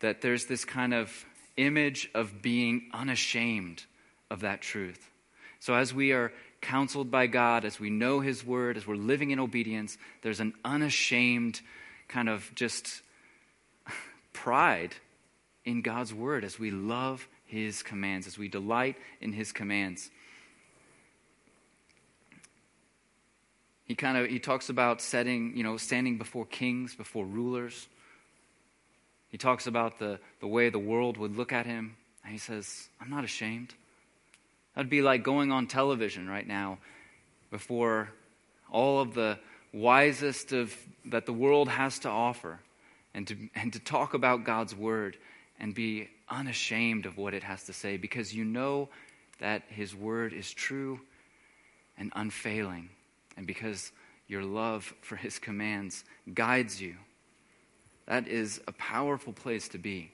That 0.00 0.20
there's 0.20 0.46
this 0.46 0.64
kind 0.64 0.94
of 0.94 1.10
image 1.56 2.08
of 2.14 2.40
being 2.40 2.88
unashamed 2.92 3.84
of 4.30 4.40
that 4.40 4.60
truth. 4.60 5.10
So 5.58 5.74
as 5.74 5.92
we 5.92 6.12
are 6.12 6.32
counseled 6.60 7.10
by 7.10 7.26
God, 7.26 7.64
as 7.64 7.80
we 7.80 7.90
know 7.90 8.20
His 8.20 8.44
word, 8.44 8.76
as 8.76 8.86
we're 8.86 8.94
living 8.94 9.32
in 9.32 9.40
obedience, 9.40 9.98
there's 10.22 10.40
an 10.40 10.54
unashamed 10.64 11.60
kind 12.06 12.28
of 12.28 12.50
just 12.54 13.02
pride 14.42 14.94
in 15.64 15.82
God's 15.82 16.14
word 16.14 16.44
as 16.44 16.58
we 16.58 16.70
love 16.70 17.26
His 17.44 17.82
commands, 17.82 18.26
as 18.26 18.38
we 18.38 18.48
delight 18.48 18.96
in 19.20 19.32
His 19.32 19.52
commands. 19.52 20.10
He 23.84 23.94
kind 23.94 24.18
of 24.18 24.28
he 24.28 24.38
talks 24.38 24.68
about 24.68 25.00
setting, 25.00 25.56
you 25.56 25.64
know, 25.64 25.76
standing 25.76 26.18
before 26.18 26.44
kings, 26.46 26.94
before 26.94 27.24
rulers. 27.24 27.88
He 29.30 29.38
talks 29.38 29.66
about 29.66 29.98
the, 29.98 30.20
the 30.40 30.46
way 30.46 30.70
the 30.70 30.78
world 30.78 31.16
would 31.16 31.36
look 31.36 31.52
at 31.52 31.66
him. 31.66 31.96
And 32.22 32.32
he 32.32 32.38
says, 32.38 32.88
I'm 33.00 33.10
not 33.10 33.24
ashamed. 33.24 33.74
That'd 34.74 34.90
be 34.90 35.02
like 35.02 35.22
going 35.22 35.52
on 35.52 35.66
television 35.66 36.28
right 36.28 36.46
now 36.46 36.78
before 37.50 38.10
all 38.70 39.00
of 39.00 39.14
the 39.14 39.38
wisest 39.72 40.52
of 40.52 40.74
that 41.06 41.26
the 41.26 41.32
world 41.32 41.68
has 41.68 41.98
to 42.00 42.08
offer 42.08 42.60
and 43.14 43.26
to, 43.26 43.36
and 43.54 43.72
to 43.72 43.78
talk 43.78 44.14
about 44.14 44.44
God's 44.44 44.74
word 44.74 45.16
and 45.58 45.74
be 45.74 46.08
unashamed 46.28 47.06
of 47.06 47.16
what 47.16 47.34
it 47.34 47.42
has 47.42 47.64
to 47.64 47.72
say 47.72 47.96
because 47.96 48.34
you 48.34 48.44
know 48.44 48.88
that 49.40 49.62
his 49.68 49.94
word 49.94 50.32
is 50.32 50.52
true 50.52 51.00
and 51.96 52.12
unfailing 52.14 52.88
and 53.36 53.46
because 53.46 53.92
your 54.26 54.42
love 54.42 54.92
for 55.00 55.16
his 55.16 55.38
commands 55.38 56.04
guides 56.34 56.80
you. 56.80 56.96
That 58.06 58.28
is 58.28 58.60
a 58.68 58.72
powerful 58.72 59.32
place 59.32 59.68
to 59.68 59.78
be. 59.78 60.10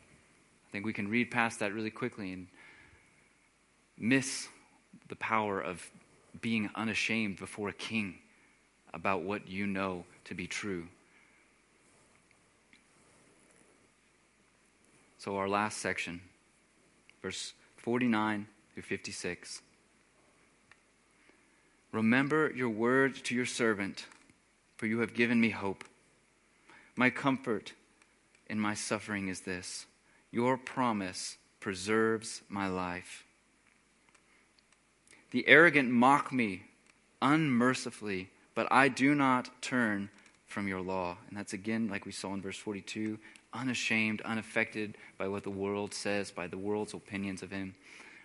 I 0.68 0.72
think 0.72 0.86
we 0.86 0.92
can 0.92 1.08
read 1.08 1.30
past 1.30 1.60
that 1.60 1.72
really 1.72 1.90
quickly 1.90 2.32
and 2.32 2.46
miss 3.98 4.48
the 5.08 5.16
power 5.16 5.60
of 5.60 5.88
being 6.40 6.70
unashamed 6.74 7.38
before 7.38 7.68
a 7.68 7.72
king 7.72 8.16
about 8.92 9.22
what 9.22 9.48
you 9.48 9.66
know 9.66 10.04
to 10.24 10.34
be 10.34 10.46
true. 10.46 10.86
So, 15.24 15.38
our 15.38 15.48
last 15.48 15.78
section, 15.78 16.20
verse 17.22 17.54
49 17.78 18.46
through 18.74 18.82
56. 18.82 19.62
Remember 21.92 22.52
your 22.54 22.68
word 22.68 23.14
to 23.24 23.34
your 23.34 23.46
servant, 23.46 24.04
for 24.76 24.84
you 24.84 24.98
have 24.98 25.14
given 25.14 25.40
me 25.40 25.48
hope. 25.48 25.84
My 26.94 27.08
comfort 27.08 27.72
in 28.50 28.60
my 28.60 28.74
suffering 28.74 29.28
is 29.28 29.40
this 29.40 29.86
your 30.30 30.58
promise 30.58 31.38
preserves 31.58 32.42
my 32.50 32.66
life. 32.66 33.24
The 35.30 35.48
arrogant 35.48 35.90
mock 35.90 36.34
me 36.34 36.64
unmercifully, 37.22 38.28
but 38.54 38.70
I 38.70 38.88
do 38.88 39.14
not 39.14 39.48
turn 39.62 40.10
from 40.44 40.68
your 40.68 40.82
law. 40.82 41.16
And 41.30 41.38
that's 41.38 41.54
again, 41.54 41.88
like 41.88 42.04
we 42.04 42.12
saw 42.12 42.34
in 42.34 42.42
verse 42.42 42.58
42, 42.58 43.18
unashamed, 43.54 44.20
unaffected 44.22 44.96
by 45.16 45.28
what 45.28 45.44
the 45.44 45.50
world 45.50 45.94
says, 45.94 46.30
by 46.30 46.46
the 46.46 46.58
world's 46.58 46.92
opinions 46.92 47.42
of 47.42 47.50
him, 47.50 47.74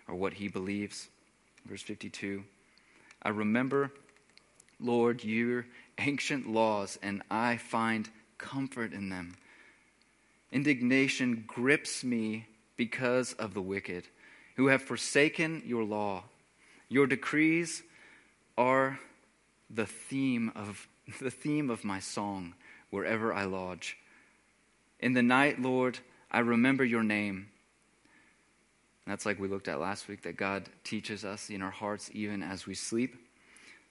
or 0.08 0.14
what 0.14 0.34
he 0.34 0.48
believes. 0.48 1.08
Verse 1.66 1.82
52 1.82 2.42
I 3.22 3.28
remember, 3.28 3.92
Lord, 4.80 5.24
your 5.24 5.66
ancient 5.98 6.50
laws, 6.50 6.98
and 7.02 7.22
I 7.30 7.56
find 7.56 8.08
comfort 8.38 8.92
in 8.92 9.08
them. 9.10 9.36
Indignation 10.50 11.44
grips 11.46 12.02
me 12.02 12.46
because 12.76 13.34
of 13.34 13.54
the 13.54 13.62
wicked, 13.62 14.04
who 14.56 14.68
have 14.68 14.82
forsaken 14.82 15.62
your 15.64 15.84
law. 15.84 16.24
Your 16.88 17.06
decrees 17.06 17.82
are 18.58 18.98
the 19.68 19.86
theme 19.86 20.50
of 20.56 20.88
the 21.20 21.30
theme 21.30 21.70
of 21.70 21.84
my 21.84 22.00
song 22.00 22.54
wherever 22.90 23.32
I 23.32 23.44
lodge. 23.44 23.96
In 25.00 25.14
the 25.14 25.22
night, 25.22 25.60
Lord, 25.60 25.98
I 26.30 26.40
remember 26.40 26.84
your 26.84 27.02
name. 27.02 27.48
That's 29.06 29.24
like 29.24 29.40
we 29.40 29.48
looked 29.48 29.66
at 29.66 29.80
last 29.80 30.08
week 30.08 30.22
that 30.22 30.36
God 30.36 30.68
teaches 30.84 31.24
us 31.24 31.48
in 31.48 31.62
our 31.62 31.70
hearts 31.70 32.10
even 32.12 32.42
as 32.42 32.66
we 32.66 32.74
sleep, 32.74 33.16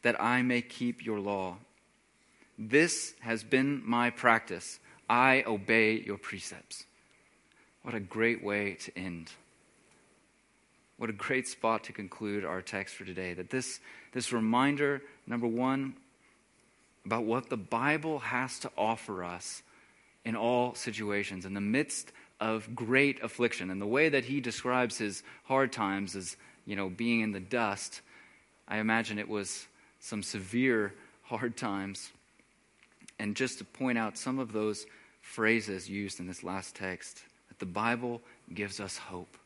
that 0.04 0.22
I 0.22 0.44
may 0.44 0.62
keep 0.62 1.04
your 1.04 1.20
law. 1.20 1.58
This 2.58 3.16
has 3.22 3.44
been 3.44 3.82
my 3.84 4.12
practice. 4.12 4.80
I 5.10 5.44
obey 5.48 6.00
your 6.00 6.18
precepts. 6.18 6.86
What 7.82 7.96
a 7.96 8.00
great 8.00 8.44
way 8.44 8.76
to 8.76 8.98
end. 8.98 9.32
What 10.98 11.10
a 11.10 11.14
great 11.14 11.48
spot 11.48 11.86
to 11.86 11.94
conclude 11.94 12.46
our 12.46 12.62
text 12.62 12.96
for 12.96 13.06
today. 13.06 13.34
That 13.34 13.50
this, 13.50 13.80
this 14.14 14.32
reminder, 14.32 15.02
number 15.26 15.48
one, 15.48 15.96
about 17.06 17.24
what 17.24 17.50
the 17.50 17.58
Bible 17.58 18.20
has 18.20 18.60
to 18.60 18.72
offer 18.78 19.24
us 19.24 19.64
in 20.26 20.36
all 20.36 20.76
situations, 20.76 21.46
in 21.46 21.54
the 21.54 21.62
midst 21.62 22.12
of 22.40 22.74
great 22.76 23.22
affliction. 23.24 23.70
And 23.70 23.82
the 23.82 23.88
way 23.88 24.10
that 24.10 24.26
he 24.26 24.40
describes 24.40 24.98
his 24.98 25.24
hard 25.44 25.72
times 25.72 26.16
as, 26.16 26.38
you 26.66 26.76
know, 26.76 26.90
being 26.90 27.22
in 27.22 27.32
the 27.32 27.40
dust, 27.40 28.02
I 28.68 28.78
imagine 28.78 29.20
it 29.20 29.30
was 29.30 29.68
some 30.00 30.24
severe 30.24 30.94
hard 31.24 31.58
times. 31.58 32.12
And 33.20 33.36
just 33.36 33.58
to 33.58 33.66
point 33.66 33.98
out 33.98 34.18
some 34.18 34.40
of 34.40 34.54
those 34.54 34.86
phrases 35.22 35.90
used 35.90 36.20
in 36.20 36.28
this 36.28 36.44
last 36.44 36.76
text, 36.76 37.24
that 37.50 37.60
the 37.60 37.66
Bible 37.66 38.22
gives 38.54 38.80
us 38.80 38.98
hope 38.98 39.38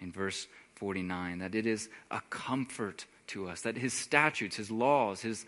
in 0.00 0.10
verse 0.10 0.46
49, 0.76 1.38
that 1.40 1.54
it 1.54 1.66
is 1.66 1.88
a 2.10 2.20
comfort 2.30 3.04
to 3.28 3.48
us, 3.48 3.62
that 3.62 3.76
his 3.76 3.92
statutes, 3.92 4.56
his 4.56 4.70
laws, 4.70 5.20
his, 5.20 5.44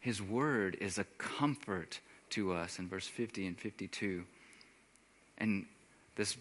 his 0.00 0.20
word 0.20 0.76
is 0.80 0.98
a 0.98 1.04
comfort 1.16 2.00
to 2.34 2.52
us 2.52 2.78
in 2.78 2.88
verse 2.88 3.06
50 3.06 3.46
and 3.46 3.58
52. 3.58 4.24
And 5.38 5.66
this 6.16 6.36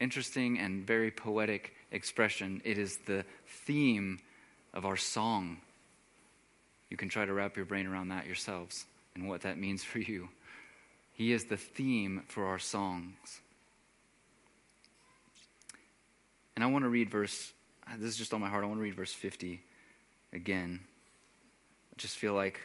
interesting 0.00 0.58
and 0.58 0.86
very 0.86 1.10
poetic 1.10 1.74
expression, 1.90 2.60
it 2.64 2.78
is 2.78 2.98
the 3.06 3.24
theme 3.46 4.18
of 4.72 4.84
our 4.84 4.96
song. 4.96 5.58
You 6.90 6.96
can 6.96 7.08
try 7.08 7.24
to 7.24 7.32
wrap 7.32 7.56
your 7.56 7.64
brain 7.64 7.86
around 7.86 8.08
that 8.08 8.26
yourselves 8.26 8.86
and 9.14 9.28
what 9.28 9.42
that 9.42 9.58
means 9.58 9.82
for 9.82 9.98
you. 9.98 10.28
He 11.12 11.32
is 11.32 11.44
the 11.44 11.56
theme 11.56 12.22
for 12.28 12.46
our 12.46 12.58
songs. 12.58 13.40
And 16.54 16.64
I 16.64 16.68
want 16.68 16.84
to 16.84 16.88
read 16.88 17.10
verse, 17.10 17.52
this 17.98 18.10
is 18.10 18.16
just 18.16 18.34
on 18.34 18.40
my 18.40 18.48
heart. 18.48 18.64
I 18.64 18.66
want 18.66 18.78
to 18.78 18.82
read 18.82 18.94
verse 18.94 19.12
50 19.12 19.60
again. 20.32 20.80
I 21.92 21.94
just 21.96 22.16
feel 22.16 22.34
like 22.34 22.60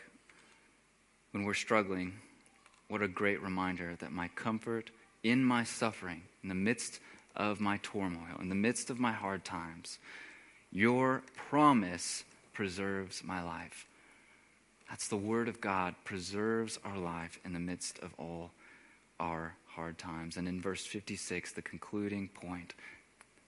when 1.31 1.43
we're 1.43 1.53
struggling, 1.53 2.13
what 2.89 3.01
a 3.01 3.07
great 3.07 3.41
reminder 3.41 3.95
that 3.99 4.11
my 4.11 4.27
comfort 4.29 4.89
in 5.23 5.43
my 5.43 5.63
suffering, 5.63 6.23
in 6.43 6.49
the 6.49 6.55
midst 6.55 6.99
of 7.35 7.61
my 7.61 7.77
turmoil, 7.77 8.39
in 8.41 8.49
the 8.49 8.55
midst 8.55 8.89
of 8.89 8.99
my 8.99 9.11
hard 9.11 9.45
times, 9.45 9.99
your 10.71 11.23
promise 11.35 12.23
preserves 12.53 13.23
my 13.23 13.41
life. 13.41 13.85
That's 14.89 15.07
the 15.07 15.17
word 15.17 15.47
of 15.47 15.61
God, 15.61 15.95
preserves 16.03 16.79
our 16.83 16.97
life 16.97 17.39
in 17.45 17.53
the 17.53 17.59
midst 17.59 17.99
of 17.99 18.11
all 18.17 18.51
our 19.19 19.55
hard 19.67 19.97
times. 19.97 20.35
And 20.35 20.47
in 20.47 20.59
verse 20.59 20.85
56, 20.85 21.53
the 21.53 21.61
concluding 21.61 22.29
point 22.29 22.73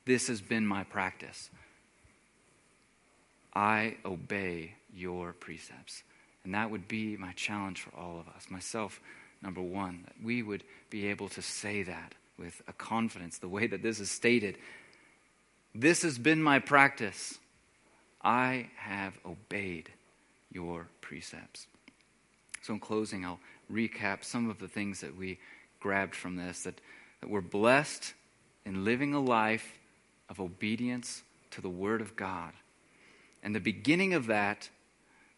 this 0.05 0.27
has 0.27 0.41
been 0.41 0.65
my 0.65 0.83
practice. 0.83 1.49
I 3.53 3.97
obey 4.03 4.75
your 4.93 5.33
precepts. 5.33 6.03
And 6.43 6.55
that 6.55 6.71
would 6.71 6.87
be 6.87 7.17
my 7.17 7.33
challenge 7.33 7.81
for 7.81 7.95
all 7.95 8.19
of 8.19 8.27
us, 8.27 8.49
myself 8.49 8.99
number 9.41 9.61
one, 9.61 10.01
that 10.05 10.15
we 10.23 10.43
would 10.43 10.63
be 10.89 11.07
able 11.07 11.29
to 11.29 11.41
say 11.41 11.83
that 11.83 12.15
with 12.37 12.61
a 12.67 12.73
confidence, 12.73 13.37
the 13.37 13.47
way 13.47 13.67
that 13.67 13.83
this 13.83 13.99
is 13.99 14.09
stated. 14.09 14.57
This 15.75 16.01
has 16.01 16.17
been 16.17 16.41
my 16.41 16.59
practice. 16.59 17.39
I 18.21 18.69
have 18.77 19.17
obeyed 19.25 19.89
your 20.51 20.87
precepts. 21.01 21.67
So, 22.61 22.73
in 22.73 22.79
closing, 22.79 23.25
I'll 23.25 23.39
recap 23.71 24.23
some 24.23 24.49
of 24.49 24.59
the 24.59 24.67
things 24.67 25.01
that 25.01 25.15
we 25.15 25.39
grabbed 25.79 26.15
from 26.15 26.35
this 26.35 26.63
that, 26.63 26.79
that 27.21 27.29
we're 27.29 27.41
blessed 27.41 28.13
in 28.65 28.83
living 28.83 29.13
a 29.13 29.19
life 29.19 29.79
of 30.29 30.39
obedience 30.39 31.23
to 31.51 31.61
the 31.61 31.69
Word 31.69 32.01
of 32.01 32.15
God. 32.15 32.53
And 33.43 33.55
the 33.55 33.59
beginning 33.59 34.13
of 34.13 34.27
that, 34.27 34.69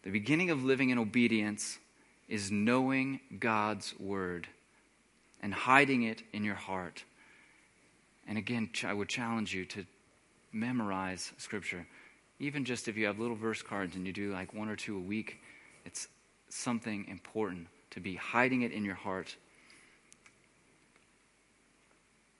the 0.04 0.12
beginning 0.12 0.50
of 0.50 0.64
living 0.64 0.90
in 0.90 0.98
obedience, 0.98 1.80
is 2.28 2.52
knowing 2.52 3.20
God's 3.40 3.94
Word 4.00 4.48
and 5.42 5.54
hiding 5.54 6.04
it 6.04 6.24
in 6.32 6.44
your 6.44 6.56
heart. 6.56 7.04
And 8.28 8.38
again, 8.38 8.70
I 8.86 8.94
would 8.94 9.10
challenge 9.10 9.54
you 9.54 9.66
to 9.66 9.86
memorize 10.52 11.34
Scripture. 11.38 11.86
Even 12.40 12.66
just 12.66 12.88
if 12.88 12.98
you 12.98 13.06
have 13.06 13.20
little 13.20 13.36
verse 13.36 13.62
cards 13.62 13.96
and 13.96 14.08
you 14.08 14.14
do 14.14 14.32
like 14.32 14.54
one 14.54 14.70
or 14.70 14.76
two 14.76 14.98
a 14.98 15.02
week, 15.02 15.40
it's 15.86 16.08
something 16.50 17.06
important 17.10 17.68
to 17.92 18.00
be 18.00 18.16
hiding 18.16 18.62
it 18.62 18.72
in 18.72 18.86
your 18.86 18.96
heart. 18.96 19.36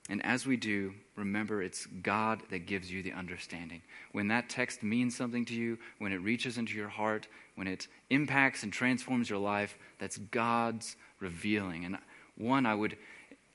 And 0.08 0.24
as 0.24 0.46
we 0.46 0.56
do, 0.56 0.92
remember 1.16 1.62
it's 1.62 1.86
God 1.86 2.42
that 2.50 2.66
gives 2.66 2.90
you 2.90 3.02
the 3.02 3.12
understanding. 3.12 3.80
When 4.12 4.28
that 4.28 4.50
text 4.50 4.82
means 4.82 5.16
something 5.16 5.44
to 5.46 5.54
you, 5.54 5.78
when 5.98 6.12
it 6.12 6.16
reaches 6.16 6.58
into 6.58 6.74
your 6.74 6.88
heart, 6.88 7.26
when 7.54 7.66
it 7.66 7.86
impacts 8.10 8.62
and 8.62 8.72
transforms 8.72 9.30
your 9.30 9.38
life, 9.38 9.76
that's 9.98 10.16
God's 10.18 10.96
revealing. 11.20 11.84
And 11.84 11.98
one, 12.36 12.66
I 12.66 12.74
would, 12.74 12.96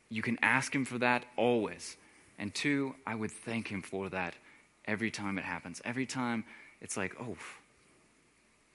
you 0.10 0.22
can 0.22 0.38
ask 0.42 0.74
Him 0.74 0.86
for 0.86 0.98
that 1.00 1.26
always. 1.36 1.98
And 2.38 2.54
two, 2.54 2.96
I 3.06 3.16
would 3.16 3.32
thank 3.32 3.68
Him 3.68 3.82
for 3.82 4.10
that 4.10 4.36
every 4.86 5.12
time 5.12 5.38
it 5.38 5.44
happens. 5.44 5.82
Every 5.84 6.06
time 6.06 6.46
it's 6.82 6.96
like, 6.96 7.16
oh, 7.20 7.36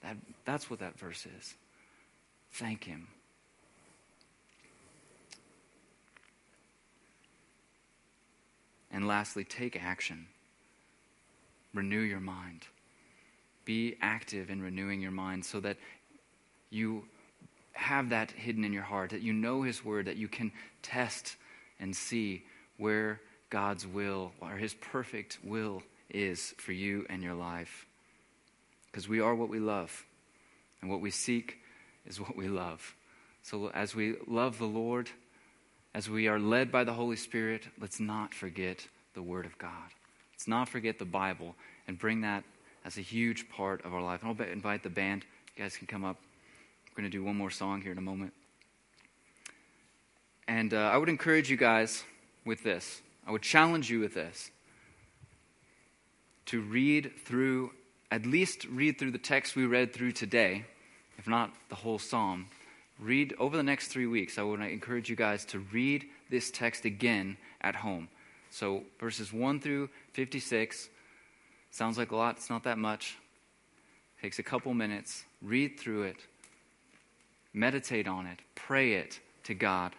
that, 0.01 0.17
that's 0.45 0.69
what 0.69 0.79
that 0.79 0.99
verse 0.99 1.25
is. 1.39 1.55
Thank 2.53 2.83
Him. 2.83 3.07
And 8.91 9.07
lastly, 9.07 9.43
take 9.43 9.83
action. 9.83 10.27
Renew 11.73 11.99
your 11.99 12.21
mind. 12.21 12.67
Be 13.65 13.97
active 14.01 14.49
in 14.49 14.61
renewing 14.61 15.01
your 15.01 15.11
mind 15.11 15.43
so 15.43 15.59
that 15.59 15.77
you 16.69 17.03
have 17.73 18.09
that 18.09 18.31
hidden 18.31 18.63
in 18.63 18.71
your 18.71 18.83
heart, 18.83 19.09
that 19.09 19.21
you 19.21 19.33
know 19.33 19.63
His 19.63 19.83
Word, 19.83 20.05
that 20.05 20.17
you 20.17 20.27
can 20.27 20.51
test 20.81 21.35
and 21.79 21.95
see 21.95 22.43
where 22.77 23.19
God's 23.49 23.85
will 23.85 24.31
or 24.39 24.51
His 24.51 24.73
perfect 24.73 25.39
will 25.43 25.83
is 26.09 26.53
for 26.57 26.71
you 26.71 27.05
and 27.09 27.21
your 27.21 27.33
life. 27.33 27.85
Because 28.91 29.09
we 29.09 29.19
are 29.19 29.35
what 29.35 29.49
we 29.49 29.59
love, 29.59 30.05
and 30.81 30.89
what 30.89 31.01
we 31.01 31.11
seek 31.11 31.57
is 32.05 32.19
what 32.19 32.37
we 32.37 32.47
love. 32.47 32.95
So 33.41 33.69
as 33.73 33.93
we 33.93 34.15
love 34.27 34.57
the 34.57 34.65
Lord, 34.65 35.09
as 35.93 36.09
we 36.09 36.27
are 36.27 36.39
led 36.39 36.71
by 36.71 36.83
the 36.83 36.93
Holy 36.93 37.15
Spirit, 37.15 37.67
let's 37.79 37.99
not 37.99 38.33
forget 38.33 38.87
the 39.13 39.21
Word 39.21 39.45
of 39.45 39.57
God. 39.57 39.91
Let's 40.33 40.47
not 40.47 40.69
forget 40.69 40.99
the 40.99 41.05
Bible 41.05 41.55
and 41.87 41.97
bring 41.97 42.21
that 42.21 42.43
as 42.85 42.97
a 42.97 43.01
huge 43.01 43.49
part 43.49 43.83
of 43.83 43.93
our 43.93 44.01
life. 44.01 44.21
And 44.21 44.29
I'll 44.39 44.47
invite 44.47 44.83
the 44.83 44.89
band. 44.89 45.25
You 45.57 45.63
guys 45.63 45.75
can 45.75 45.87
come 45.87 46.05
up. 46.05 46.17
We're 46.91 47.01
going 47.01 47.11
to 47.11 47.17
do 47.17 47.23
one 47.23 47.35
more 47.35 47.49
song 47.49 47.81
here 47.81 47.91
in 47.91 47.97
a 47.97 48.01
moment. 48.01 48.31
And 50.47 50.73
uh, 50.73 50.77
I 50.77 50.97
would 50.97 51.09
encourage 51.09 51.49
you 51.49 51.57
guys 51.57 52.03
with 52.45 52.63
this. 52.63 53.01
I 53.27 53.31
would 53.31 53.41
challenge 53.41 53.89
you 53.89 53.99
with 53.99 54.13
this 54.13 54.51
to 56.45 56.61
read 56.61 57.11
through, 57.25 57.71
at 58.11 58.27
least 58.27 58.65
read 58.65 58.99
through 58.99 59.11
the 59.11 59.17
text 59.17 59.55
we 59.55 59.65
read 59.65 59.91
through 59.91 60.11
today, 60.11 60.63
if 61.17 61.27
not 61.27 61.51
the 61.69 61.75
whole 61.75 61.97
psalm, 61.97 62.45
read 62.99 63.33
over 63.39 63.57
the 63.57 63.63
next 63.63 63.87
three 63.87 64.05
weeks. 64.05 64.37
I 64.37 64.43
would 64.43 64.61
encourage 64.61 65.09
you 65.09 65.15
guys 65.15 65.43
to 65.45 65.59
read 65.59 66.05
this 66.29 66.51
text 66.51 66.85
again 66.85 67.37
at 67.61 67.75
home. 67.75 68.09
So, 68.51 68.83
verses 68.99 69.33
1 69.33 69.59
through 69.59 69.89
56 70.13 70.89
sounds 71.75 71.97
like 71.97 72.11
a 72.11 72.15
lot, 72.15 72.37
it's 72.37 72.49
not 72.49 72.63
that 72.63 72.77
much. 72.77 73.17
takes 74.21 74.39
a 74.39 74.43
couple 74.43 74.73
minutes. 74.73 75.25
Read 75.41 75.77
through 75.77 76.03
it, 76.03 76.15
meditate 77.53 78.07
on 78.07 78.25
it, 78.25 78.39
pray 78.55 78.93
it 78.93 79.19
to 79.43 79.53
God, 79.53 79.91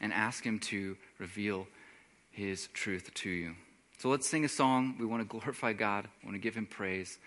and 0.00 0.12
ask 0.12 0.44
Him 0.44 0.58
to 0.60 0.96
reveal 1.18 1.66
His 2.30 2.68
truth 2.68 3.12
to 3.14 3.30
you. 3.30 3.54
So 3.98 4.08
let's 4.08 4.28
sing 4.28 4.44
a 4.44 4.48
song. 4.48 4.96
We 4.98 5.06
want 5.06 5.22
to 5.22 5.28
glorify 5.28 5.72
God. 5.72 6.08
We 6.22 6.28
want 6.28 6.36
to 6.36 6.42
give 6.42 6.54
Him 6.54 6.66
praise 6.66 7.18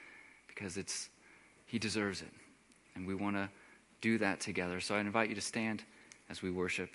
because 0.47 0.77
it's 0.77 1.09
He 1.65 1.77
deserves 1.77 2.21
it. 2.21 2.31
And 2.95 3.05
we 3.05 3.13
want 3.13 3.35
to 3.35 3.49
do 3.99 4.17
that 4.19 4.39
together. 4.39 4.79
So 4.79 4.95
I 4.95 5.01
invite 5.01 5.29
you 5.29 5.35
to 5.35 5.41
stand 5.41 5.83
as 6.29 6.41
we 6.41 6.49
worship. 6.49 6.89